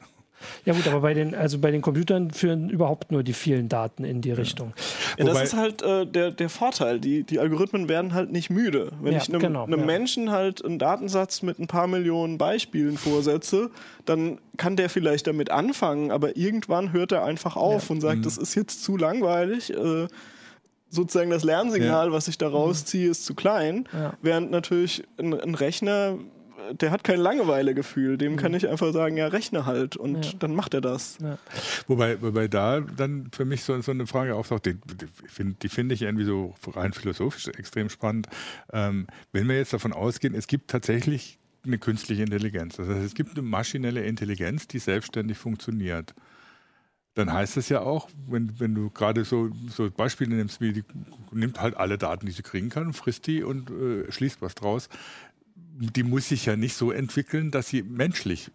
Ja 0.64 0.72
gut, 0.72 0.86
aber 0.86 1.00
bei 1.00 1.14
den, 1.14 1.34
also 1.34 1.58
bei 1.58 1.70
den 1.70 1.82
Computern 1.82 2.30
führen 2.30 2.70
überhaupt 2.70 3.10
nur 3.10 3.22
die 3.22 3.32
vielen 3.32 3.68
Daten 3.68 4.04
in 4.04 4.20
die 4.20 4.32
Richtung. 4.32 4.72
Ja, 5.16 5.24
das 5.24 5.42
ist 5.42 5.54
halt 5.54 5.82
äh, 5.82 6.06
der, 6.06 6.30
der 6.30 6.48
Vorteil. 6.48 7.00
Die, 7.00 7.24
die 7.24 7.38
Algorithmen 7.38 7.88
werden 7.88 8.14
halt 8.14 8.30
nicht 8.30 8.50
müde. 8.50 8.92
Wenn 9.00 9.12
ja, 9.12 9.18
ich 9.18 9.28
einem, 9.28 9.40
genau, 9.40 9.64
einem 9.64 9.80
ja. 9.80 9.86
Menschen 9.86 10.30
halt 10.30 10.64
einen 10.64 10.78
Datensatz 10.78 11.42
mit 11.42 11.58
ein 11.58 11.66
paar 11.66 11.86
Millionen 11.86 12.38
Beispielen 12.38 12.96
vorsetze, 12.98 13.70
dann 14.04 14.38
kann 14.56 14.76
der 14.76 14.90
vielleicht 14.90 15.26
damit 15.26 15.50
anfangen, 15.50 16.10
aber 16.10 16.36
irgendwann 16.36 16.92
hört 16.92 17.12
er 17.12 17.24
einfach 17.24 17.56
auf 17.56 17.90
und 17.90 18.00
sagt, 18.00 18.18
mhm. 18.18 18.22
das 18.22 18.38
ist 18.38 18.54
jetzt 18.54 18.82
zu 18.84 18.96
langweilig. 18.96 19.70
Äh, 19.70 20.06
sozusagen 20.90 21.30
das 21.30 21.44
Lernsignal, 21.44 22.12
was 22.12 22.28
ich 22.28 22.38
da 22.38 22.48
rausziehe, 22.48 23.10
ist 23.10 23.24
zu 23.24 23.34
klein. 23.34 23.88
Während 24.22 24.50
natürlich 24.50 25.04
ein, 25.18 25.38
ein 25.38 25.54
Rechner 25.54 26.18
der 26.72 26.90
hat 26.90 27.04
kein 27.04 27.20
Langeweilegefühl. 27.20 28.18
Dem 28.18 28.36
kann 28.36 28.54
ich 28.54 28.68
einfach 28.68 28.92
sagen, 28.92 29.16
ja, 29.16 29.28
rechne 29.28 29.66
halt 29.66 29.96
und 29.96 30.24
ja. 30.24 30.32
dann 30.38 30.54
macht 30.54 30.74
er 30.74 30.80
das. 30.80 31.18
Ja. 31.20 31.38
Wobei, 31.86 32.20
wobei 32.20 32.48
da 32.48 32.80
dann 32.80 33.30
für 33.32 33.44
mich 33.44 33.62
so, 33.62 33.80
so 33.80 33.90
eine 33.90 34.06
Frage 34.06 34.34
auftaucht, 34.34 34.66
die, 34.66 34.74
die 34.74 35.06
finde 35.26 35.68
find 35.68 35.92
ich 35.92 36.02
irgendwie 36.02 36.24
so 36.24 36.54
rein 36.66 36.92
philosophisch 36.92 37.48
extrem 37.48 37.88
spannend. 37.88 38.28
Ähm, 38.72 39.06
wenn 39.32 39.48
wir 39.48 39.56
jetzt 39.56 39.72
davon 39.72 39.92
ausgehen, 39.92 40.34
es 40.34 40.46
gibt 40.46 40.70
tatsächlich 40.70 41.38
eine 41.64 41.78
künstliche 41.78 42.22
Intelligenz. 42.22 42.76
Das 42.76 42.88
heißt, 42.88 43.04
es 43.04 43.14
gibt 43.14 43.32
eine 43.32 43.42
maschinelle 43.42 44.04
Intelligenz, 44.04 44.68
die 44.68 44.78
selbstständig 44.78 45.38
funktioniert 45.38 46.14
dann 47.18 47.32
heißt 47.32 47.56
es 47.56 47.68
ja 47.68 47.80
auch, 47.80 48.08
wenn, 48.28 48.58
wenn 48.60 48.74
du 48.74 48.90
gerade 48.90 49.24
so, 49.24 49.50
so 49.68 49.90
Beispiele 49.90 50.34
nimmst, 50.34 50.60
wie 50.60 50.72
die 50.72 50.84
nimmt 51.32 51.60
halt 51.60 51.76
alle 51.76 51.98
Daten, 51.98 52.26
die 52.26 52.32
sie 52.32 52.42
kriegen 52.42 52.70
kann, 52.70 52.92
frisst 52.92 53.26
die 53.26 53.42
und 53.42 53.70
äh, 53.70 54.10
schließt 54.10 54.40
was 54.40 54.54
draus 54.54 54.88
die 55.78 56.02
muss 56.02 56.28
sich 56.28 56.46
ja 56.46 56.56
nicht 56.56 56.74
so 56.74 56.90
entwickeln, 56.90 57.50
dass 57.50 57.68
sie 57.68 57.82
menschlich 57.82 58.50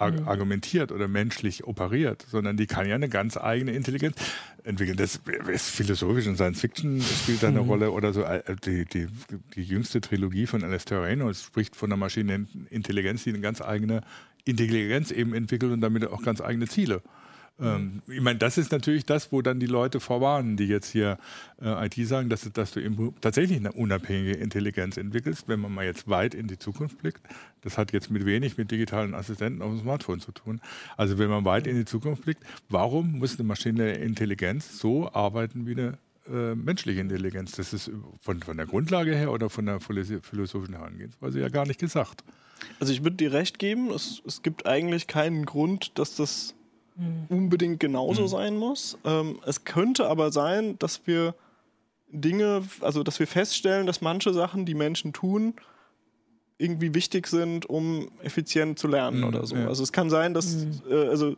mhm. 0.00 0.26
argumentiert 0.26 0.90
oder 0.90 1.06
menschlich 1.06 1.64
operiert, 1.64 2.24
sondern 2.28 2.56
die 2.56 2.66
kann 2.66 2.88
ja 2.88 2.94
eine 2.94 3.08
ganz 3.08 3.36
eigene 3.36 3.72
Intelligenz 3.72 4.16
entwickeln. 4.64 4.96
Das 4.96 5.20
ist 5.48 5.70
philosophisch 5.70 6.26
und 6.26 6.36
Science 6.36 6.60
Fiction 6.60 7.00
spielt 7.02 7.42
da 7.42 7.48
eine 7.48 7.62
mhm. 7.62 7.68
Rolle 7.68 7.90
oder 7.92 8.12
so. 8.12 8.22
Äh, 8.22 8.56
die, 8.64 8.84
die, 8.86 9.06
die 9.54 9.62
jüngste 9.62 10.00
Trilogie 10.00 10.46
von 10.46 10.64
Alastair 10.64 11.02
Reynolds 11.02 11.44
spricht 11.44 11.76
von 11.76 11.90
einer 11.90 11.98
Maschinenintelligenz, 11.98 13.24
die 13.24 13.30
eine 13.30 13.40
ganz 13.40 13.60
eigene 13.60 14.00
Intelligenz 14.44 15.10
eben 15.10 15.34
entwickelt 15.34 15.72
und 15.72 15.82
damit 15.82 16.06
auch 16.06 16.22
ganz 16.22 16.40
eigene 16.40 16.66
Ziele 16.66 17.02
ähm, 17.60 18.02
ich 18.08 18.20
meine, 18.20 18.38
das 18.38 18.58
ist 18.58 18.72
natürlich 18.72 19.04
das, 19.04 19.32
wo 19.32 19.42
dann 19.42 19.60
die 19.60 19.66
Leute 19.66 20.00
vorwarnen, 20.00 20.56
die 20.56 20.66
jetzt 20.66 20.90
hier 20.90 21.18
äh, 21.60 21.86
IT 21.86 21.94
sagen, 22.06 22.28
dass, 22.28 22.50
dass 22.52 22.72
du 22.72 22.80
eben 22.80 23.14
tatsächlich 23.20 23.58
eine 23.58 23.72
unabhängige 23.72 24.32
Intelligenz 24.32 24.96
entwickelst, 24.96 25.48
wenn 25.48 25.60
man 25.60 25.72
mal 25.72 25.84
jetzt 25.84 26.08
weit 26.08 26.34
in 26.34 26.48
die 26.48 26.58
Zukunft 26.58 26.98
blickt. 26.98 27.20
Das 27.62 27.78
hat 27.78 27.92
jetzt 27.92 28.10
mit 28.10 28.26
wenig 28.26 28.56
mit 28.56 28.70
digitalen 28.70 29.14
Assistenten 29.14 29.62
auf 29.62 29.70
dem 29.70 29.80
Smartphone 29.80 30.20
zu 30.20 30.32
tun. 30.32 30.60
Also 30.96 31.18
wenn 31.18 31.28
man 31.28 31.44
weit 31.44 31.66
in 31.66 31.76
die 31.76 31.84
Zukunft 31.84 32.24
blickt, 32.24 32.42
warum 32.68 33.18
muss 33.18 33.38
eine 33.38 33.46
maschinelle 33.46 33.94
Intelligenz 33.94 34.78
so 34.78 35.12
arbeiten 35.12 35.66
wie 35.66 35.72
eine 35.72 35.98
äh, 36.28 36.54
menschliche 36.54 37.00
Intelligenz? 37.00 37.52
Das 37.52 37.72
ist 37.72 37.90
von, 38.20 38.42
von 38.42 38.56
der 38.56 38.66
Grundlage 38.66 39.14
her 39.14 39.30
oder 39.30 39.50
von 39.50 39.66
der 39.66 39.80
philosophischen 39.80 40.74
Herangehensweise 40.74 41.40
ja 41.40 41.48
gar 41.48 41.66
nicht 41.66 41.78
gesagt. 41.78 42.24
Also 42.80 42.92
ich 42.92 43.04
würde 43.04 43.16
dir 43.16 43.32
recht 43.32 43.58
geben, 43.58 43.90
es, 43.90 44.22
es 44.26 44.42
gibt 44.42 44.66
eigentlich 44.66 45.06
keinen 45.06 45.46
Grund, 45.46 45.98
dass 45.98 46.16
das 46.16 46.54
mhm. 46.96 47.26
unbedingt 47.28 47.80
genauso 47.80 48.22
mhm. 48.22 48.28
sein 48.28 48.56
muss. 48.56 48.98
Ähm, 49.04 49.38
es 49.46 49.64
könnte 49.64 50.08
aber 50.08 50.32
sein, 50.32 50.78
dass 50.78 51.06
wir 51.06 51.34
Dinge, 52.08 52.62
also 52.80 53.02
dass 53.02 53.18
wir 53.18 53.26
feststellen, 53.26 53.86
dass 53.86 54.00
manche 54.00 54.32
Sachen, 54.34 54.66
die 54.66 54.74
Menschen 54.74 55.12
tun, 55.12 55.54
irgendwie 56.58 56.94
wichtig 56.94 57.26
sind, 57.26 57.66
um 57.66 58.08
effizient 58.22 58.78
zu 58.78 58.86
lernen 58.86 59.20
mhm, 59.20 59.24
oder 59.24 59.46
so. 59.46 59.56
Ja. 59.56 59.66
Also 59.66 59.82
es 59.82 59.92
kann 59.92 60.10
sein, 60.10 60.34
dass, 60.34 60.54
mhm. 60.54 60.80
äh, 60.88 61.08
also 61.08 61.36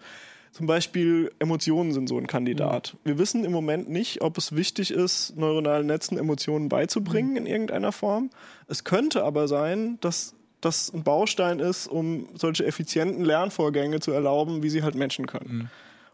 zum 0.53 0.67
Beispiel 0.67 1.33
Emotionen 1.39 1.93
sind 1.93 2.09
so 2.09 2.19
ein 2.19 2.27
Kandidat. 2.27 2.95
Mhm. 2.95 3.09
Wir 3.09 3.19
wissen 3.19 3.45
im 3.45 3.53
Moment 3.53 3.89
nicht, 3.89 4.23
ob 4.23 4.37
es 4.37 4.55
wichtig 4.55 4.91
ist, 4.91 5.37
neuronalen 5.37 5.87
Netzen 5.87 6.19
Emotionen 6.19 6.69
beizubringen 6.69 7.31
mhm. 7.31 7.37
in 7.39 7.47
irgendeiner 7.47 7.93
Form. 7.93 8.31
Es 8.69 8.85
könnte 8.85 9.25
aber 9.25 9.49
sein, 9.49 9.99
dass 10.01 10.35
das 10.65 10.93
ein 10.93 11.03
Baustein 11.03 11.61
ist, 11.61 11.87
um 11.87 12.29
solche 12.35 12.65
effizienten 12.65 13.25
Lernvorgänge 13.25 14.01
zu 14.01 14.13
erlauben, 14.13 14.63
wie 14.63 14.71
sie 14.71 14.83
halt 14.83 14.95
Menschen 14.95 15.27
können. 15.27 15.57
Mhm. 15.57 15.69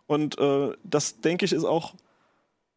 Und 0.06 0.38
äh, 0.38 0.72
das, 0.82 1.20
denke 1.20 1.44
ich, 1.44 1.52
ist 1.52 1.64
auch 1.64 1.94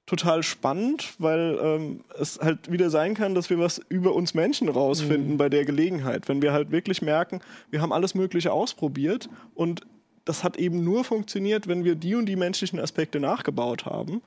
total 0.05 0.43
spannend, 0.43 1.13
weil 1.17 1.57
ähm, 1.61 2.03
es 2.19 2.39
halt 2.39 2.71
wieder 2.71 2.89
sein 2.89 3.13
kann, 3.13 3.35
dass 3.35 3.49
wir 3.49 3.57
was 3.57 3.79
über 3.89 4.13
uns 4.13 4.33
Menschen 4.33 4.67
rausfinden 4.67 5.33
mhm. 5.33 5.37
bei 5.37 5.49
der 5.49 5.65
Gelegenheit. 5.65 6.27
Wenn 6.27 6.41
wir 6.41 6.51
halt 6.51 6.71
wirklich 6.71 7.01
merken, 7.01 7.39
wir 7.71 7.81
haben 7.81 7.93
alles 7.93 8.13
Mögliche 8.13 8.51
ausprobiert 8.51 9.29
und 9.55 9.81
das 10.25 10.43
hat 10.43 10.57
eben 10.57 10.83
nur 10.83 11.03
funktioniert, 11.03 11.67
wenn 11.67 11.83
wir 11.83 11.95
die 11.95 12.15
und 12.15 12.25
die 12.27 12.35
menschlichen 12.35 12.79
Aspekte 12.79 13.19
nachgebaut 13.19 13.85
haben. 13.85 14.21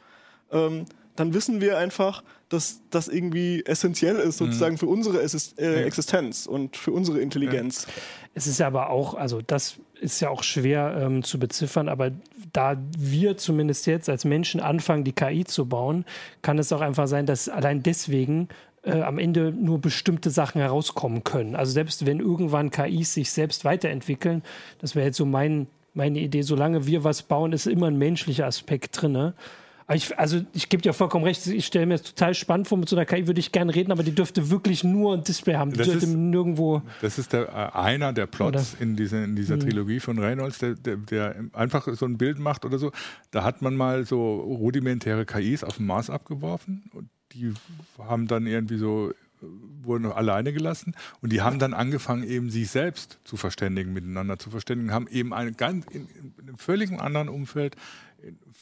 Ähm, 0.50 0.87
dann 1.14 1.32
wissen 1.35 1.61
wir 1.61 1.78
einfach, 1.78 2.22
dass 2.48 2.80
das 2.90 3.09
irgendwie 3.09 3.64
essentiell 3.66 4.16
ist, 4.16 4.38
sozusagen 4.38 4.74
mhm. 4.74 4.78
für 4.78 4.87
unsere 4.87 5.20
äh, 5.20 5.82
Existenz 5.82 6.46
und 6.46 6.76
für 6.76 6.92
unsere 6.92 7.20
Intelligenz. 7.20 7.87
Es 8.35 8.46
ist 8.46 8.61
ja 8.61 8.68
aber 8.68 8.90
auch, 8.90 9.14
also 9.14 9.40
das 9.42 9.78
ist 10.00 10.20
ja 10.20 10.28
auch 10.28 10.42
schwer 10.42 10.98
ähm, 11.00 11.22
zu 11.24 11.38
beziffern, 11.38 11.88
aber 11.88 12.12
da 12.52 12.76
wir 12.96 13.37
zumindest 13.37 13.87
jetzt 13.87 14.09
als 14.09 14.24
Menschen 14.24 14.61
anfangen, 14.61 15.04
die 15.04 15.12
KI 15.12 15.44
zu 15.44 15.66
bauen, 15.66 16.04
kann 16.42 16.59
es 16.59 16.72
auch 16.72 16.80
einfach 16.80 17.09
sein, 17.09 17.26
dass 17.26 17.48
allein 17.48 17.82
deswegen 17.82 18.48
äh, 18.82 19.00
am 19.02 19.18
Ende 19.18 19.52
nur 19.52 19.80
bestimmte 19.80 20.30
Sachen 20.30 20.61
herauskommen 20.61 21.24
können. 21.24 21.56
Also 21.56 21.72
selbst 21.72 22.06
wenn 22.06 22.20
irgendwann 22.20 22.70
KIs 22.70 23.14
sich 23.14 23.32
selbst 23.32 23.64
weiterentwickeln, 23.64 24.42
das 24.78 24.94
wäre 24.94 25.06
jetzt 25.06 25.16
so 25.16 25.26
mein, 25.26 25.66
meine 25.94 26.20
Idee, 26.20 26.42
solange 26.42 26.87
wir 26.87 27.02
was 27.02 27.22
bauen, 27.22 27.52
ist 27.52 27.66
immer 27.66 27.88
ein 27.88 27.98
menschlicher 27.98 28.46
Aspekt 28.46 29.00
drin. 29.00 29.32
Ich, 29.94 30.18
also 30.18 30.40
ich 30.53 30.68
gebe 30.68 30.83
dir 30.83 30.92
vollkommen 30.92 31.25
recht, 31.25 31.46
ich 31.46 31.64
stelle 31.64 31.87
mir 31.87 31.94
das 31.94 32.03
total 32.03 32.35
spannend 32.35 32.66
vor, 32.66 32.77
mit 32.77 32.88
so 32.88 32.96
einer 32.96 33.07
KI 33.07 33.29
würde 33.29 33.38
ich 33.38 33.53
gerne 33.53 33.72
reden, 33.72 33.92
aber 33.92 34.03
die 34.03 34.12
dürfte 34.12 34.51
wirklich 34.51 34.83
nur 34.83 35.14
ein 35.14 35.22
Display 35.22 35.55
haben. 35.55 35.70
Die 35.70 35.79
das 35.79 35.87
dürfte 35.87 36.07
ist, 36.07 36.14
nirgendwo. 36.14 36.83
Das 37.01 37.18
ist 37.18 37.33
der, 37.33 37.49
äh, 37.49 37.79
einer 37.79 38.12
der 38.12 38.27
Plots 38.27 38.77
in, 38.81 38.96
diese, 38.96 39.22
in 39.22 39.37
dieser 39.37 39.57
mhm. 39.57 39.61
Trilogie 39.61 40.01
von 40.01 40.18
Reynolds, 40.18 40.59
der, 40.59 40.75
der, 40.75 40.96
der, 40.96 41.37
einfach 41.53 41.87
so 41.94 42.05
ein 42.05 42.18
Bild 42.18 42.40
macht 42.40 42.64
oder 42.64 42.79
so. 42.79 42.90
Da 43.31 43.44
hat 43.44 43.62
man 43.62 43.77
mal 43.77 44.05
so 44.05 44.40
rudimentäre 44.40 45.25
KIs 45.25 45.62
auf 45.62 45.77
dem 45.77 45.87
Mars 45.87 46.11
abgeworfen 46.11 46.90
und 46.92 47.09
die 47.33 47.53
haben 47.99 48.27
dann 48.27 48.46
irgendwie 48.46 48.79
so 48.79 49.12
wurden 49.83 50.11
alleine 50.11 50.53
gelassen 50.53 50.94
und 51.20 51.31
die 51.33 51.42
haben 51.42 51.59
dann 51.59 51.75
angefangen, 51.75 52.25
eben 52.25 52.51
sich 52.51 52.70
selbst 52.70 53.18
zu 53.25 53.37
verständigen, 53.37 53.92
miteinander 53.92 54.38
zu 54.38 54.51
verständigen, 54.51 54.92
haben 54.92 55.07
eben 55.09 55.33
eine 55.33 55.53
ganz, 55.53 55.87
in, 55.87 56.09
in 56.09 56.35
einem 56.40 56.59
völlig 56.59 56.90
anderen 56.99 57.29
Umfeld 57.29 57.77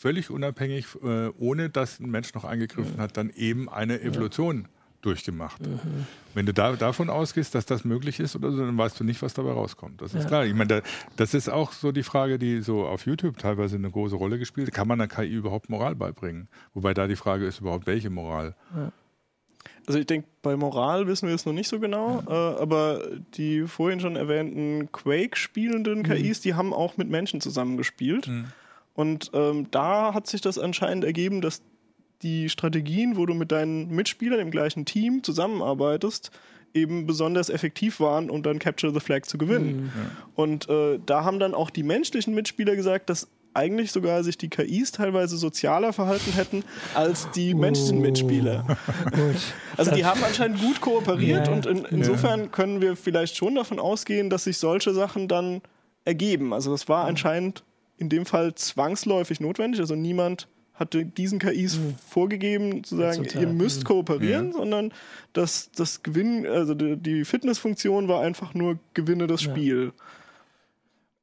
völlig 0.05 0.29
unabhängig, 0.29 0.85
äh, 1.03 1.29
ohne 1.39 1.71
dass 1.71 1.99
ein 1.99 2.11
Mensch 2.11 2.35
noch 2.35 2.45
eingegriffen 2.45 2.99
hat, 2.99 3.17
dann 3.17 3.31
eben 3.31 3.71
eine 3.71 4.03
Evolution 4.03 4.69
durchgemacht. 5.01 5.67
Mhm. 5.67 6.07
Wenn 6.35 6.45
du 6.45 6.53
da, 6.53 6.73
davon 6.73 7.09
ausgehst, 7.09 7.55
dass 7.55 7.65
das 7.65 7.87
möglich 7.87 8.21
ist 8.21 8.37
oder 8.37 8.53
so, 8.53 8.59
dann 8.59 8.77
weißt 8.77 9.01
du 9.01 9.05
nicht, 9.05 9.23
was 9.23 9.33
dabei 9.33 9.53
rauskommt. 9.53 10.03
Das 10.03 10.13
ist 10.13 10.25
ja. 10.25 10.29
klar. 10.29 10.45
Ich 10.45 10.53
meine, 10.53 10.67
da, 10.67 10.81
das 11.17 11.33
ist 11.33 11.49
auch 11.49 11.73
so 11.73 11.91
die 11.91 12.03
Frage, 12.03 12.39
die 12.39 12.61
so 12.61 12.85
auf 12.85 13.07
YouTube 13.07 13.39
teilweise 13.39 13.77
eine 13.77 13.91
große 13.91 14.15
Rolle 14.15 14.39
gespielt 14.39 14.67
hat. 14.67 14.75
Kann 14.75 14.89
man 14.89 15.01
einer 15.01 15.09
KI 15.09 15.33
überhaupt 15.33 15.71
Moral 15.71 15.95
beibringen? 15.95 16.49
Wobei 16.75 16.93
da 16.93 17.07
die 17.07 17.17
Frage 17.17 17.47
ist 17.47 17.61
überhaupt, 17.61 17.87
welche 17.87 18.11
Moral? 18.11 18.55
Ja. 18.77 18.93
Also 19.87 19.99
ich 19.99 20.07
denke, 20.07 20.29
bei 20.43 20.55
Moral 20.55 21.07
wissen 21.07 21.29
wir 21.29 21.35
es 21.35 21.47
noch 21.47 21.55
nicht 21.55 21.69
so 21.69 21.81
genau, 21.81 22.23
äh, 22.29 22.33
aber 22.61 23.01
die 23.39 23.67
vorhin 23.67 24.01
schon 24.01 24.17
erwähnten 24.17 24.93
Quake-spielenden 24.93 26.01
mhm. 26.01 26.03
KIs, 26.03 26.43
die 26.43 26.53
haben 26.53 26.75
auch 26.75 26.99
mit 26.99 27.09
Menschen 27.09 27.41
zusammengespielt. 27.41 28.29
Mhm. 28.29 28.53
Und 28.95 29.31
ähm, 29.35 29.71
da 29.71 30.15
hat 30.15 30.27
sich 30.27 30.41
das 30.41 30.59
anscheinend 30.59 31.05
ergeben, 31.05 31.41
dass 31.41 31.63
die 32.23 32.49
Strategien, 32.49 33.17
wo 33.17 33.27
du 33.27 33.35
mit 33.35 33.53
deinen 33.53 33.91
Mitspielern 33.91 34.41
im 34.41 34.51
gleichen 34.51 34.85
Team 34.85 35.23
zusammenarbeitest, 35.23 36.31
eben 36.73 37.07
besonders 37.07 37.51
effektiv 37.51 38.01
waren, 38.01 38.31
um 38.31 38.43
dann 38.43 38.59
Capture 38.59 38.93
the 38.93 39.01
Flag 39.01 39.23
zu 39.23 39.39
gewinnen. 39.39 39.85
Mhm. 39.85 39.93
Und 40.35 40.69
äh, 40.69 40.99
da 41.05 41.25
haben 41.25 41.39
dann 41.39 41.55
auch 41.55 41.71
die 41.71 41.85
menschlichen 41.85 42.35
Mitspieler 42.35 42.75
gesagt, 42.75 43.11
dass 43.11 43.29
eigentlich 43.55 43.93
sogar 43.93 44.25
sich 44.25 44.37
die 44.37 44.49
KIs 44.49 44.91
teilweise 44.91 45.37
sozialer 45.37 45.93
verhalten 45.93 46.33
hätten 46.33 46.65
als 46.95 47.31
die 47.31 47.55
menschlichen 47.55 48.01
Mitspieler. 48.01 48.67
also 49.77 49.93
die 49.93 50.05
haben 50.05 50.23
anscheinend 50.25 50.61
gut 50.61 50.81
kooperiert 50.81 51.47
ja. 51.47 51.53
und 51.53 51.67
in, 51.67 51.85
insofern 51.85 52.41
ja. 52.41 52.47
können 52.49 52.81
wir 52.81 52.97
vielleicht 52.97 53.37
schon 53.37 53.55
davon 53.55 53.79
ausgehen, 53.79 54.29
dass 54.29 54.45
sich 54.45 54.59
solche 54.59 54.93
Sachen 54.93 55.29
dann 55.29 55.63
ergeben. 56.05 56.53
Also 56.53 56.73
das 56.73 56.89
war 56.89 57.05
anscheinend 57.07 57.63
in 58.05 58.09
dem 58.11 58.27
Fall 58.27 58.55
zwangsläufig 58.55 59.41
notwendig. 59.41 59.81
Also 59.81 59.95
niemand 59.95 60.47
hatte 60.75 61.05
diesen 61.07 61.39
KIs 61.39 61.79
mhm. 61.79 61.95
vorgegeben, 62.07 62.85
zu 62.85 62.97
sagen, 62.97 63.25
Total. 63.25 63.43
ihr 63.43 63.49
müsst 63.49 63.81
mhm. 63.81 63.85
kooperieren, 63.85 64.47
ja. 64.49 64.53
sondern 64.53 64.93
das, 65.33 65.71
das 65.73 66.03
Gewinn, 66.03 66.47
also 66.47 66.75
die, 66.75 66.97
die 66.97 67.25
Fitnessfunktion 67.25 68.09
war 68.09 68.21
einfach 68.21 68.55
nur 68.55 68.79
gewinne 68.93 69.27
das 69.27 69.43
Spiel. 69.43 69.93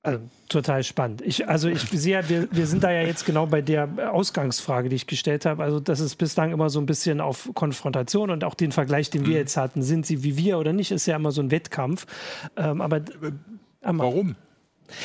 Also, 0.04 0.20
total 0.50 0.84
spannend. 0.84 1.22
Ich, 1.22 1.48
also 1.48 1.70
ich 1.70 1.82
sehe, 1.82 2.28
wir, 2.28 2.48
wir 2.52 2.66
sind 2.66 2.84
da 2.84 2.92
ja 2.92 3.04
jetzt 3.04 3.24
genau 3.24 3.46
bei 3.46 3.62
der 3.62 4.12
Ausgangsfrage, 4.12 4.90
die 4.90 4.96
ich 4.96 5.06
gestellt 5.06 5.46
habe. 5.46 5.62
Also 5.62 5.80
das 5.80 6.00
ist 6.00 6.16
bislang 6.16 6.52
immer 6.52 6.72
so 6.72 6.80
ein 6.80 6.88
bisschen 6.88 7.22
auf 7.22 7.52
Konfrontation 7.54 8.32
und 8.32 8.44
auch 8.44 8.56
den 8.56 8.72
Vergleich, 8.72 9.12
den 9.12 9.26
wir 9.26 9.34
mhm. 9.34 9.38
jetzt 9.38 9.58
hatten, 9.58 9.84
sind 9.84 10.08
sie 10.08 10.24
wie 10.24 10.38
wir 10.38 10.58
oder 10.58 10.74
nicht, 10.74 10.90
ist 10.90 11.06
ja 11.06 11.18
immer 11.18 11.32
so 11.32 11.42
ein 11.44 11.52
Wettkampf. 11.52 12.08
Ähm, 12.58 12.82
aber 12.82 13.02
Warum? 13.82 14.36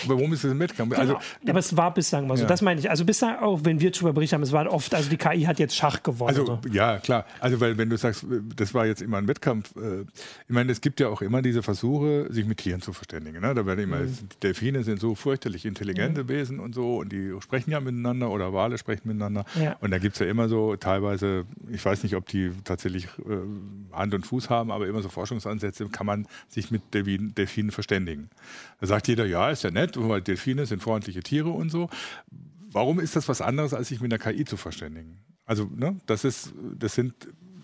Warum 0.06 0.32
ist 0.32 0.44
das 0.44 0.50
ein 0.50 0.58
Wettkampf? 0.58 0.94
Genau. 0.94 1.00
Also, 1.00 1.18
aber 1.48 1.58
es 1.58 1.76
war 1.76 1.92
bislang 1.94 2.26
mal 2.26 2.36
so. 2.36 2.42
Ja. 2.42 2.48
Das 2.48 2.62
meine 2.62 2.80
ich. 2.80 2.90
Also 2.90 3.04
bislang, 3.04 3.38
auch 3.38 3.60
wenn 3.64 3.80
wir 3.80 3.90
darüber 3.90 4.12
berichten 4.12 4.34
haben, 4.34 4.42
es 4.42 4.52
war 4.52 4.70
oft, 4.70 4.94
also 4.94 5.08
die 5.08 5.16
KI 5.16 5.42
hat 5.42 5.58
jetzt 5.58 5.76
Schach 5.76 6.02
gewonnen. 6.02 6.28
Also 6.28 6.46
so. 6.46 6.60
ja, 6.70 6.98
klar. 6.98 7.26
Also 7.40 7.60
weil 7.60 7.78
wenn 7.78 7.90
du 7.90 7.96
sagst, 7.96 8.24
das 8.56 8.74
war 8.74 8.86
jetzt 8.86 9.02
immer 9.02 9.18
ein 9.18 9.28
Wettkampf, 9.28 9.74
äh, 9.76 10.02
ich 10.02 10.54
meine, 10.54 10.72
es 10.72 10.80
gibt 10.80 11.00
ja 11.00 11.08
auch 11.08 11.22
immer 11.22 11.42
diese 11.42 11.62
Versuche, 11.62 12.26
sich 12.30 12.46
mit 12.46 12.58
Tieren 12.58 12.80
zu 12.80 12.92
verständigen. 12.92 13.40
Ne? 13.40 13.54
Da 13.54 13.66
werden 13.66 13.80
immer, 13.80 13.98
mhm. 13.98 14.16
Delfine 14.42 14.84
sind 14.84 15.00
so 15.00 15.14
fürchterlich 15.14 15.64
intelligente 15.64 16.24
mhm. 16.24 16.28
Wesen 16.28 16.60
und 16.60 16.74
so 16.74 16.98
und 16.98 17.12
die 17.12 17.32
sprechen 17.40 17.70
ja 17.70 17.80
miteinander 17.80 18.30
oder 18.30 18.52
Wale 18.52 18.78
sprechen 18.78 19.08
miteinander. 19.08 19.44
Ja. 19.60 19.76
Und 19.80 19.90
da 19.90 19.98
gibt 19.98 20.14
es 20.14 20.20
ja 20.20 20.26
immer 20.26 20.48
so 20.48 20.76
teilweise, 20.76 21.44
ich 21.70 21.84
weiß 21.84 22.02
nicht, 22.02 22.16
ob 22.16 22.26
die 22.26 22.52
tatsächlich 22.64 23.06
äh, 23.06 23.92
Hand 23.92 24.14
und 24.14 24.26
Fuß 24.26 24.50
haben, 24.50 24.70
aber 24.70 24.86
immer 24.86 25.02
so 25.02 25.08
Forschungsansätze, 25.08 25.86
kann 25.88 26.06
man 26.06 26.26
sich 26.48 26.70
mit 26.70 26.94
Delfinen, 26.94 27.34
Delfinen 27.34 27.70
verständigen. 27.70 28.30
Da 28.80 28.86
sagt 28.86 29.08
jeder, 29.08 29.26
ja, 29.26 29.50
ist 29.50 29.64
ja 29.64 29.70
nett, 29.76 29.96
weil 29.96 30.20
Delfine 30.20 30.66
sind 30.66 30.82
freundliche 30.82 31.20
Tiere 31.20 31.50
und 31.50 31.70
so. 31.70 31.88
Warum 32.70 32.98
ist 32.98 33.14
das 33.14 33.28
was 33.28 33.40
anderes, 33.40 33.72
als 33.72 33.88
sich 33.88 34.00
mit 34.00 34.12
einer 34.12 34.18
KI 34.22 34.44
zu 34.44 34.56
verständigen? 34.56 35.18
Also, 35.44 35.70
ne, 35.72 35.96
das 36.06 36.24
ist, 36.24 36.52
das 36.76 36.94
sind, 36.94 37.14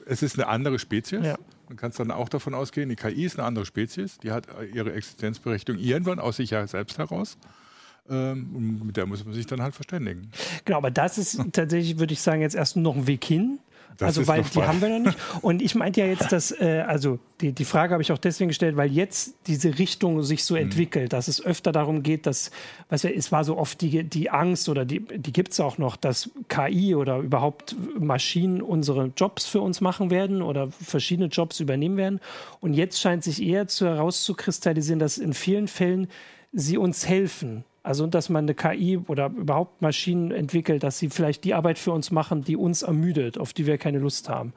es 0.07 0.23
ist 0.23 0.39
eine 0.39 0.47
andere 0.47 0.79
Spezies. 0.79 1.25
Ja. 1.25 1.37
Man 1.69 1.77
kann 1.77 1.91
es 1.91 1.97
dann 1.97 2.11
auch 2.11 2.29
davon 2.29 2.55
ausgehen, 2.55 2.89
die 2.89 2.97
KI 2.97 3.25
ist 3.25 3.39
eine 3.39 3.47
andere 3.47 3.67
Spezies, 3.67 4.19
die 4.19 4.31
hat 4.31 4.47
ihre 4.73 4.93
Existenzberechtigung 4.93 5.81
irgendwann 5.81 6.19
aus 6.19 6.37
sich 6.37 6.51
ja 6.51 6.67
selbst 6.67 6.99
heraus. 6.99 7.39
Ähm, 8.09 8.55
und 8.55 8.87
mit 8.87 8.97
der 8.97 9.07
muss 9.07 9.25
man 9.25 9.33
sich 9.33 9.47
dann 9.47 9.63
halt 9.63 9.75
verständigen. 9.75 10.31
Genau, 10.65 10.79
aber 10.79 10.91
das 10.91 11.19
ist 11.19 11.41
tatsächlich, 11.53 11.99
würde 11.99 12.13
ich 12.13 12.21
sagen, 12.21 12.43
jetzt 12.43 12.55
erst 12.55 12.77
noch 12.77 12.97
ein 12.97 13.07
Weg 13.07 13.25
hin. 13.25 13.59
Das 13.99 14.19
also 14.19 14.27
weil 14.27 14.43
die 14.43 14.63
haben 14.63 14.81
wir 14.81 14.89
noch 14.89 15.07
nicht. 15.07 15.19
Und 15.43 15.63
ich 15.63 15.75
meinte 15.75 16.01
ja 16.01 16.07
jetzt, 16.07 16.33
dass, 16.33 16.51
äh, 16.51 16.85
also 16.87 17.19
die, 17.41 17.53
die 17.53 17.65
Frage 17.65 17.93
habe 17.93 18.03
ich 18.03 18.13
auch 18.13 18.19
deswegen 18.19 18.49
gestellt, 18.49 18.77
weil 18.77 18.91
jetzt 18.91 19.35
diese 19.47 19.79
Richtung 19.79 20.23
sich 20.23 20.45
so 20.45 20.55
mhm. 20.55 20.63
entwickelt, 20.63 21.13
dass 21.13 21.29
es 21.29 21.45
öfter 21.45 21.73
darum 21.73 22.03
geht, 22.03 22.27
dass, 22.27 22.51
was 22.89 23.03
ja, 23.03 23.11
es 23.11 23.33
war 23.33 23.45
so 23.45 23.59
oft 23.59 23.81
die, 23.81 24.05
die 24.05 24.31
Angst 24.31 24.69
oder 24.69 24.85
die, 24.85 25.01
die 25.01 25.33
gibt 25.33 25.53
es 25.53 25.61
auch 25.61 25.79
noch, 25.79 25.97
dass 25.97 26.31
KI 26.49 26.95
oder 26.95 27.19
überhaupt 27.19 27.77
Maschinen 27.99 28.63
unsere 28.63 29.13
Jobs 29.17 29.47
für 29.47 29.61
uns 29.61 29.81
machen 29.81 30.11
werden 30.11 30.43
oder 30.43 30.71
verschiedene 30.71 31.29
Jobs 31.29 31.61
übernehmen 31.61 31.97
werden. 31.97 32.21
Und 32.61 32.75
jetzt 32.75 33.01
scheint 33.01 33.25
sich 33.25 33.43
eher 33.43 33.69
zu 33.69 33.87
herauszukristallisieren, 33.87 34.99
dass 34.99 35.19
in 35.19 35.35
vielen 35.35 35.69
Fällen 35.69 36.09
sie 36.53 36.77
uns 36.79 37.09
helfen 37.09 37.65
also, 37.83 38.07
dass 38.07 38.29
man 38.29 38.45
eine 38.45 38.55
KI 38.55 38.99
oder 39.09 39.27
überhaupt 39.27 39.83
Maschinen 39.83 40.31
entwickelt, 40.31 40.83
dass 40.85 40.99
sie 40.99 41.09
vielleicht 41.09 41.43
die 41.45 41.55
Arbeit 41.55 41.79
für 41.79 41.91
uns 41.91 42.11
machen, 42.13 42.45
die 42.45 42.57
uns 42.57 42.83
ermüdet, 42.83 43.39
auf 43.39 43.53
die 43.53 43.67
wir 43.67 43.77
keine 43.77 43.99
Lust 43.99 44.29
haben. 44.29 44.53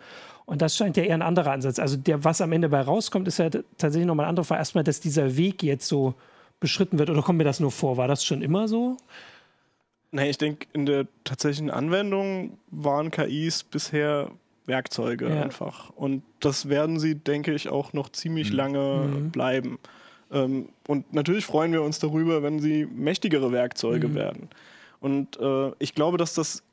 Und 0.46 0.62
das 0.62 0.78
scheint 0.78 0.96
ja 0.96 1.04
eher 1.04 1.16
ein 1.16 1.24
anderer 1.24 1.52
Ansatz. 1.52 1.80
Also, 1.80 1.98
der, 1.98 2.24
was 2.24 2.42
am 2.42 2.52
Ende 2.52 2.70
bei 2.70 2.82
rauskommt, 2.82 3.28
ist 3.28 3.40
ja 3.40 3.50
tatsächlich 3.50 4.06
nochmal 4.06 4.28
ein 4.28 4.30
anderer 4.30 4.46
Fall. 4.46 4.60
Erstmal, 4.60 4.84
dass 4.84 5.00
dieser 5.00 5.38
Weg 5.38 5.64
jetzt 5.64 5.88
so 5.88 6.14
beschritten 6.60 7.00
wird. 7.00 7.10
Oder 7.10 7.24
kommt 7.24 7.40
mir 7.40 7.44
das 7.44 7.60
nur 7.60 7.72
vor? 7.72 7.98
War 7.98 8.08
das 8.08 8.24
schon 8.24 8.42
immer 8.42 8.68
so? 8.68 8.98
Nee, 10.12 10.30
ich 10.30 10.38
denke, 10.38 10.68
in 10.74 10.86
der 10.86 11.08
tatsächlichen 11.24 11.72
Anwendung 11.72 12.58
waren 12.70 13.12
KIs 13.12 13.64
bisher 13.64 14.32
Werkzeuge 14.66 15.30
ja. 15.30 15.42
einfach. 15.44 15.90
Und 15.90 16.24
das 16.40 16.70
werden 16.70 17.00
sie, 17.00 17.16
denke 17.16 17.54
ich, 17.54 17.70
auch 17.70 17.94
noch 17.94 18.10
ziemlich 18.10 18.52
mhm. 18.52 18.56
lange 18.56 19.08
mhm. 19.08 19.32
bleiben. 19.32 19.80
Ähm, 20.32 20.70
und 20.88 21.14
natürlich 21.14 21.46
freuen 21.46 21.72
wir 21.72 21.82
uns 21.82 22.00
darüber, 22.00 22.44
wenn 22.44 22.60
sie 22.60 22.86
mächtigere 22.86 23.52
Werkzeuge 23.52 24.08
mhm. 24.08 24.16
werden. 24.16 24.50
Und 25.00 25.40
äh, 25.40 25.72
ich 25.80 25.94
glaube, 25.94 26.18
dass 26.18 26.34
das 26.34 26.64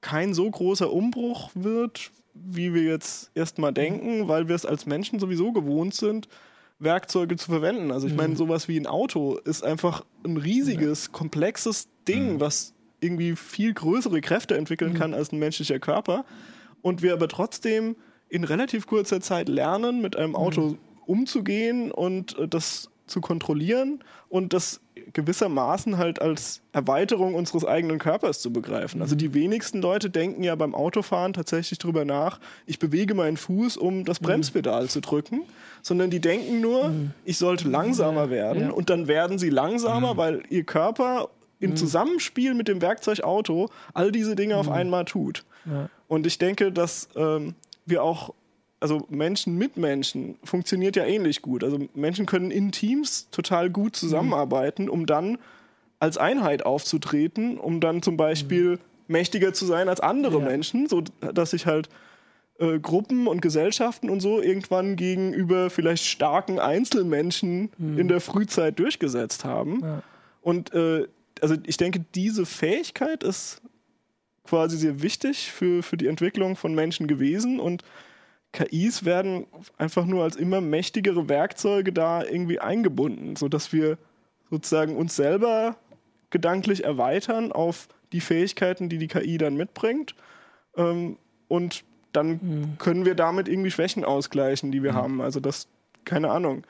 kein 0.00 0.34
so 0.34 0.50
großer 0.50 0.92
Umbruch 0.92 1.50
wird, 1.54 2.10
wie 2.34 2.74
wir 2.74 2.82
jetzt 2.82 3.30
erstmal 3.34 3.72
denken, 3.72 4.28
weil 4.28 4.48
wir 4.48 4.54
es 4.54 4.66
als 4.66 4.86
Menschen 4.86 5.18
sowieso 5.18 5.52
gewohnt 5.52 5.94
sind, 5.94 6.28
Werkzeuge 6.78 7.36
zu 7.36 7.50
verwenden. 7.50 7.92
Also 7.92 8.06
ich 8.06 8.14
meine, 8.14 8.30
mhm. 8.30 8.36
sowas 8.36 8.66
wie 8.68 8.78
ein 8.78 8.86
Auto 8.86 9.36
ist 9.44 9.62
einfach 9.62 10.04
ein 10.24 10.36
riesiges, 10.36 11.12
komplexes 11.12 11.88
Ding, 12.08 12.34
mhm. 12.34 12.40
was 12.40 12.74
irgendwie 13.00 13.36
viel 13.36 13.72
größere 13.72 14.20
Kräfte 14.20 14.56
entwickeln 14.56 14.94
mhm. 14.94 14.98
kann 14.98 15.14
als 15.14 15.32
ein 15.32 15.38
menschlicher 15.38 15.78
Körper. 15.78 16.24
Und 16.80 17.02
wir 17.02 17.12
aber 17.12 17.28
trotzdem 17.28 17.96
in 18.28 18.44
relativ 18.44 18.86
kurzer 18.86 19.20
Zeit 19.20 19.48
lernen, 19.48 20.00
mit 20.00 20.16
einem 20.16 20.34
Auto 20.34 20.70
mhm. 20.70 20.78
umzugehen 21.06 21.92
und 21.92 22.38
äh, 22.38 22.48
das 22.48 22.90
zu 23.12 23.20
kontrollieren 23.20 24.00
und 24.28 24.52
das 24.52 24.80
gewissermaßen 25.12 25.98
halt 25.98 26.20
als 26.20 26.62
Erweiterung 26.72 27.34
unseres 27.34 27.64
eigenen 27.64 27.98
Körpers 27.98 28.40
zu 28.40 28.52
begreifen. 28.52 29.02
Also 29.02 29.14
die 29.14 29.28
mhm. 29.28 29.34
wenigsten 29.34 29.80
Leute 29.80 30.10
denken 30.10 30.42
ja 30.42 30.54
beim 30.54 30.74
Autofahren 30.74 31.32
tatsächlich 31.32 31.78
darüber 31.78 32.04
nach, 32.04 32.40
ich 32.66 32.78
bewege 32.78 33.14
meinen 33.14 33.36
Fuß, 33.36 33.76
um 33.76 34.04
das 34.04 34.20
mhm. 34.20 34.26
Bremspedal 34.26 34.88
zu 34.88 35.00
drücken, 35.00 35.42
sondern 35.82 36.10
die 36.10 36.20
denken 36.20 36.60
nur, 36.60 36.88
mhm. 36.88 37.10
ich 37.24 37.38
sollte 37.38 37.68
langsamer 37.68 38.30
werden 38.30 38.70
und 38.70 38.90
dann 38.90 39.06
werden 39.06 39.38
sie 39.38 39.50
langsamer, 39.50 40.16
weil 40.16 40.42
ihr 40.48 40.64
Körper 40.64 41.28
im 41.60 41.76
Zusammenspiel 41.76 42.54
mit 42.54 42.66
dem 42.66 42.80
Werkzeug 42.82 43.20
Auto 43.22 43.68
all 43.94 44.10
diese 44.10 44.34
Dinge 44.34 44.56
auf 44.56 44.68
einmal 44.68 45.04
tut. 45.04 45.44
Und 46.08 46.26
ich 46.26 46.38
denke, 46.38 46.72
dass 46.72 47.08
ähm, 47.14 47.54
wir 47.86 48.02
auch 48.02 48.34
also 48.82 49.06
Menschen 49.08 49.56
mit 49.56 49.76
Menschen 49.76 50.36
funktioniert 50.42 50.96
ja 50.96 51.04
ähnlich 51.04 51.40
gut. 51.40 51.62
Also 51.64 51.78
Menschen 51.94 52.26
können 52.26 52.50
in 52.50 52.72
Teams 52.72 53.28
total 53.30 53.70
gut 53.70 53.96
zusammenarbeiten, 53.96 54.88
um 54.88 55.06
dann 55.06 55.38
als 56.00 56.18
Einheit 56.18 56.66
aufzutreten, 56.66 57.58
um 57.58 57.80
dann 57.80 58.02
zum 58.02 58.16
Beispiel 58.16 58.72
mhm. 58.72 58.78
mächtiger 59.06 59.54
zu 59.54 59.66
sein 59.66 59.88
als 59.88 60.00
andere 60.00 60.40
ja. 60.40 60.44
Menschen, 60.44 60.88
so 60.88 61.02
dass 61.20 61.52
sich 61.52 61.66
halt 61.66 61.88
äh, 62.58 62.80
Gruppen 62.80 63.28
und 63.28 63.40
Gesellschaften 63.40 64.10
und 64.10 64.20
so 64.20 64.42
irgendwann 64.42 64.96
gegenüber 64.96 65.70
vielleicht 65.70 66.04
starken 66.04 66.58
Einzelmenschen 66.58 67.70
mhm. 67.78 67.98
in 67.98 68.08
der 68.08 68.20
Frühzeit 68.20 68.78
durchgesetzt 68.80 69.44
haben. 69.44 69.80
Ja. 69.80 70.02
Und 70.40 70.74
äh, 70.74 71.06
also 71.40 71.54
ich 71.64 71.76
denke, 71.76 72.04
diese 72.14 72.46
Fähigkeit 72.46 73.22
ist 73.22 73.62
quasi 74.44 74.76
sehr 74.76 75.02
wichtig 75.02 75.52
für, 75.52 75.84
für 75.84 75.96
die 75.96 76.08
Entwicklung 76.08 76.56
von 76.56 76.74
Menschen 76.74 77.06
gewesen 77.06 77.60
und 77.60 77.84
KIs 78.52 79.04
werden 79.04 79.46
einfach 79.78 80.04
nur 80.04 80.24
als 80.24 80.36
immer 80.36 80.60
mächtigere 80.60 81.28
Werkzeuge 81.28 81.92
da 81.92 82.22
irgendwie 82.22 82.60
eingebunden, 82.60 83.36
sodass 83.36 83.72
wir 83.72 83.96
sozusagen 84.50 84.96
uns 84.96 85.16
selber 85.16 85.76
gedanklich 86.30 86.84
erweitern 86.84 87.52
auf 87.52 87.88
die 88.12 88.20
Fähigkeiten, 88.20 88.88
die 88.88 88.98
die 88.98 89.08
KI 89.08 89.38
dann 89.38 89.56
mitbringt. 89.56 90.14
Ähm, 90.76 91.16
und 91.48 91.84
dann 92.12 92.28
mhm. 92.28 92.78
können 92.78 93.06
wir 93.06 93.14
damit 93.14 93.48
irgendwie 93.48 93.70
Schwächen 93.70 94.04
ausgleichen, 94.04 94.70
die 94.70 94.82
wir 94.82 94.92
mhm. 94.92 94.96
haben. 94.96 95.20
Also 95.22 95.40
das, 95.40 95.68
keine 96.04 96.30
Ahnung. 96.30 96.64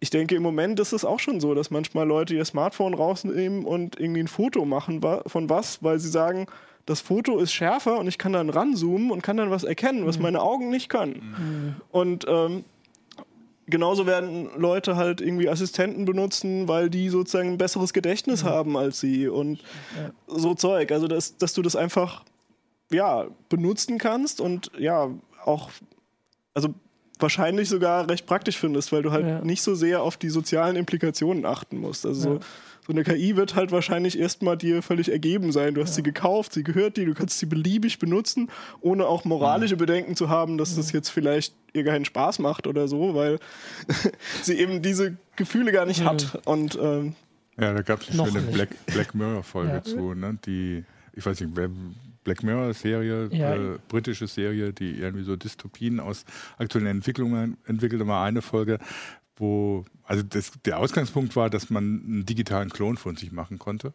Ich 0.00 0.10
denke, 0.10 0.34
im 0.34 0.42
Moment 0.42 0.78
ist 0.80 0.92
es 0.92 1.04
auch 1.04 1.20
schon 1.20 1.40
so, 1.40 1.54
dass 1.54 1.70
manchmal 1.70 2.06
Leute 2.06 2.34
ihr 2.34 2.44
Smartphone 2.44 2.94
rausnehmen 2.94 3.64
und 3.64 3.98
irgendwie 3.98 4.20
ein 4.20 4.28
Foto 4.28 4.64
machen 4.64 5.00
von 5.26 5.48
was, 5.48 5.82
weil 5.82 5.98
sie 5.98 6.10
sagen, 6.10 6.46
das 6.86 7.00
Foto 7.00 7.38
ist 7.38 7.52
schärfer 7.52 7.98
und 7.98 8.06
ich 8.06 8.16
kann 8.16 8.32
dann 8.32 8.48
ranzoomen 8.48 9.10
und 9.10 9.22
kann 9.22 9.36
dann 9.36 9.50
was 9.50 9.64
erkennen, 9.64 10.06
was 10.06 10.16
mhm. 10.16 10.22
meine 10.22 10.40
Augen 10.40 10.70
nicht 10.70 10.88
können. 10.88 11.34
Mhm. 11.38 11.74
Und 11.90 12.24
ähm, 12.28 12.64
genauso 13.66 14.06
werden 14.06 14.48
Leute 14.56 14.96
halt 14.96 15.20
irgendwie 15.20 15.48
Assistenten 15.48 16.04
benutzen, 16.04 16.68
weil 16.68 16.88
die 16.88 17.08
sozusagen 17.08 17.50
ein 17.50 17.58
besseres 17.58 17.92
Gedächtnis 17.92 18.44
mhm. 18.44 18.48
haben 18.48 18.76
als 18.76 19.00
sie 19.00 19.28
und 19.28 19.58
ja. 19.58 20.12
so 20.28 20.54
Zeug. 20.54 20.92
Also, 20.92 21.08
dass, 21.08 21.36
dass 21.36 21.52
du 21.52 21.62
das 21.62 21.74
einfach 21.74 22.24
ja, 22.90 23.26
benutzen 23.48 23.98
kannst 23.98 24.40
und 24.40 24.70
ja, 24.78 25.10
auch, 25.44 25.70
also 26.54 26.68
wahrscheinlich 27.18 27.68
sogar 27.68 28.08
recht 28.08 28.26
praktisch 28.26 28.58
findest, 28.58 28.92
weil 28.92 29.02
du 29.02 29.10
halt 29.12 29.26
Ja. 29.26 29.40
nicht 29.40 29.62
so 29.62 29.74
sehr 29.74 30.02
auf 30.02 30.16
die 30.16 30.28
sozialen 30.28 30.76
Implikationen 30.76 31.44
achten 31.46 31.78
musst. 31.78 32.04
Also 32.06 32.20
so, 32.20 32.34
Ja. 32.34 32.40
so 32.86 32.92
eine 32.92 33.04
KI 33.04 33.36
wird 33.36 33.54
halt 33.54 33.72
wahrscheinlich 33.72 34.18
erstmal 34.18 34.56
dir 34.56 34.82
völlig 34.82 35.10
ergeben 35.10 35.50
sein. 35.52 35.74
Du 35.74 35.82
hast 35.82 35.94
sie 35.94 36.02
gekauft, 36.02 36.52
sie 36.52 36.62
gehört 36.62 36.96
dir, 36.96 37.06
du 37.06 37.14
kannst 37.14 37.38
sie 37.38 37.46
beliebig 37.46 37.98
benutzen, 37.98 38.50
ohne 38.80 39.06
auch 39.06 39.24
moralische 39.24 39.76
Bedenken 39.76 40.14
zu 40.14 40.28
haben, 40.28 40.58
dass 40.58 40.76
das 40.76 40.92
jetzt 40.92 41.08
vielleicht 41.08 41.54
ihr 41.72 41.84
keinen 41.84 42.04
Spaß 42.04 42.38
macht 42.38 42.66
oder 42.66 42.86
so, 42.88 43.14
weil 43.14 43.38
sie 44.42 44.54
eben 44.58 44.82
diese 44.82 45.16
Gefühle 45.36 45.72
gar 45.72 45.86
nicht 45.86 46.04
hat. 46.04 46.40
Und 46.44 46.78
ähm, 46.80 47.14
Ja, 47.58 47.72
da 47.72 47.82
gab 47.82 48.02
es 48.02 48.08
eine 48.08 48.18
Noch 48.18 48.28
schöne. 48.28 48.42
Black, 48.52 48.68
Black 48.86 49.14
Mirror-Folge 49.14 49.72
Ja. 49.72 49.82
zu, 49.82 50.14
ne? 50.14 50.38
die, 50.46 50.84
ich 51.14 51.24
weiß 51.24 51.40
nicht, 51.40 51.50
wer 51.54 51.70
Black 52.26 52.42
Mirror-Serie, 52.42 53.28
Ja. 53.32 53.54
äh, 53.54 53.78
britische 53.88 54.26
Serie, 54.26 54.72
die 54.72 54.98
irgendwie 54.98 55.22
so 55.24 55.36
Dystopien 55.36 56.00
aus 56.00 56.24
aktuellen 56.58 56.88
Entwicklungen 56.88 57.56
entwickelte, 57.66 58.04
mal 58.04 58.24
eine 58.26 58.42
Folge, 58.42 58.78
wo, 59.36 59.84
also 60.02 60.22
das, 60.24 60.50
der 60.64 60.78
Ausgangspunkt 60.80 61.36
war, 61.36 61.50
dass 61.50 61.70
man 61.70 61.84
einen 61.84 62.26
digitalen 62.26 62.70
Klon 62.70 62.96
von 62.96 63.16
sich 63.16 63.30
machen 63.30 63.58
konnte. 63.60 63.94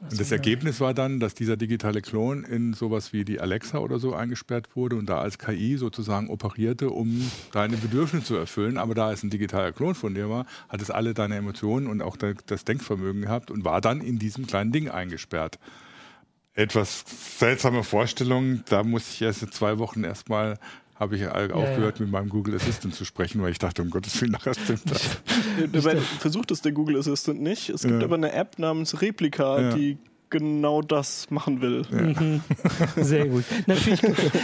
Und 0.00 0.18
das 0.18 0.32
Ergebnis 0.32 0.80
war 0.80 0.92
dann, 0.94 1.20
dass 1.20 1.34
dieser 1.34 1.56
digitale 1.56 2.02
Klon 2.02 2.42
in 2.42 2.72
sowas 2.74 3.12
wie 3.12 3.24
die 3.24 3.38
Alexa 3.40 3.78
oder 3.78 4.00
so 4.00 4.12
eingesperrt 4.14 4.74
wurde 4.74 4.96
und 4.96 5.06
da 5.06 5.20
als 5.20 5.38
KI 5.38 5.76
sozusagen 5.76 6.28
operierte, 6.28 6.90
um 6.90 7.30
deine 7.52 7.76
Bedürfnisse 7.76 8.26
zu 8.26 8.34
erfüllen. 8.34 8.78
Aber 8.78 8.94
da 8.94 9.12
es 9.12 9.22
ein 9.22 9.30
digitaler 9.30 9.70
Klon 9.70 9.94
von 9.94 10.14
dir 10.16 10.28
war, 10.28 10.46
hat 10.68 10.82
es 10.82 10.90
alle 10.90 11.14
deine 11.14 11.36
Emotionen 11.36 11.86
und 11.86 12.02
auch 12.02 12.16
das 12.16 12.64
Denkvermögen 12.64 13.22
gehabt 13.22 13.52
und 13.52 13.64
war 13.64 13.80
dann 13.80 14.00
in 14.00 14.18
diesem 14.18 14.48
kleinen 14.48 14.72
Ding 14.72 14.88
eingesperrt. 14.88 15.60
Etwas 16.54 17.04
seltsame 17.38 17.82
Vorstellung. 17.82 18.62
Da 18.68 18.82
musste 18.82 19.10
ich 19.14 19.22
erst 19.22 19.42
in 19.42 19.52
zwei 19.52 19.78
Wochen 19.78 20.04
erstmal 20.04 20.58
habe 21.00 21.16
ich 21.16 21.26
aufgehört, 21.26 21.98
mit 21.98 22.10
meinem 22.12 22.28
Google 22.28 22.54
Assistant 22.54 22.94
zu 22.94 23.04
sprechen, 23.04 23.42
weil 23.42 23.50
ich 23.50 23.58
dachte, 23.58 23.82
um 23.82 23.90
Gottes 23.90 24.20
Willen, 24.20 24.30
nachher 24.32 24.54
stimmt 24.54 24.82
das. 24.88 25.02
versucht 26.20 26.52
es 26.52 26.62
der 26.62 26.70
Google 26.70 26.96
Assistant 26.98 27.40
nicht. 27.40 27.70
Es 27.70 27.82
gibt 27.82 27.98
Ja. 27.98 28.04
aber 28.04 28.14
eine 28.14 28.32
App 28.32 28.58
namens 28.60 29.00
Replika, 29.02 29.60
Ja. 29.60 29.74
die 29.74 29.98
genau 30.30 30.80
das 30.80 31.28
machen 31.30 31.60
will. 31.60 31.84
Sehr 32.96 33.26
gut. 33.26 33.44
Natürlich. 33.66 34.00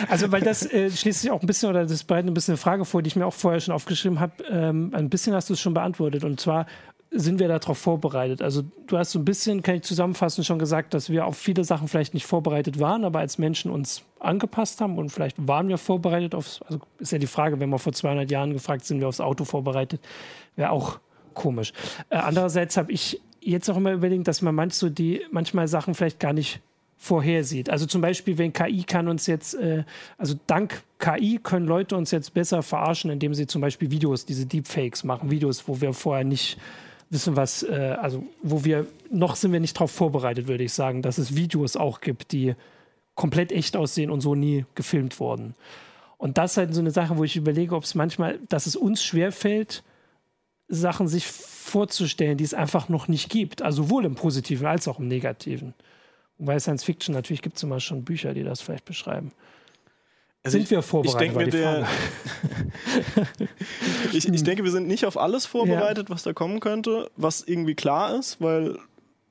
Also, 0.08 0.32
weil 0.32 0.40
das 0.40 0.66
äh, 0.70 0.90
schließt 0.90 1.20
sich 1.22 1.30
auch 1.30 1.40
ein 1.40 1.46
bisschen, 1.46 1.70
oder 1.70 1.86
das 1.86 2.02
bereitet 2.02 2.30
ein 2.30 2.34
bisschen 2.34 2.52
eine 2.52 2.58
Frage 2.58 2.84
vor, 2.84 3.02
die 3.02 3.08
ich 3.08 3.16
mir 3.16 3.24
auch 3.26 3.34
vorher 3.34 3.60
schon 3.60 3.72
aufgeschrieben 3.74 4.18
habe. 4.18 4.42
Ähm, 4.50 4.90
ein 4.94 5.08
bisschen 5.10 5.34
hast 5.34 5.48
du 5.50 5.54
es 5.54 5.60
schon 5.60 5.74
beantwortet. 5.74 6.24
Und 6.24 6.40
zwar 6.40 6.66
sind 7.10 7.38
wir 7.38 7.48
darauf 7.48 7.78
vorbereitet. 7.78 8.42
Also, 8.42 8.62
du 8.86 8.98
hast 8.98 9.12
so 9.12 9.18
ein 9.18 9.24
bisschen, 9.24 9.62
kann 9.62 9.76
ich 9.76 9.82
zusammenfassen, 9.82 10.44
schon 10.44 10.58
gesagt, 10.58 10.92
dass 10.94 11.08
wir 11.08 11.26
auf 11.26 11.36
viele 11.36 11.64
Sachen 11.64 11.88
vielleicht 11.88 12.14
nicht 12.14 12.26
vorbereitet 12.26 12.78
waren, 12.78 13.04
aber 13.04 13.20
als 13.20 13.38
Menschen 13.38 13.70
uns 13.70 14.02
angepasst 14.20 14.80
haben 14.80 14.98
und 14.98 15.10
vielleicht 15.10 15.36
waren 15.48 15.68
wir 15.68 15.78
vorbereitet 15.78 16.34
aufs, 16.34 16.60
also 16.62 16.80
ist 16.98 17.12
ja 17.12 17.18
die 17.18 17.26
Frage, 17.26 17.60
wenn 17.60 17.70
wir 17.70 17.78
vor 17.78 17.92
200 17.92 18.30
Jahren 18.30 18.52
gefragt 18.52 18.84
sind, 18.84 19.00
wir 19.00 19.08
aufs 19.08 19.20
Auto 19.20 19.44
vorbereitet, 19.44 20.00
wäre 20.56 20.70
auch 20.70 20.98
komisch. 21.34 21.72
Äh, 22.10 22.16
andererseits 22.16 22.76
habe 22.76 22.92
ich 22.92 23.20
jetzt 23.40 23.70
auch 23.70 23.76
immer 23.76 23.92
überlegt, 23.92 24.28
dass 24.28 24.42
man 24.42 24.54
manch 24.54 24.74
so 24.74 24.90
die, 24.90 25.22
manchmal 25.30 25.68
Sachen 25.68 25.94
vielleicht 25.94 26.20
gar 26.20 26.32
nicht 26.32 26.60
vorhersieht. 26.98 27.70
Also 27.70 27.86
zum 27.86 28.00
Beispiel, 28.00 28.36
wenn 28.38 28.52
KI 28.52 28.82
kann 28.82 29.08
uns 29.08 29.26
jetzt, 29.26 29.54
äh, 29.54 29.84
also 30.18 30.34
dank 30.46 30.82
KI 30.98 31.38
können 31.40 31.66
Leute 31.66 31.96
uns 31.96 32.10
jetzt 32.10 32.34
besser 32.34 32.62
verarschen, 32.62 33.10
indem 33.10 33.34
sie 33.34 33.46
zum 33.46 33.62
Beispiel 33.62 33.90
Videos, 33.90 34.26
diese 34.26 34.46
Deepfakes 34.46 35.04
machen, 35.04 35.30
Videos, 35.30 35.68
wo 35.68 35.80
wir 35.80 35.92
vorher 35.92 36.24
nicht 36.24 36.58
wissen, 37.10 37.36
was, 37.36 37.62
äh, 37.62 37.96
also 38.00 38.24
wo 38.42 38.64
wir, 38.64 38.86
noch 39.10 39.36
sind 39.36 39.52
wir 39.52 39.60
nicht 39.60 39.76
darauf 39.76 39.90
vorbereitet, 39.90 40.48
würde 40.48 40.64
ich 40.64 40.72
sagen, 40.72 41.02
dass 41.02 41.18
es 41.18 41.34
Videos 41.34 41.76
auch 41.76 42.00
gibt, 42.00 42.32
die 42.32 42.54
komplett 43.14 43.52
echt 43.52 43.76
aussehen 43.76 44.10
und 44.10 44.20
so 44.20 44.34
nie 44.34 44.64
gefilmt 44.74 45.18
wurden. 45.18 45.54
Und 46.18 46.38
das 46.38 46.52
ist 46.52 46.56
halt 46.56 46.74
so 46.74 46.80
eine 46.80 46.90
Sache, 46.90 47.16
wo 47.16 47.24
ich 47.24 47.36
überlege, 47.36 47.74
ob 47.74 47.84
es 47.84 47.94
manchmal, 47.94 48.38
dass 48.48 48.66
es 48.66 48.76
uns 48.76 49.02
schwerfällt, 49.02 49.82
Sachen 50.68 51.08
sich 51.08 51.26
vorzustellen, 51.26 52.36
die 52.36 52.44
es 52.44 52.54
einfach 52.54 52.88
noch 52.88 53.08
nicht 53.08 53.30
gibt. 53.30 53.62
Also 53.62 53.84
sowohl 53.84 54.04
im 54.04 54.14
Positiven 54.14 54.66
als 54.66 54.86
auch 54.86 54.98
im 54.98 55.08
Negativen. 55.08 55.74
Wobei 56.38 56.58
Science 56.58 56.84
Fiction, 56.84 57.14
natürlich 57.14 57.42
gibt 57.42 57.56
es 57.56 57.62
immer 57.62 57.80
schon 57.80 58.04
Bücher, 58.04 58.34
die 58.34 58.44
das 58.44 58.60
vielleicht 58.60 58.84
beschreiben. 58.84 59.32
Also 60.44 60.58
Sind 60.58 60.70
wir 60.70 60.82
vorbereitet? 60.82 61.28
Ich 61.28 61.34
denke, 61.34 61.50
der, 61.50 61.88
ich, 64.12 64.28
ich 64.28 64.42
denke, 64.44 64.64
wir 64.64 64.70
sind 64.70 64.86
nicht 64.86 65.04
auf 65.04 65.18
alles 65.18 65.46
vorbereitet, 65.46 66.10
was 66.10 66.22
da 66.22 66.32
kommen 66.32 66.60
könnte, 66.60 67.10
was 67.16 67.42
irgendwie 67.42 67.74
klar 67.74 68.14
ist, 68.18 68.40
weil 68.40 68.78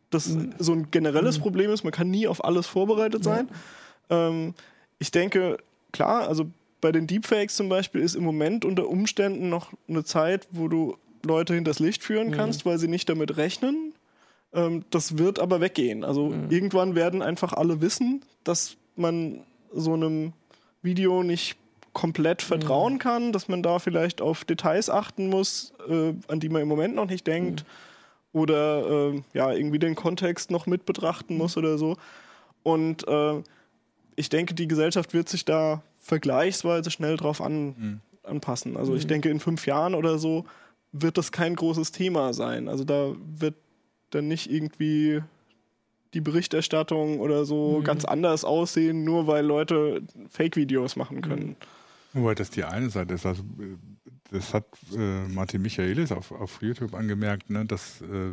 das 0.10 0.30
Mhm. 0.30 0.54
so 0.60 0.74
ein 0.74 0.92
generelles 0.92 1.40
Problem 1.40 1.72
ist. 1.72 1.84
Man 1.84 1.94
kann 1.94 2.10
nie 2.10 2.28
auf 2.28 2.44
alles 2.44 2.68
vorbereitet 2.68 3.24
sein. 3.24 3.50
Ähm, 4.10 4.54
ich 5.00 5.12
denke, 5.12 5.58
klar, 5.92 6.28
also 6.28 6.46
bei 6.82 6.92
den 6.92 7.08
Deepfakes 7.08 7.56
zum 7.56 7.70
Beispiel 7.70 8.02
ist 8.02 8.16
im 8.16 8.24
Moment 8.24 8.64
unter 8.64 8.88
Umständen 8.88 9.50
noch 9.50 9.72
eine 9.90 10.04
Zeit, 10.04 10.48
wo 10.52 10.68
du 10.68 10.98
Leute 11.26 11.56
hinters 11.56 11.80
Licht 11.80 12.04
führen 12.04 12.32
kannst, 12.32 12.66
weil 12.66 12.78
sie 12.78 12.88
nicht 12.88 13.10
damit 13.10 13.38
rechnen. 13.38 13.94
Ähm, 14.54 14.86
das 14.92 15.18
wird 15.18 15.40
aber 15.40 15.60
weggehen. 15.60 16.04
Also 16.06 16.34
irgendwann 16.50 16.96
werden 16.96 17.22
einfach 17.22 17.54
alle 17.54 17.82
wissen, 17.82 18.24
dass 18.44 18.78
man 18.96 19.40
so 19.74 19.94
einem 19.94 20.34
Video 20.82 21.24
nicht 21.24 21.58
komplett 21.94 22.42
vertrauen 22.42 23.00
kann, 23.00 23.32
dass 23.32 23.48
man 23.48 23.64
da 23.64 23.80
vielleicht 23.80 24.22
auf 24.22 24.46
Details 24.46 24.90
achten 24.90 25.30
muss, 25.30 25.74
äh, 25.90 26.14
an 26.28 26.40
die 26.40 26.50
man 26.50 26.62
im 26.62 26.68
Moment 26.68 26.96
noch 26.96 27.08
nicht 27.08 27.26
denkt. 27.26 27.66
Oder 28.34 29.14
äh, 29.14 29.22
ja, 29.34 29.52
irgendwie 29.52 29.80
den 29.80 29.96
Kontext 29.96 30.52
noch 30.52 30.68
mit 30.68 30.86
betrachten 30.86 31.38
muss 31.38 31.58
oder 31.58 31.78
so. 31.78 31.98
Und 32.62 33.08
äh, 33.08 33.42
ich 34.16 34.30
denke, 34.30 34.54
die 34.54 34.68
Gesellschaft 34.68 35.14
wird 35.14 35.28
sich 35.28 35.46
da 35.46 35.82
vergleichsweise 36.00 36.92
schnell 36.92 37.18
drauf 37.18 37.42
an, 37.42 38.02
anpassen. 38.24 38.78
Also 38.78 38.96
ich 38.96 39.08
denke, 39.08 39.30
in 39.30 39.40
fünf 39.40 39.66
Jahren 39.66 39.96
oder 39.96 40.20
so 40.20 40.46
wird 40.92 41.18
das 41.18 41.32
kein 41.32 41.56
großes 41.56 41.92
Thema 41.92 42.34
sein. 42.34 42.70
Also 42.70 42.84
da 42.84 43.16
wird 43.40 43.56
dann 44.12 44.28
nicht 44.28 44.52
irgendwie 44.52 45.22
die 46.14 46.22
Berichterstattung 46.22 47.20
oder 47.20 47.46
so 47.46 47.82
ganz 47.84 48.06
anders 48.06 48.44
aussehen, 48.44 49.04
nur 49.04 49.28
weil 49.28 49.46
Leute 49.46 50.02
Fake-Videos 50.30 50.96
machen 50.96 51.22
können. 51.22 51.56
Wobei 52.14 52.36
das 52.36 52.50
die 52.50 52.64
eine 52.64 52.90
Seite 52.90 53.14
ist. 53.14 53.26
Also, 53.26 53.44
das 54.32 54.54
hat 54.54 54.66
äh, 54.96 55.28
Martin 55.28 55.62
Michaelis 55.62 56.12
auf, 56.12 56.32
auf 56.32 56.62
YouTube 56.62 56.94
angemerkt, 56.94 57.50
ne, 57.50 57.66
dass 57.66 58.02
äh, 58.02 58.32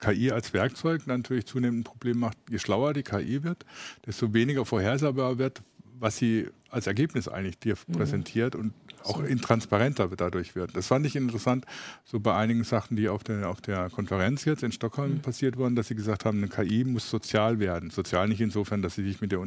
KI 0.00 0.30
als 0.30 0.52
Werkzeug 0.54 1.06
natürlich 1.06 1.46
zunehmend 1.46 1.80
ein 1.80 1.84
Problem 1.84 2.18
macht. 2.18 2.38
Je 2.50 2.58
schlauer 2.58 2.94
die 2.94 3.02
KI 3.02 3.42
wird, 3.42 3.64
desto 4.06 4.32
weniger 4.32 4.64
vorhersehbar 4.64 5.38
wird, 5.38 5.62
was 6.00 6.16
sie 6.16 6.48
als 6.70 6.86
Ergebnis 6.86 7.28
eigentlich 7.28 7.58
dir 7.58 7.76
präsentiert 7.92 8.54
und 8.54 8.72
auch 9.04 9.22
intransparenter 9.22 10.08
dadurch 10.08 10.54
wird. 10.54 10.76
Das 10.76 10.86
fand 10.86 11.06
ich 11.06 11.16
interessant, 11.16 11.64
so 12.04 12.20
bei 12.20 12.34
einigen 12.34 12.64
Sachen, 12.64 12.96
die 12.96 13.08
auf 13.08 13.24
der, 13.24 13.48
auf 13.48 13.60
der 13.60 13.90
Konferenz 13.90 14.44
jetzt 14.44 14.62
in 14.62 14.72
Stockholm 14.72 15.20
passiert 15.20 15.56
wurden, 15.56 15.74
dass 15.74 15.88
sie 15.88 15.94
gesagt 15.94 16.24
haben, 16.24 16.38
eine 16.38 16.48
KI 16.48 16.84
muss 16.84 17.08
sozial 17.08 17.58
werden. 17.60 17.90
Sozial 17.90 18.28
nicht 18.28 18.40
insofern, 18.40 18.82
dass 18.82 18.94
sie 18.94 19.04
sich 19.04 19.20
mit 19.20 19.32
dir 19.32 19.40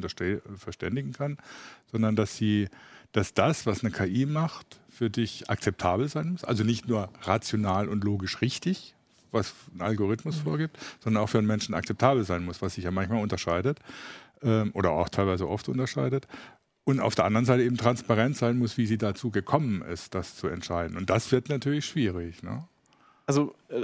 verständigen 0.57 1.13
kann, 1.13 1.37
sondern 1.91 2.15
dass 2.15 2.35
sie, 2.35 2.67
dass 3.11 3.33
das, 3.33 3.65
was 3.65 3.83
eine 3.83 3.91
KI 3.91 4.25
macht, 4.25 4.79
für 4.89 5.09
dich 5.09 5.49
akzeptabel 5.49 6.07
sein 6.07 6.31
muss. 6.31 6.43
Also 6.43 6.63
nicht 6.63 6.87
nur 6.87 7.09
rational 7.21 7.87
und 7.87 8.03
logisch 8.03 8.41
richtig, 8.41 8.95
was 9.31 9.53
ein 9.73 9.81
Algorithmus 9.81 10.37
vorgibt, 10.37 10.77
sondern 10.99 11.23
auch 11.23 11.29
für 11.29 11.39
einen 11.39 11.47
Menschen 11.47 11.73
akzeptabel 11.73 12.23
sein 12.23 12.45
muss, 12.45 12.61
was 12.61 12.75
sich 12.75 12.83
ja 12.83 12.91
manchmal 12.91 13.21
unterscheidet 13.21 13.79
oder 14.73 14.91
auch 14.91 15.09
teilweise 15.09 15.47
oft 15.47 15.69
unterscheidet. 15.69 16.27
Und 16.85 16.99
auf 16.99 17.15
der 17.15 17.25
anderen 17.25 17.45
Seite 17.45 17.63
eben 17.63 17.77
transparent 17.77 18.35
sein 18.35 18.57
muss, 18.57 18.77
wie 18.77 18.85
sie 18.85 18.97
dazu 18.97 19.31
gekommen 19.31 19.81
ist, 19.83 20.13
das 20.15 20.35
zu 20.35 20.47
entscheiden. 20.47 20.97
Und 20.97 21.09
das 21.09 21.31
wird 21.31 21.47
natürlich 21.47 21.85
schwierig. 21.85 22.43
Ne? 22.43 22.67
Also 23.25 23.55
äh, 23.69 23.83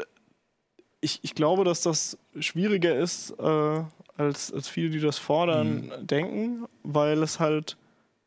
ich, 1.02 1.20
ich 1.22 1.34
glaube, 1.34 1.64
dass 1.64 1.82
das 1.82 2.18
schwieriger 2.40 2.98
ist, 2.98 3.32
äh, 3.40 3.84
als, 4.18 4.52
als 4.52 4.68
viele, 4.68 4.90
die 4.90 5.00
das 5.00 5.18
fordern, 5.18 5.92
denken, 6.02 6.66
weil 6.84 7.24
es 7.24 7.40
halt 7.40 7.78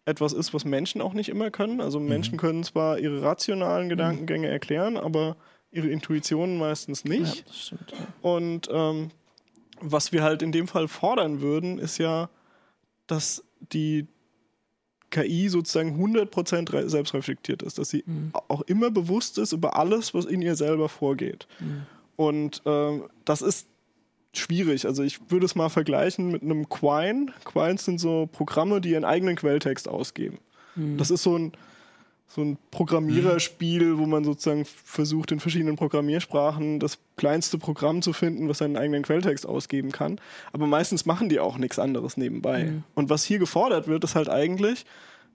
etwas 0.07 0.33
ist, 0.33 0.55
was 0.55 0.65
Menschen 0.65 1.01
auch 1.01 1.13
nicht 1.13 1.29
immer 1.29 1.51
können. 1.51 1.81
Also 1.81 2.01
Menschen 2.01 2.39
können 2.39 2.65
zwar 2.65 2.99
ihre 2.99 3.23
rationalen 3.23 3.89
Gedankengänge 3.89 4.49
erklären, 4.49 4.97
aber 4.97 5.37
ihre 5.71 5.89
Intuitionen 5.89 6.59
meistens 6.59 7.05
nicht. 7.05 7.37
Ja, 7.37 7.43
das 7.47 7.61
stimmt. 7.61 7.93
Und 8.23 8.69
ähm, 8.73 9.11
was 9.83 10.13
wir 10.13 10.23
halt 10.23 10.43
in 10.43 10.53
dem 10.53 10.67
Fall 10.69 10.89
fordern 10.89 11.41
würden, 11.41 11.79
ist 11.79 11.99
ja, 11.99 12.29
dass 13.07 13.45
die 13.73 14.07
KI 15.11 15.49
sozusagen 15.49 16.03
100% 16.03 16.73
re- 16.73 16.89
selbstreflektiert 16.89 17.63
ist, 17.63 17.79
dass 17.79 17.91
sie 17.91 18.03
auch 18.49 18.63
immer 18.63 18.91
bewusst 18.91 19.37
ist 19.39 19.53
über 19.53 19.77
alles, 19.77 20.15
was 20.15 20.25
in 20.25 20.41
ihr 20.41 20.57
selber 20.57 20.89
vorgeht. 20.89 21.47
Und 22.17 22.63
ähm, 22.65 23.05
das 23.25 23.43
ist 23.43 23.67
schwierig. 24.35 24.87
Also 24.87 25.03
ich 25.03 25.31
würde 25.31 25.45
es 25.45 25.55
mal 25.55 25.69
vergleichen 25.69 26.31
mit 26.33 26.43
einem 26.43 26.69
Quine. 26.69 27.27
Quines 27.45 27.85
sind 27.85 27.99
so 27.99 28.27
Programme, 28.33 28.81
die 28.81 28.91
ihren 28.93 29.05
eigenen 29.05 29.37
Quelltext 29.37 29.89
ausgeben. 29.89 30.39
Das 30.97 31.11
ist 31.11 31.23
so 31.23 31.37
ein, 31.37 31.53
so 32.35 32.41
ein 32.41 32.57
Programmiererspiel, 32.71 33.99
wo 33.99 34.07
man 34.07 34.25
sozusagen 34.25 34.65
versucht, 34.65 35.33
in 35.33 35.41
verschiedenen 35.41 35.77
Programmiersprachen 35.77 36.81
das 36.81 36.99
kleinste 37.17 37.59
Programm 37.59 38.01
zu 38.01 38.15
finden, 38.15 38.49
was 38.49 38.59
seinen 38.59 38.79
eigenen 38.79 39.03
Quelltext 39.03 39.45
ausgeben 39.45 39.93
kann. 39.93 40.19
Aber 40.51 40.67
meistens 40.67 41.05
machen 41.05 41.29
die 41.29 41.41
auch 41.41 41.59
nichts 41.59 41.79
anderes 41.79 42.17
nebenbei. 42.17 42.73
Und 42.95 43.11
was 43.11 43.25
hier 43.25 43.39
gefordert 43.39 43.87
wird, 43.87 44.03
ist 44.05 44.15
halt 44.15 44.31
eigentlich, 44.31 44.87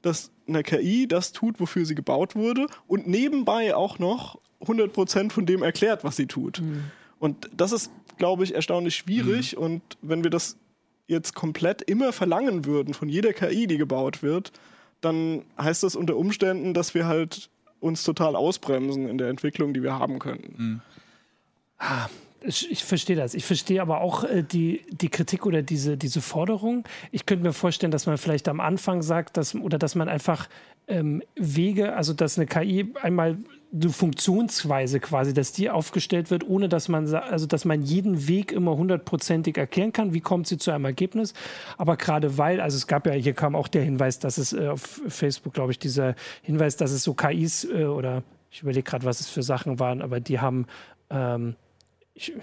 dass 0.01 0.31
eine 0.47 0.63
KI 0.63 1.07
das 1.07 1.33
tut, 1.33 1.59
wofür 1.59 1.85
sie 1.85 1.93
gebaut 1.93 2.35
wurde 2.35 2.65
und 2.87 3.07
nebenbei 3.07 3.75
auch 3.75 3.99
noch 3.99 4.39
100% 4.61 5.31
von 5.31 5.45
dem 5.45 5.61
erklärt, 5.61 6.03
was 6.03 6.15
sie 6.15 6.25
tut. 6.25 6.61
Mhm. 6.61 6.85
Und 7.19 7.49
das 7.55 7.73
ist, 7.73 7.91
glaube 8.17 8.43
ich, 8.43 8.55
erstaunlich 8.55 8.95
schwierig. 8.95 9.55
Mhm. 9.55 9.61
Und 9.61 9.81
wenn 10.01 10.23
wir 10.23 10.31
das 10.31 10.57
jetzt 11.07 11.35
komplett 11.35 11.83
immer 11.83 12.11
verlangen 12.11 12.65
würden 12.65 12.95
von 12.95 13.07
jeder 13.07 13.33
KI, 13.33 13.67
die 13.67 13.77
gebaut 13.77 14.23
wird, 14.23 14.51
dann 15.01 15.43
heißt 15.57 15.83
das 15.83 15.95
unter 15.95 16.17
Umständen, 16.17 16.73
dass 16.73 16.93
wir 16.93 17.07
halt 17.07 17.49
uns 17.79 18.03
total 18.03 18.35
ausbremsen 18.35 19.07
in 19.07 19.17
der 19.17 19.29
Entwicklung, 19.29 19.73
die 19.73 19.83
wir 19.83 19.93
haben 19.93 20.19
könnten. 20.19 20.55
Mhm. 20.57 20.81
Ah, 21.77 22.07
ich, 22.41 22.71
ich 22.71 22.83
verstehe 22.83 23.15
das. 23.15 23.33
Ich 23.33 23.45
verstehe 23.45 23.81
aber 23.81 24.01
auch 24.01 24.23
äh, 24.23 24.43
die, 24.43 24.83
die 24.89 25.09
Kritik 25.09 25.45
oder 25.45 25.61
diese, 25.61 25.97
diese 25.97 26.21
Forderung. 26.21 26.87
Ich 27.11 27.25
könnte 27.25 27.43
mir 27.43 27.53
vorstellen, 27.53 27.91
dass 27.91 28.05
man 28.05 28.17
vielleicht 28.17 28.47
am 28.47 28.59
Anfang 28.59 29.01
sagt, 29.01 29.37
dass, 29.37 29.53
oder 29.53 29.77
dass 29.77 29.95
man 29.95 30.09
einfach 30.09 30.47
ähm, 30.87 31.21
Wege, 31.35 31.95
also 31.95 32.13
dass 32.13 32.37
eine 32.37 32.47
KI 32.47 32.93
einmal 33.01 33.37
eine 33.73 33.89
Funktionsweise 33.89 34.99
quasi, 34.99 35.33
dass 35.33 35.51
die 35.51 35.69
aufgestellt 35.69 36.31
wird, 36.31 36.47
ohne 36.47 36.69
dass 36.69 36.87
man, 36.87 37.13
also 37.13 37.45
dass 37.45 37.65
man 37.65 37.81
jeden 37.81 38.27
Weg 38.27 38.51
immer 38.51 38.77
hundertprozentig 38.77 39.57
erklären 39.57 39.91
kann, 39.91 40.13
wie 40.13 40.21
kommt 40.21 40.47
sie 40.47 40.57
zu 40.57 40.71
einem 40.71 40.85
Ergebnis. 40.85 41.33
Aber 41.77 41.97
gerade 41.97 42.37
weil, 42.37 42.61
also 42.61 42.77
es 42.77 42.87
gab 42.87 43.05
ja, 43.07 43.13
hier 43.13 43.33
kam 43.33 43.55
auch 43.55 43.67
der 43.67 43.83
Hinweis, 43.83 44.19
dass 44.19 44.37
es 44.37 44.53
äh, 44.53 44.67
auf 44.67 45.01
Facebook, 45.07 45.53
glaube 45.53 45.71
ich, 45.71 45.79
dieser 45.79 46.15
Hinweis, 46.41 46.77
dass 46.77 46.91
es 46.91 47.03
so 47.03 47.13
KIs 47.13 47.65
äh, 47.65 47.85
oder 47.85 48.23
ich 48.49 48.61
überlege 48.61 48.83
gerade, 48.83 49.05
was 49.05 49.19
es 49.19 49.29
für 49.29 49.43
Sachen 49.43 49.79
waren, 49.79 50.01
aber 50.01 50.19
die 50.19 50.39
haben 50.39 50.65
ähm, 51.09 51.55
ich, 52.17 52.33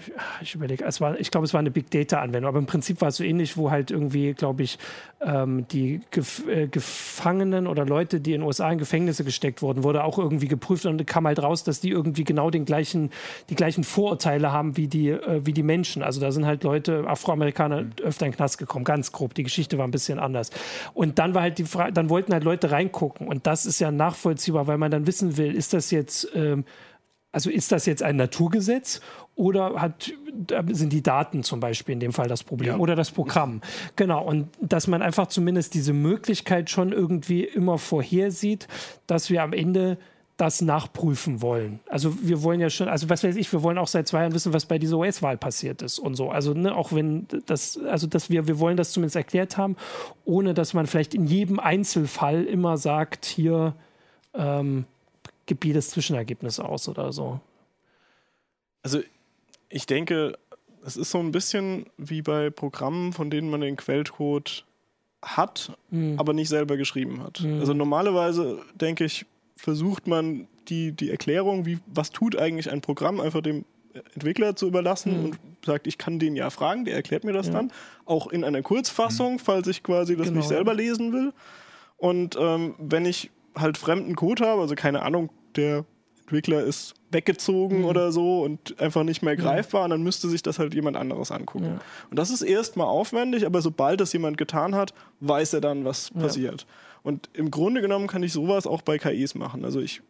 ich 0.41 0.55
überlege, 0.55 0.85
es 0.85 1.01
war, 1.01 1.19
ich 1.19 1.31
glaube, 1.31 1.45
es 1.45 1.53
war 1.53 1.59
eine 1.59 1.69
Big 1.69 1.91
Data-Anwendung, 1.91 2.47
aber 2.47 2.59
im 2.59 2.65
Prinzip 2.65 3.01
war 3.01 3.09
es 3.09 3.17
so 3.17 3.25
ähnlich, 3.25 3.57
wo 3.57 3.71
halt 3.71 3.91
irgendwie, 3.91 4.33
glaube 4.33 4.63
ich, 4.63 4.79
ähm, 5.19 5.67
die 5.67 5.99
Gef 6.11 6.47
äh, 6.47 6.67
Gefangenen 6.67 7.67
oder 7.67 7.85
Leute, 7.85 8.21
die 8.21 8.33
in 8.33 8.39
den 8.39 8.47
USA 8.47 8.71
in 8.71 8.77
Gefängnisse 8.77 9.25
gesteckt 9.25 9.61
wurden, 9.61 9.83
wurde 9.83 10.05
auch 10.05 10.17
irgendwie 10.17 10.47
geprüft 10.47 10.85
und 10.85 11.05
kam 11.05 11.27
halt 11.27 11.43
raus, 11.43 11.65
dass 11.65 11.81
die 11.81 11.89
irgendwie 11.89 12.23
genau 12.23 12.49
den 12.49 12.63
gleichen, 12.63 13.09
die 13.49 13.55
gleichen 13.55 13.83
Vorurteile 13.83 14.53
haben 14.53 14.77
wie 14.77 14.87
die, 14.87 15.09
äh, 15.09 15.45
wie 15.45 15.53
die 15.53 15.63
Menschen. 15.63 16.03
Also 16.03 16.21
da 16.21 16.31
sind 16.31 16.45
halt 16.45 16.63
Leute, 16.63 17.05
Afroamerikaner, 17.05 17.81
mhm. 17.81 17.91
öfter 18.01 18.25
in 18.25 18.31
den 18.31 18.37
Knast 18.37 18.57
gekommen, 18.57 18.85
ganz 18.85 19.11
grob. 19.11 19.33
Die 19.33 19.43
Geschichte 19.43 19.77
war 19.77 19.85
ein 19.85 19.91
bisschen 19.91 20.19
anders. 20.19 20.51
Und 20.93 21.19
dann 21.19 21.33
war 21.33 21.41
halt 21.41 21.57
die 21.57 21.65
Frage, 21.65 21.91
dann 21.91 22.09
wollten 22.09 22.31
halt 22.31 22.45
Leute 22.45 22.71
reingucken 22.71 23.27
und 23.27 23.45
das 23.45 23.65
ist 23.65 23.79
ja 23.79 23.91
nachvollziehbar, 23.91 24.67
weil 24.67 24.77
man 24.77 24.89
dann 24.89 25.05
wissen 25.05 25.35
will, 25.35 25.53
ist 25.53 25.73
das 25.73 25.91
jetzt 25.91 26.29
ähm, 26.33 26.63
also 27.35 27.49
ist 27.49 27.73
das 27.73 27.85
jetzt 27.85 28.01
ein 28.01 28.15
Naturgesetz 28.15 29.01
oder 29.35 29.81
hat, 29.81 30.13
sind 30.71 30.93
die 30.93 31.03
Daten 31.03 31.43
zum 31.43 31.59
Beispiel 31.59 31.93
in 31.93 31.99
dem 31.99 32.13
Fall 32.13 32.27
das 32.27 32.43
Problem 32.43 32.69
ja. 32.69 32.77
oder 32.77 32.95
das 32.95 33.11
Programm? 33.11 33.61
Genau, 33.95 34.23
und 34.23 34.47
dass 34.61 34.87
man 34.87 35.01
einfach 35.01 35.27
zumindest 35.27 35.73
diese 35.73 35.93
Möglichkeit 35.93 36.69
schon 36.69 36.91
irgendwie 36.91 37.43
immer 37.43 37.77
vorhersieht, 37.77 38.67
dass 39.07 39.29
wir 39.29 39.43
am 39.43 39.53
Ende 39.53 39.97
das 40.37 40.61
nachprüfen 40.61 41.41
wollen. 41.41 41.79
Also 41.87 42.17
wir 42.21 42.43
wollen 42.43 42.59
ja 42.59 42.69
schon, 42.69 42.89
also 42.89 43.09
was 43.09 43.23
weiß 43.23 43.37
ich, 43.37 43.51
wir 43.53 43.63
wollen 43.63 43.77
auch 43.77 43.87
seit 43.87 44.07
zwei 44.07 44.21
Jahren 44.21 44.33
wissen, 44.33 44.51
was 44.51 44.65
bei 44.65 44.77
dieser 44.77 44.97
US-Wahl 44.97 45.37
passiert 45.37 45.81
ist 45.81 45.97
und 45.97 46.15
so. 46.15 46.29
Also 46.29 46.53
ne, 46.53 46.75
auch 46.75 46.91
wenn 46.91 47.25
das, 47.45 47.77
also 47.77 48.05
dass 48.05 48.29
wir, 48.29 48.45
wir 48.47 48.59
wollen 48.59 48.75
das 48.75 48.91
zumindest 48.91 49.15
erklärt 49.15 49.55
haben, 49.55 49.77
ohne 50.25 50.53
dass 50.53 50.73
man 50.73 50.87
vielleicht 50.87 51.13
in 51.13 51.25
jedem 51.25 51.59
Einzelfall 51.59 52.43
immer 52.43 52.75
sagt, 52.75 53.25
hier 53.25 53.75
ähm, 54.33 54.85
gibt 55.45 55.63
jedes 55.63 55.91
Zwischenergebnis 55.91 56.59
aus 56.59 56.89
oder 56.89 57.13
so. 57.13 57.39
Also 58.83 58.99
ich 59.75 59.85
denke, 59.85 60.37
es 60.85 60.95
ist 60.95 61.11
so 61.11 61.19
ein 61.19 61.33
bisschen 61.33 61.87
wie 61.97 62.21
bei 62.21 62.49
Programmen, 62.49 63.11
von 63.11 63.29
denen 63.29 63.49
man 63.49 63.59
den 63.59 63.75
Quellcode 63.75 64.63
hat, 65.21 65.73
mhm. 65.89 66.17
aber 66.17 66.31
nicht 66.31 66.47
selber 66.47 66.77
geschrieben 66.77 67.21
hat. 67.21 67.41
Mhm. 67.41 67.59
Also 67.59 67.73
normalerweise, 67.73 68.59
denke 68.75 69.03
ich, 69.03 69.25
versucht 69.57 70.07
man 70.07 70.47
die, 70.69 70.93
die 70.93 71.09
Erklärung, 71.09 71.65
wie, 71.65 71.79
was 71.87 72.11
tut 72.11 72.37
eigentlich 72.37 72.71
ein 72.71 72.79
Programm, 72.79 73.19
einfach 73.19 73.41
dem 73.41 73.65
Entwickler 74.13 74.55
zu 74.55 74.65
überlassen 74.65 75.17
mhm. 75.17 75.25
und 75.25 75.39
sagt, 75.65 75.87
ich 75.87 75.97
kann 75.97 76.19
den 76.19 76.37
ja 76.37 76.49
fragen, 76.49 76.85
der 76.85 76.95
erklärt 76.95 77.25
mir 77.25 77.33
das 77.33 77.47
ja. 77.47 77.53
dann. 77.53 77.71
Auch 78.05 78.27
in 78.27 78.45
einer 78.45 78.61
Kurzfassung, 78.61 79.33
mhm. 79.33 79.39
falls 79.39 79.67
ich 79.67 79.83
quasi 79.83 80.15
das 80.15 80.27
genau. 80.27 80.37
nicht 80.37 80.47
selber 80.47 80.73
lesen 80.73 81.11
will. 81.11 81.33
Und 81.97 82.37
ähm, 82.39 82.75
wenn 82.77 83.05
ich 83.05 83.29
halt 83.57 83.77
fremden 83.77 84.15
Code 84.15 84.45
habe, 84.45 84.61
also 84.61 84.75
keine 84.75 85.01
Ahnung, 85.01 85.31
der 85.57 85.83
Entwickler 86.25 86.63
ist 86.63 86.95
weggezogen 87.11 87.79
mhm. 87.79 87.85
oder 87.85 88.11
so 88.11 88.41
und 88.41 88.79
einfach 88.81 89.03
nicht 89.03 89.21
mehr 89.21 89.35
greifbar 89.35 89.83
und 89.83 89.91
dann 89.91 90.01
müsste 90.01 90.27
sich 90.27 90.41
das 90.41 90.57
halt 90.57 90.73
jemand 90.73 90.97
anderes 90.97 91.31
angucken. 91.31 91.65
Ja. 91.65 91.79
Und 92.09 92.17
das 92.17 92.31
ist 92.31 92.41
erstmal 92.41 92.87
aufwendig, 92.87 93.45
aber 93.45 93.61
sobald 93.61 94.01
das 94.01 94.11
jemand 94.11 94.37
getan 94.37 94.73
hat, 94.73 94.93
weiß 95.19 95.53
er 95.53 95.61
dann, 95.61 95.85
was 95.85 96.11
ja. 96.15 96.21
passiert. 96.21 96.65
Und 97.03 97.29
im 97.33 97.51
Grunde 97.51 97.81
genommen 97.81 98.07
kann 98.07 98.23
ich 98.23 98.33
sowas 98.33 98.65
auch 98.65 98.81
bei 98.81 98.97
KIs 98.97 99.35
machen. 99.35 99.63
Also 99.63 99.79
ich 99.79 100.01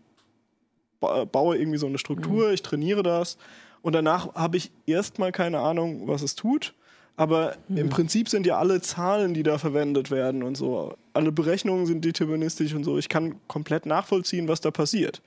baue 1.00 1.58
irgendwie 1.58 1.78
so 1.78 1.88
eine 1.88 1.98
Struktur, 1.98 2.48
mhm. 2.48 2.54
ich 2.54 2.62
trainiere 2.62 3.04
das 3.04 3.38
und 3.82 3.94
danach 3.94 4.34
habe 4.34 4.56
ich 4.56 4.72
erstmal 4.86 5.34
keine 5.34 5.60
Ahnung, 5.60 6.08
was 6.08 6.22
es 6.22 6.36
tut. 6.36 6.74
Aber 7.18 7.56
mhm. 7.68 7.78
im 7.78 7.90
Prinzip 7.90 8.30
sind 8.30 8.46
ja 8.46 8.58
alle 8.58 8.82
Zahlen, 8.82 9.34
die 9.34 9.44
da 9.44 9.58
verwendet 9.58 10.12
werden 10.12 10.44
und 10.44 10.56
so, 10.56 10.96
alle 11.14 11.32
Berechnungen 11.32 11.86
sind 11.86 12.04
deterministisch 12.04 12.74
und 12.74 12.84
so. 12.84 12.98
Ich 12.98 13.10
kann 13.10 13.36
komplett 13.48 13.86
nachvollziehen, 13.86 14.48
was 14.48 14.62
da 14.62 14.72
passiert. 14.72 15.22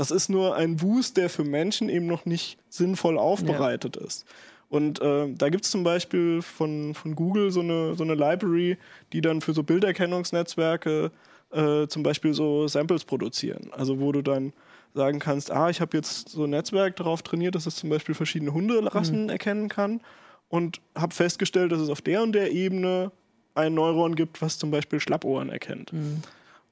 Das 0.00 0.10
ist 0.10 0.30
nur 0.30 0.56
ein 0.56 0.80
Wust, 0.80 1.18
der 1.18 1.28
für 1.28 1.44
Menschen 1.44 1.90
eben 1.90 2.06
noch 2.06 2.24
nicht 2.24 2.56
sinnvoll 2.70 3.18
aufbereitet 3.18 3.96
ja. 3.96 4.06
ist. 4.06 4.24
Und 4.70 4.98
äh, 5.02 5.28
da 5.30 5.50
gibt 5.50 5.66
es 5.66 5.70
zum 5.70 5.84
Beispiel 5.84 6.40
von, 6.40 6.94
von 6.94 7.14
Google 7.14 7.50
so 7.50 7.60
eine, 7.60 7.94
so 7.96 8.02
eine 8.02 8.14
Library, 8.14 8.78
die 9.12 9.20
dann 9.20 9.42
für 9.42 9.52
so 9.52 9.62
Bilderkennungsnetzwerke 9.62 11.10
äh, 11.52 11.86
zum 11.86 12.02
Beispiel 12.02 12.32
so 12.32 12.66
Samples 12.66 13.04
produzieren. 13.04 13.68
Also 13.72 14.00
wo 14.00 14.10
du 14.10 14.22
dann 14.22 14.54
sagen 14.94 15.18
kannst, 15.18 15.50
ah, 15.50 15.68
ich 15.68 15.82
habe 15.82 15.94
jetzt 15.98 16.30
so 16.30 16.44
ein 16.44 16.50
Netzwerk 16.50 16.96
darauf 16.96 17.20
trainiert, 17.20 17.54
dass 17.54 17.66
es 17.66 17.76
zum 17.76 17.90
Beispiel 17.90 18.14
verschiedene 18.14 18.54
Hunderassen 18.54 19.24
mhm. 19.24 19.28
erkennen 19.28 19.68
kann 19.68 20.00
und 20.48 20.80
habe 20.96 21.14
festgestellt, 21.14 21.72
dass 21.72 21.80
es 21.80 21.90
auf 21.90 22.00
der 22.00 22.22
und 22.22 22.32
der 22.32 22.52
Ebene 22.52 23.12
ein 23.54 23.74
Neuron 23.74 24.14
gibt, 24.14 24.40
was 24.40 24.58
zum 24.58 24.70
Beispiel 24.70 24.98
Schlappohren 24.98 25.50
erkennt. 25.50 25.92
Mhm. 25.92 26.22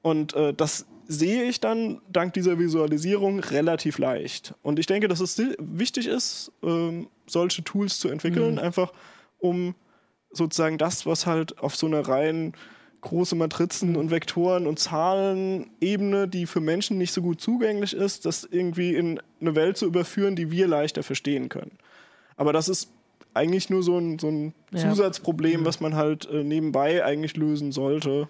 Und 0.01 0.33
äh, 0.33 0.51
das 0.51 0.87
sehe 1.11 1.43
ich 1.45 1.59
dann 1.59 2.01
dank 2.07 2.35
dieser 2.35 2.59
Visualisierung 2.59 3.39
relativ 3.39 3.97
leicht. 3.97 4.53
Und 4.61 4.77
ich 4.77 4.85
denke, 4.85 5.07
dass 5.07 5.19
es 5.19 5.41
wichtig 5.57 6.05
ist, 6.05 6.51
ähm, 6.61 7.07
solche 7.25 7.63
Tools 7.63 7.99
zu 7.99 8.09
entwickeln, 8.09 8.53
mhm. 8.53 8.59
einfach 8.59 8.93
um 9.39 9.73
sozusagen 10.31 10.77
das, 10.77 11.07
was 11.07 11.25
halt 11.25 11.57
auf 11.57 11.75
so 11.75 11.87
einer 11.87 12.07
rein 12.07 12.53
große 13.01 13.35
Matrizen 13.35 13.95
und 13.95 14.11
Vektoren 14.11 14.67
und 14.67 14.77
Zahlenebene, 14.77 16.27
die 16.27 16.45
für 16.45 16.59
Menschen 16.59 16.99
nicht 16.99 17.11
so 17.11 17.23
gut 17.23 17.41
zugänglich 17.41 17.95
ist, 17.95 18.25
das 18.25 18.43
irgendwie 18.43 18.93
in 18.93 19.19
eine 19.41 19.55
Welt 19.55 19.77
zu 19.77 19.87
überführen, 19.87 20.35
die 20.35 20.51
wir 20.51 20.67
leichter 20.67 21.01
verstehen 21.01 21.49
können. 21.49 21.71
Aber 22.37 22.53
das 22.53 22.69
ist 22.69 22.91
eigentlich 23.33 23.71
nur 23.71 23.81
so 23.81 23.97
ein, 23.97 24.19
so 24.19 24.27
ein 24.27 24.53
ja. 24.71 24.87
Zusatzproblem, 24.87 25.61
mhm. 25.61 25.65
was 25.65 25.79
man 25.79 25.95
halt 25.95 26.29
äh, 26.29 26.43
nebenbei 26.43 27.03
eigentlich 27.03 27.35
lösen 27.35 27.71
sollte. 27.71 28.29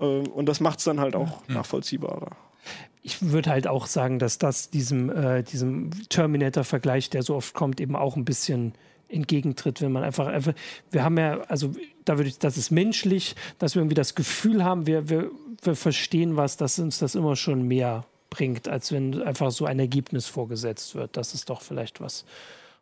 Äh, 0.00 0.04
und 0.04 0.46
das 0.46 0.60
macht 0.60 0.78
es 0.78 0.84
dann 0.84 1.00
halt 1.00 1.14
auch 1.14 1.42
ja. 1.48 1.54
nachvollziehbarer. 1.54 2.36
Ich 3.02 3.22
würde 3.22 3.50
halt 3.50 3.66
auch 3.66 3.86
sagen, 3.86 4.18
dass 4.18 4.38
das 4.38 4.70
diesem, 4.70 5.10
äh, 5.10 5.42
diesem 5.42 5.90
Terminator-Vergleich, 6.08 7.10
der 7.10 7.22
so 7.22 7.36
oft 7.36 7.54
kommt, 7.54 7.80
eben 7.80 7.94
auch 7.94 8.16
ein 8.16 8.24
bisschen 8.24 8.74
entgegentritt, 9.08 9.80
wenn 9.82 9.92
man 9.92 10.02
einfach, 10.02 10.26
einfach 10.26 10.52
wir 10.90 11.04
haben 11.04 11.16
ja, 11.16 11.40
also 11.42 11.72
da 12.04 12.18
würde 12.18 12.28
ich, 12.28 12.38
das 12.38 12.56
ist 12.56 12.72
menschlich, 12.72 13.36
dass 13.58 13.74
wir 13.74 13.82
irgendwie 13.82 13.94
das 13.94 14.16
Gefühl 14.16 14.64
haben, 14.64 14.86
wir, 14.86 15.08
wir, 15.08 15.30
wir 15.62 15.76
verstehen 15.76 16.36
was, 16.36 16.56
dass 16.56 16.78
uns 16.80 16.98
das 16.98 17.14
immer 17.14 17.36
schon 17.36 17.62
mehr 17.62 18.04
bringt, 18.30 18.68
als 18.68 18.90
wenn 18.90 19.22
einfach 19.22 19.52
so 19.52 19.64
ein 19.64 19.78
Ergebnis 19.78 20.26
vorgesetzt 20.26 20.96
wird. 20.96 21.16
Das 21.16 21.34
ist 21.34 21.48
doch 21.48 21.62
vielleicht 21.62 22.00
was, 22.00 22.24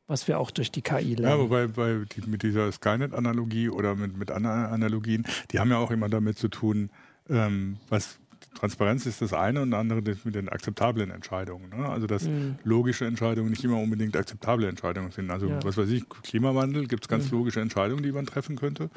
was 0.06 0.28
wir 0.28 0.38
auch 0.38 0.50
durch 0.50 0.70
die 0.70 0.82
KI 0.82 1.14
lernen. 1.14 1.38
Ja, 1.38 1.38
wobei 1.38 1.66
bei, 1.66 2.04
die, 2.14 2.28
mit 2.28 2.42
dieser 2.42 2.70
Skynet-Analogie 2.70 3.70
oder 3.70 3.94
mit, 3.94 4.16
mit 4.16 4.30
anderen 4.30 4.66
Analogien, 4.66 5.24
die 5.50 5.60
haben 5.60 5.70
ja 5.70 5.78
auch 5.78 5.90
immer 5.90 6.08
damit 6.08 6.38
zu 6.38 6.48
tun, 6.48 6.90
ähm, 7.28 7.78
was 7.88 8.18
Transparenz 8.54 9.06
ist 9.06 9.20
das 9.20 9.32
eine 9.32 9.62
und 9.62 9.72
das 9.72 9.80
andere 9.80 10.02
mit 10.24 10.34
den 10.34 10.48
akzeptablen 10.48 11.10
Entscheidungen. 11.10 11.70
Ne? 11.70 11.88
Also 11.88 12.06
dass 12.06 12.24
mhm. 12.24 12.56
logische 12.64 13.04
Entscheidungen 13.04 13.50
nicht 13.50 13.64
immer 13.64 13.78
unbedingt 13.78 14.16
akzeptable 14.16 14.68
Entscheidungen 14.68 15.10
sind. 15.10 15.30
Also 15.30 15.48
ja. 15.48 15.62
was 15.62 15.76
weiß 15.76 15.90
ich, 15.90 16.08
Klimawandel 16.08 16.86
gibt 16.86 17.04
es 17.04 17.08
ganz 17.08 17.30
mhm. 17.30 17.38
logische 17.38 17.60
Entscheidungen, 17.60 18.02
die 18.02 18.12
man 18.12 18.26
treffen 18.26 18.56
könnte, 18.56 18.90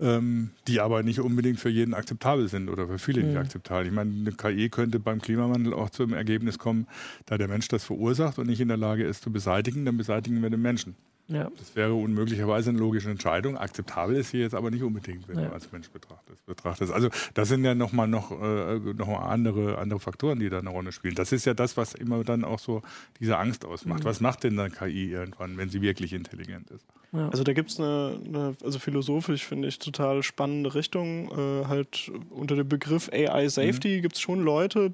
ähm, 0.00 0.50
die 0.68 0.80
aber 0.80 1.02
nicht 1.02 1.20
unbedingt 1.20 1.60
für 1.60 1.68
jeden 1.68 1.94
akzeptabel 1.94 2.48
sind 2.48 2.68
oder 2.68 2.86
für 2.86 2.98
viele 2.98 3.22
mhm. 3.22 3.28
nicht 3.28 3.38
akzeptabel. 3.38 3.86
Ich 3.86 3.92
meine, 3.92 4.12
eine 4.12 4.32
KI 4.32 4.68
könnte 4.68 5.00
beim 5.00 5.20
Klimawandel 5.20 5.74
auch 5.74 5.90
zum 5.90 6.12
Ergebnis 6.12 6.58
kommen, 6.58 6.86
da 7.26 7.36
der 7.36 7.48
Mensch 7.48 7.68
das 7.68 7.84
verursacht 7.84 8.38
und 8.38 8.46
nicht 8.46 8.60
in 8.60 8.68
der 8.68 8.76
Lage 8.76 9.04
ist 9.04 9.22
zu 9.22 9.30
beseitigen, 9.30 9.84
dann 9.84 9.96
beseitigen 9.96 10.42
wir 10.42 10.50
den 10.50 10.62
Menschen. 10.62 10.96
Ja. 11.28 11.50
Das 11.56 11.74
wäre 11.74 11.94
unmöglicherweise 11.94 12.70
eine 12.70 12.78
logische 12.78 13.10
Entscheidung. 13.10 13.56
Akzeptabel 13.56 14.16
ist 14.16 14.30
sie 14.30 14.38
jetzt 14.38 14.54
aber 14.54 14.70
nicht 14.70 14.82
unbedingt, 14.82 15.26
wenn 15.26 15.38
ja. 15.38 15.46
du 15.46 15.52
als 15.52 15.72
Mensch 15.72 15.88
betrachtest. 15.90 16.44
betrachtest. 16.44 16.92
Also 16.92 17.08
das 17.32 17.48
sind 17.48 17.64
ja 17.64 17.74
nochmal 17.74 18.08
noch, 18.08 18.30
äh, 18.30 18.78
noch 18.78 19.08
andere, 19.22 19.78
andere 19.78 20.00
Faktoren, 20.00 20.38
die 20.38 20.50
da 20.50 20.58
eine 20.58 20.68
Rolle 20.68 20.92
spielen. 20.92 21.14
Das 21.14 21.32
ist 21.32 21.46
ja 21.46 21.54
das, 21.54 21.78
was 21.78 21.94
immer 21.94 22.24
dann 22.24 22.44
auch 22.44 22.58
so 22.58 22.82
diese 23.20 23.38
Angst 23.38 23.64
ausmacht. 23.64 24.00
Mhm. 24.00 24.04
Was 24.04 24.20
macht 24.20 24.44
denn 24.44 24.56
dann 24.56 24.70
KI 24.70 25.12
irgendwann, 25.12 25.56
wenn 25.56 25.70
sie 25.70 25.80
wirklich 25.80 26.12
intelligent 26.12 26.70
ist? 26.70 26.86
Ja. 27.12 27.30
Also 27.30 27.42
da 27.42 27.54
gibt 27.54 27.70
es 27.70 27.80
eine, 27.80 28.20
eine, 28.26 28.56
also 28.62 28.78
philosophisch 28.78 29.46
finde 29.46 29.68
ich 29.68 29.78
total 29.78 30.22
spannende 30.22 30.74
Richtung. 30.74 31.30
Äh, 31.30 31.66
halt 31.66 32.12
unter 32.28 32.54
dem 32.54 32.68
Begriff 32.68 33.08
AI 33.10 33.48
Safety 33.48 33.96
mhm. 33.96 34.02
gibt 34.02 34.16
es 34.16 34.20
schon 34.20 34.40
Leute, 34.40 34.92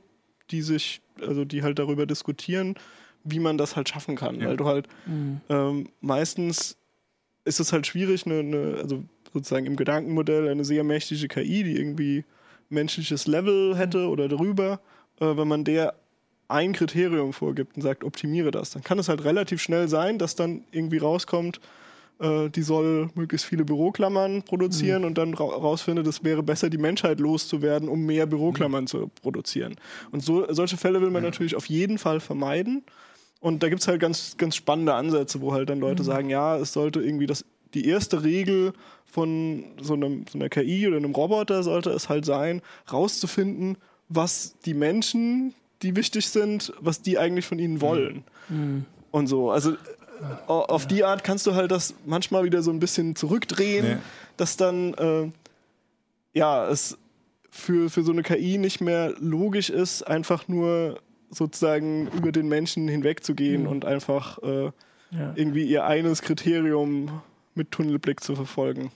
die 0.50 0.62
sich, 0.62 1.00
also 1.20 1.44
die 1.44 1.64
halt 1.64 1.80
darüber 1.80 2.06
diskutieren, 2.06 2.76
wie 3.24 3.40
man 3.40 3.58
das 3.58 3.76
halt 3.76 3.88
schaffen 3.88 4.16
kann. 4.16 4.40
Ja. 4.40 4.48
Weil 4.48 4.56
du 4.56 4.66
halt 4.66 4.88
mhm. 5.06 5.40
ähm, 5.48 5.88
meistens 6.00 6.76
ist 7.44 7.60
es 7.60 7.72
halt 7.72 7.86
schwierig, 7.86 8.26
eine, 8.26 8.40
eine, 8.40 8.76
also 8.80 9.02
sozusagen 9.32 9.66
im 9.66 9.76
Gedankenmodell 9.76 10.48
eine 10.48 10.64
sehr 10.64 10.84
mächtige 10.84 11.28
KI, 11.28 11.62
die 11.62 11.76
irgendwie 11.76 12.24
menschliches 12.68 13.26
Level 13.26 13.76
hätte 13.76 14.08
oder 14.08 14.28
darüber, 14.28 14.80
äh, 15.20 15.36
wenn 15.36 15.48
man 15.48 15.64
der 15.64 15.94
ein 16.48 16.72
Kriterium 16.72 17.32
vorgibt 17.32 17.76
und 17.76 17.82
sagt, 17.82 18.02
optimiere 18.04 18.50
das, 18.50 18.70
dann 18.70 18.82
kann 18.82 18.98
es 18.98 19.08
halt 19.08 19.24
relativ 19.24 19.62
schnell 19.62 19.88
sein, 19.88 20.18
dass 20.18 20.34
dann 20.34 20.64
irgendwie 20.72 20.98
rauskommt, 20.98 21.60
äh, 22.20 22.50
die 22.50 22.62
soll 22.62 23.08
möglichst 23.14 23.46
viele 23.46 23.64
Büroklammern 23.64 24.42
produzieren 24.42 25.02
mhm. 25.02 25.08
und 25.08 25.18
dann 25.18 25.34
ra 25.34 25.44
rausfindet, 25.44 26.06
es 26.06 26.24
wäre 26.24 26.42
besser, 26.42 26.68
die 26.68 26.78
Menschheit 26.78 27.20
loszuwerden, 27.20 27.88
um 27.88 28.04
mehr 28.04 28.26
Büroklammern 28.26 28.84
mhm. 28.84 28.88
zu 28.88 29.10
produzieren. 29.22 29.76
Und 30.10 30.24
so, 30.24 30.52
solche 30.52 30.76
Fälle 30.76 31.00
will 31.00 31.10
man 31.10 31.22
ja. 31.22 31.30
natürlich 31.30 31.56
auf 31.56 31.66
jeden 31.66 31.98
Fall 31.98 32.20
vermeiden. 32.20 32.84
Und 33.40 33.62
da 33.62 33.68
gibt 33.68 33.80
es 33.80 33.88
halt 33.88 34.00
ganz, 34.00 34.36
ganz 34.36 34.54
spannende 34.54 34.94
Ansätze, 34.94 35.40
wo 35.40 35.52
halt 35.52 35.70
dann 35.70 35.80
Leute 35.80 36.02
mhm. 36.02 36.06
sagen, 36.06 36.30
ja, 36.30 36.56
es 36.58 36.72
sollte 36.72 37.00
irgendwie 37.00 37.26
das, 37.26 37.44
die 37.74 37.86
erste 37.86 38.22
Regel 38.22 38.72
von 39.06 39.64
so, 39.80 39.94
einem, 39.94 40.24
so 40.30 40.38
einer 40.38 40.48
KI 40.48 40.86
oder 40.86 40.98
einem 40.98 41.14
Roboter 41.14 41.62
sollte 41.62 41.90
es 41.90 42.08
halt 42.08 42.24
sein, 42.24 42.62
rauszufinden, 42.92 43.78
was 44.08 44.56
die 44.64 44.74
Menschen, 44.74 45.54
die 45.82 45.96
wichtig 45.96 46.28
sind, 46.28 46.72
was 46.80 47.00
die 47.00 47.18
eigentlich 47.18 47.46
von 47.46 47.58
ihnen 47.58 47.80
wollen. 47.80 48.24
Mhm. 48.48 48.84
Und 49.10 49.26
so. 49.26 49.50
Also 49.50 49.76
auf 50.46 50.86
die 50.86 51.02
Art 51.04 51.24
kannst 51.24 51.46
du 51.46 51.54
halt 51.54 51.70
das 51.70 51.94
manchmal 52.04 52.44
wieder 52.44 52.62
so 52.62 52.70
ein 52.70 52.78
bisschen 52.78 53.16
zurückdrehen, 53.16 53.86
nee. 53.86 53.96
dass 54.36 54.56
dann 54.56 54.94
äh, 54.94 55.30
ja 56.34 56.68
es 56.68 56.98
für, 57.50 57.90
für 57.90 58.02
so 58.02 58.12
eine 58.12 58.22
KI 58.22 58.58
nicht 58.58 58.80
mehr 58.80 59.14
logisch 59.18 59.70
ist, 59.70 60.02
einfach 60.02 60.46
nur 60.46 61.00
sozusagen 61.30 62.08
über 62.08 62.32
den 62.32 62.48
Menschen 62.48 62.88
hinwegzugehen 62.88 63.62
mhm. 63.62 63.68
und 63.68 63.84
einfach 63.84 64.38
äh, 64.42 64.64
ja. 65.10 65.32
irgendwie 65.34 65.64
ihr 65.64 65.84
eines 65.84 66.22
Kriterium 66.22 67.22
mit 67.54 67.70
Tunnelblick 67.70 68.20
zu 68.20 68.34
verfolgen. 68.34 68.90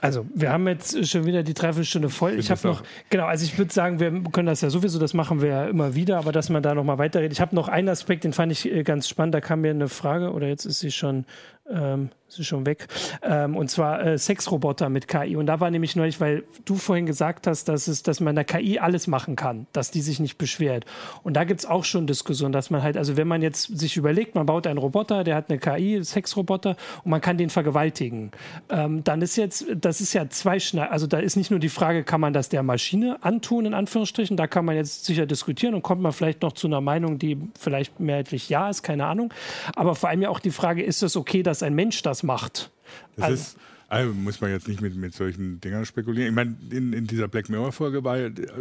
Also, 0.00 0.26
wir 0.34 0.52
haben 0.52 0.68
jetzt 0.68 1.08
schon 1.08 1.24
wieder 1.24 1.42
die 1.42 1.54
Dreiviertelstunde 1.54 2.10
voll. 2.10 2.38
Ich 2.38 2.50
habe 2.50 2.60
noch, 2.66 2.82
genau, 3.08 3.24
also 3.24 3.44
ich 3.44 3.56
würde 3.56 3.72
sagen, 3.72 4.00
wir 4.00 4.10
können 4.32 4.46
das 4.46 4.60
ja 4.60 4.68
sowieso, 4.68 4.98
das 4.98 5.14
machen 5.14 5.40
wir 5.40 5.48
ja 5.48 5.66
immer 5.66 5.94
wieder, 5.94 6.18
aber 6.18 6.30
dass 6.30 6.50
man 6.50 6.62
da 6.62 6.74
nochmal 6.74 6.98
weiterredet. 6.98 7.32
Ich 7.32 7.40
habe 7.40 7.54
noch 7.54 7.68
einen 7.68 7.88
Aspekt, 7.88 8.24
den 8.24 8.34
fand 8.34 8.52
ich 8.52 8.70
äh, 8.70 8.82
ganz 8.82 9.08
spannend. 9.08 9.34
Da 9.34 9.40
kam 9.40 9.62
mir 9.62 9.70
eine 9.70 9.88
Frage, 9.88 10.32
oder 10.32 10.46
jetzt 10.46 10.66
ist 10.66 10.80
sie 10.80 10.90
schon 10.90 11.24
ähm, 11.70 12.10
ist 12.38 12.46
schon 12.46 12.66
weg. 12.66 12.88
Ähm, 13.22 13.56
und 13.56 13.70
zwar 13.70 14.04
äh, 14.04 14.18
Sexroboter 14.18 14.88
mit 14.88 15.08
KI. 15.08 15.36
Und 15.36 15.46
da 15.46 15.60
war 15.60 15.70
nämlich 15.70 15.96
neulich, 15.96 16.20
weil 16.20 16.44
du 16.64 16.76
vorhin 16.76 17.06
gesagt 17.06 17.46
hast, 17.46 17.68
dass, 17.68 17.86
es, 17.86 18.02
dass 18.02 18.20
man 18.20 18.34
der 18.34 18.44
KI 18.44 18.78
alles 18.78 19.06
machen 19.06 19.36
kann, 19.36 19.66
dass 19.72 19.90
die 19.90 20.00
sich 20.00 20.20
nicht 20.20 20.38
beschwert. 20.38 20.84
Und 21.22 21.34
da 21.34 21.44
gibt 21.44 21.60
es 21.60 21.66
auch 21.66 21.84
schon 21.84 22.06
Diskussionen, 22.06 22.52
dass 22.52 22.70
man 22.70 22.82
halt, 22.82 22.96
also 22.96 23.16
wenn 23.16 23.28
man 23.28 23.42
jetzt 23.42 23.78
sich 23.78 23.96
überlegt, 23.96 24.34
man 24.34 24.46
baut 24.46 24.66
einen 24.66 24.78
Roboter, 24.78 25.24
der 25.24 25.36
hat 25.36 25.50
eine 25.50 25.58
KI, 25.58 26.02
Sexroboter, 26.02 26.76
und 27.04 27.10
man 27.10 27.20
kann 27.20 27.38
den 27.38 27.50
vergewaltigen, 27.50 28.32
ähm, 28.68 29.04
dann 29.04 29.22
ist 29.22 29.36
jetzt, 29.36 29.66
das 29.74 30.00
ist 30.00 30.12
ja 30.12 30.28
zweischneidend. 30.28 30.92
Also 30.92 31.06
da 31.06 31.18
ist 31.18 31.36
nicht 31.36 31.50
nur 31.50 31.60
die 31.60 31.68
Frage, 31.68 32.04
kann 32.04 32.20
man 32.20 32.32
das 32.32 32.48
der 32.48 32.62
Maschine 32.62 33.18
antun, 33.22 33.66
in 33.66 33.74
Anführungsstrichen, 33.74 34.36
da 34.36 34.46
kann 34.46 34.64
man 34.64 34.76
jetzt 34.76 35.04
sicher 35.04 35.26
diskutieren 35.26 35.74
und 35.74 35.82
kommt 35.82 36.02
man 36.02 36.12
vielleicht 36.12 36.42
noch 36.42 36.52
zu 36.52 36.66
einer 36.66 36.80
Meinung, 36.80 37.18
die 37.18 37.38
vielleicht 37.58 38.00
mehrheitlich 38.00 38.48
ja 38.48 38.68
ist, 38.68 38.82
keine 38.82 39.06
Ahnung. 39.06 39.32
Aber 39.74 39.94
vor 39.94 40.08
allem 40.08 40.22
ja 40.22 40.28
auch 40.28 40.40
die 40.40 40.50
Frage, 40.50 40.82
ist 40.82 41.02
es 41.02 41.16
okay, 41.16 41.42
dass 41.42 41.53
ein 41.62 41.74
Mensch 41.74 42.02
das 42.02 42.22
macht. 42.22 42.70
Das 43.16 43.24
also, 43.24 43.34
ist, 43.34 43.58
also 43.88 44.12
muss 44.12 44.40
man 44.40 44.50
jetzt 44.50 44.68
nicht 44.68 44.80
mit, 44.80 44.96
mit 44.96 45.14
solchen 45.14 45.60
Dingern 45.60 45.86
spekulieren. 45.86 46.28
Ich 46.28 46.34
meine, 46.34 46.56
in, 46.70 46.92
in 46.92 47.06
dieser 47.06 47.28
Black 47.28 47.48
Mirror-Folge 47.48 48.02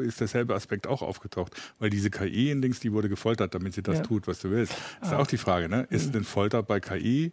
ist 0.01 0.19
derselbe 0.19 0.53
Aspekt 0.55 0.87
auch 0.87 1.01
aufgetaucht, 1.01 1.53
weil 1.79 1.89
diese 1.89 2.09
KI 2.09 2.51
in 2.51 2.61
Dings, 2.61 2.79
die 2.79 2.91
wurde 2.91 3.09
gefoltert, 3.09 3.55
damit 3.55 3.73
sie 3.73 3.81
das 3.81 3.97
ja. 3.97 4.03
tut, 4.03 4.27
was 4.27 4.39
du 4.39 4.51
willst. 4.51 4.73
Das 4.99 5.09
ist 5.09 5.13
ah. 5.15 5.19
auch 5.19 5.27
die 5.27 5.37
Frage, 5.37 5.69
ne? 5.69 5.87
Ist 5.89 6.07
mhm. 6.07 6.11
denn 6.11 6.23
Folter 6.23 6.61
bei 6.63 6.79
KI 6.79 7.31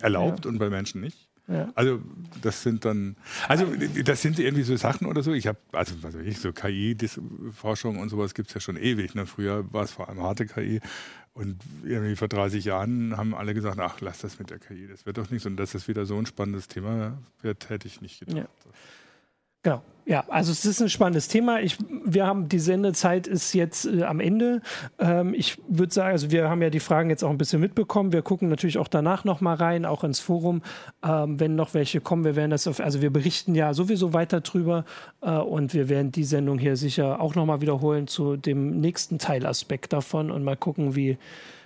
erlaubt 0.00 0.44
ja. 0.44 0.50
und 0.50 0.58
bei 0.58 0.70
Menschen 0.70 1.00
nicht? 1.00 1.28
Ja. 1.46 1.70
Also 1.74 2.00
das 2.40 2.62
sind 2.62 2.86
dann, 2.86 3.16
also 3.48 3.66
das 4.04 4.22
sind 4.22 4.38
irgendwie 4.38 4.62
so 4.62 4.76
Sachen 4.76 5.06
oder 5.06 5.22
so. 5.22 5.32
Ich 5.32 5.46
habe, 5.46 5.58
also 5.72 5.94
was 6.02 6.14
weiß 6.14 6.24
ich, 6.24 6.38
so 6.38 6.52
KI-Forschung 6.52 7.98
und 7.98 8.08
sowas 8.08 8.32
gibt 8.34 8.48
es 8.48 8.54
ja 8.54 8.60
schon 8.60 8.76
ewig. 8.76 9.14
Ne? 9.14 9.26
Früher 9.26 9.70
war 9.72 9.84
es 9.84 9.92
vor 9.92 10.08
allem 10.08 10.22
harte 10.22 10.46
KI. 10.46 10.80
Und 11.34 11.60
irgendwie 11.82 12.14
vor 12.14 12.28
30 12.28 12.64
Jahren 12.64 13.16
haben 13.16 13.34
alle 13.34 13.54
gesagt, 13.54 13.78
ach, 13.80 14.00
lass 14.00 14.18
das 14.18 14.38
mit 14.38 14.50
der 14.50 14.60
KI, 14.60 14.86
das 14.86 15.04
wird 15.04 15.18
doch 15.18 15.30
nichts. 15.30 15.46
Und 15.46 15.56
dass 15.56 15.72
das 15.72 15.88
wieder 15.88 16.06
so 16.06 16.16
ein 16.16 16.26
spannendes 16.26 16.68
Thema 16.68 17.18
wird, 17.42 17.68
hätte 17.70 17.88
ich 17.88 18.00
nicht 18.00 18.20
gedacht. 18.20 18.36
Ja. 18.36 18.70
Genau. 19.64 19.82
Ja, 20.06 20.22
also 20.28 20.52
es 20.52 20.66
ist 20.66 20.82
ein 20.82 20.90
spannendes 20.90 21.28
Thema. 21.28 21.60
Ich, 21.60 21.78
wir 22.04 22.26
haben 22.26 22.50
die 22.50 22.58
Sendezeit 22.58 23.26
ist 23.26 23.54
jetzt 23.54 23.86
äh, 23.86 24.02
am 24.02 24.20
Ende. 24.20 24.60
Ähm, 24.98 25.32
ich 25.32 25.56
würde 25.66 25.94
sagen, 25.94 26.10
also 26.10 26.30
wir 26.30 26.50
haben 26.50 26.60
ja 26.60 26.68
die 26.68 26.80
Fragen 26.80 27.08
jetzt 27.08 27.24
auch 27.24 27.30
ein 27.30 27.38
bisschen 27.38 27.58
mitbekommen. 27.60 28.12
Wir 28.12 28.20
gucken 28.20 28.50
natürlich 28.50 28.76
auch 28.76 28.88
danach 28.88 29.24
noch 29.24 29.40
mal 29.40 29.54
rein, 29.54 29.86
auch 29.86 30.04
ins 30.04 30.20
Forum, 30.20 30.60
ähm, 31.02 31.40
wenn 31.40 31.56
noch 31.56 31.72
welche 31.72 32.02
kommen. 32.02 32.24
Wir 32.24 32.36
werden 32.36 32.50
das 32.50 32.68
auf, 32.68 32.80
also 32.80 33.00
wir 33.00 33.10
berichten 33.10 33.54
ja 33.54 33.72
sowieso 33.72 34.12
weiter 34.12 34.42
drüber 34.42 34.84
äh, 35.22 35.30
und 35.30 35.72
wir 35.72 35.88
werden 35.88 36.12
die 36.12 36.24
Sendung 36.24 36.58
hier 36.58 36.76
sicher 36.76 37.18
auch 37.18 37.34
noch 37.34 37.46
mal 37.46 37.62
wiederholen 37.62 38.06
zu 38.06 38.36
dem 38.36 38.80
nächsten 38.80 39.18
Teilaspekt 39.18 39.94
davon 39.94 40.30
und 40.30 40.44
mal 40.44 40.56
gucken, 40.58 40.96
wie 40.96 41.16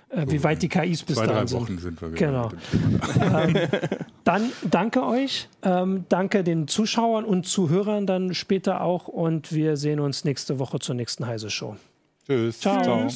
äh, 0.09 0.25
wie 0.27 0.43
weit 0.43 0.61
die 0.61 0.69
KIs 0.69 1.03
bis 1.03 1.15
dahin 1.17 1.47
sind. 1.47 1.61
Wochen 1.61 1.77
sind 1.77 2.01
wir 2.01 2.09
genau. 2.11 2.51
ähm, 3.21 3.55
dann 4.23 4.51
danke 4.69 5.05
euch, 5.05 5.49
ähm, 5.63 6.05
danke 6.09 6.43
den 6.43 6.67
Zuschauern 6.67 7.25
und 7.25 7.45
Zuhörern 7.45 8.07
dann 8.07 8.33
später 8.33 8.81
auch 8.81 9.07
und 9.07 9.53
wir 9.53 9.77
sehen 9.77 9.99
uns 9.99 10.25
nächste 10.25 10.59
Woche 10.59 10.79
zur 10.79 10.95
nächsten 10.95 11.27
Heise 11.27 11.49
Show. 11.49 11.75
Tschüss. 12.25 12.59
Ciao. 12.59 12.81
Ciao. 12.81 13.07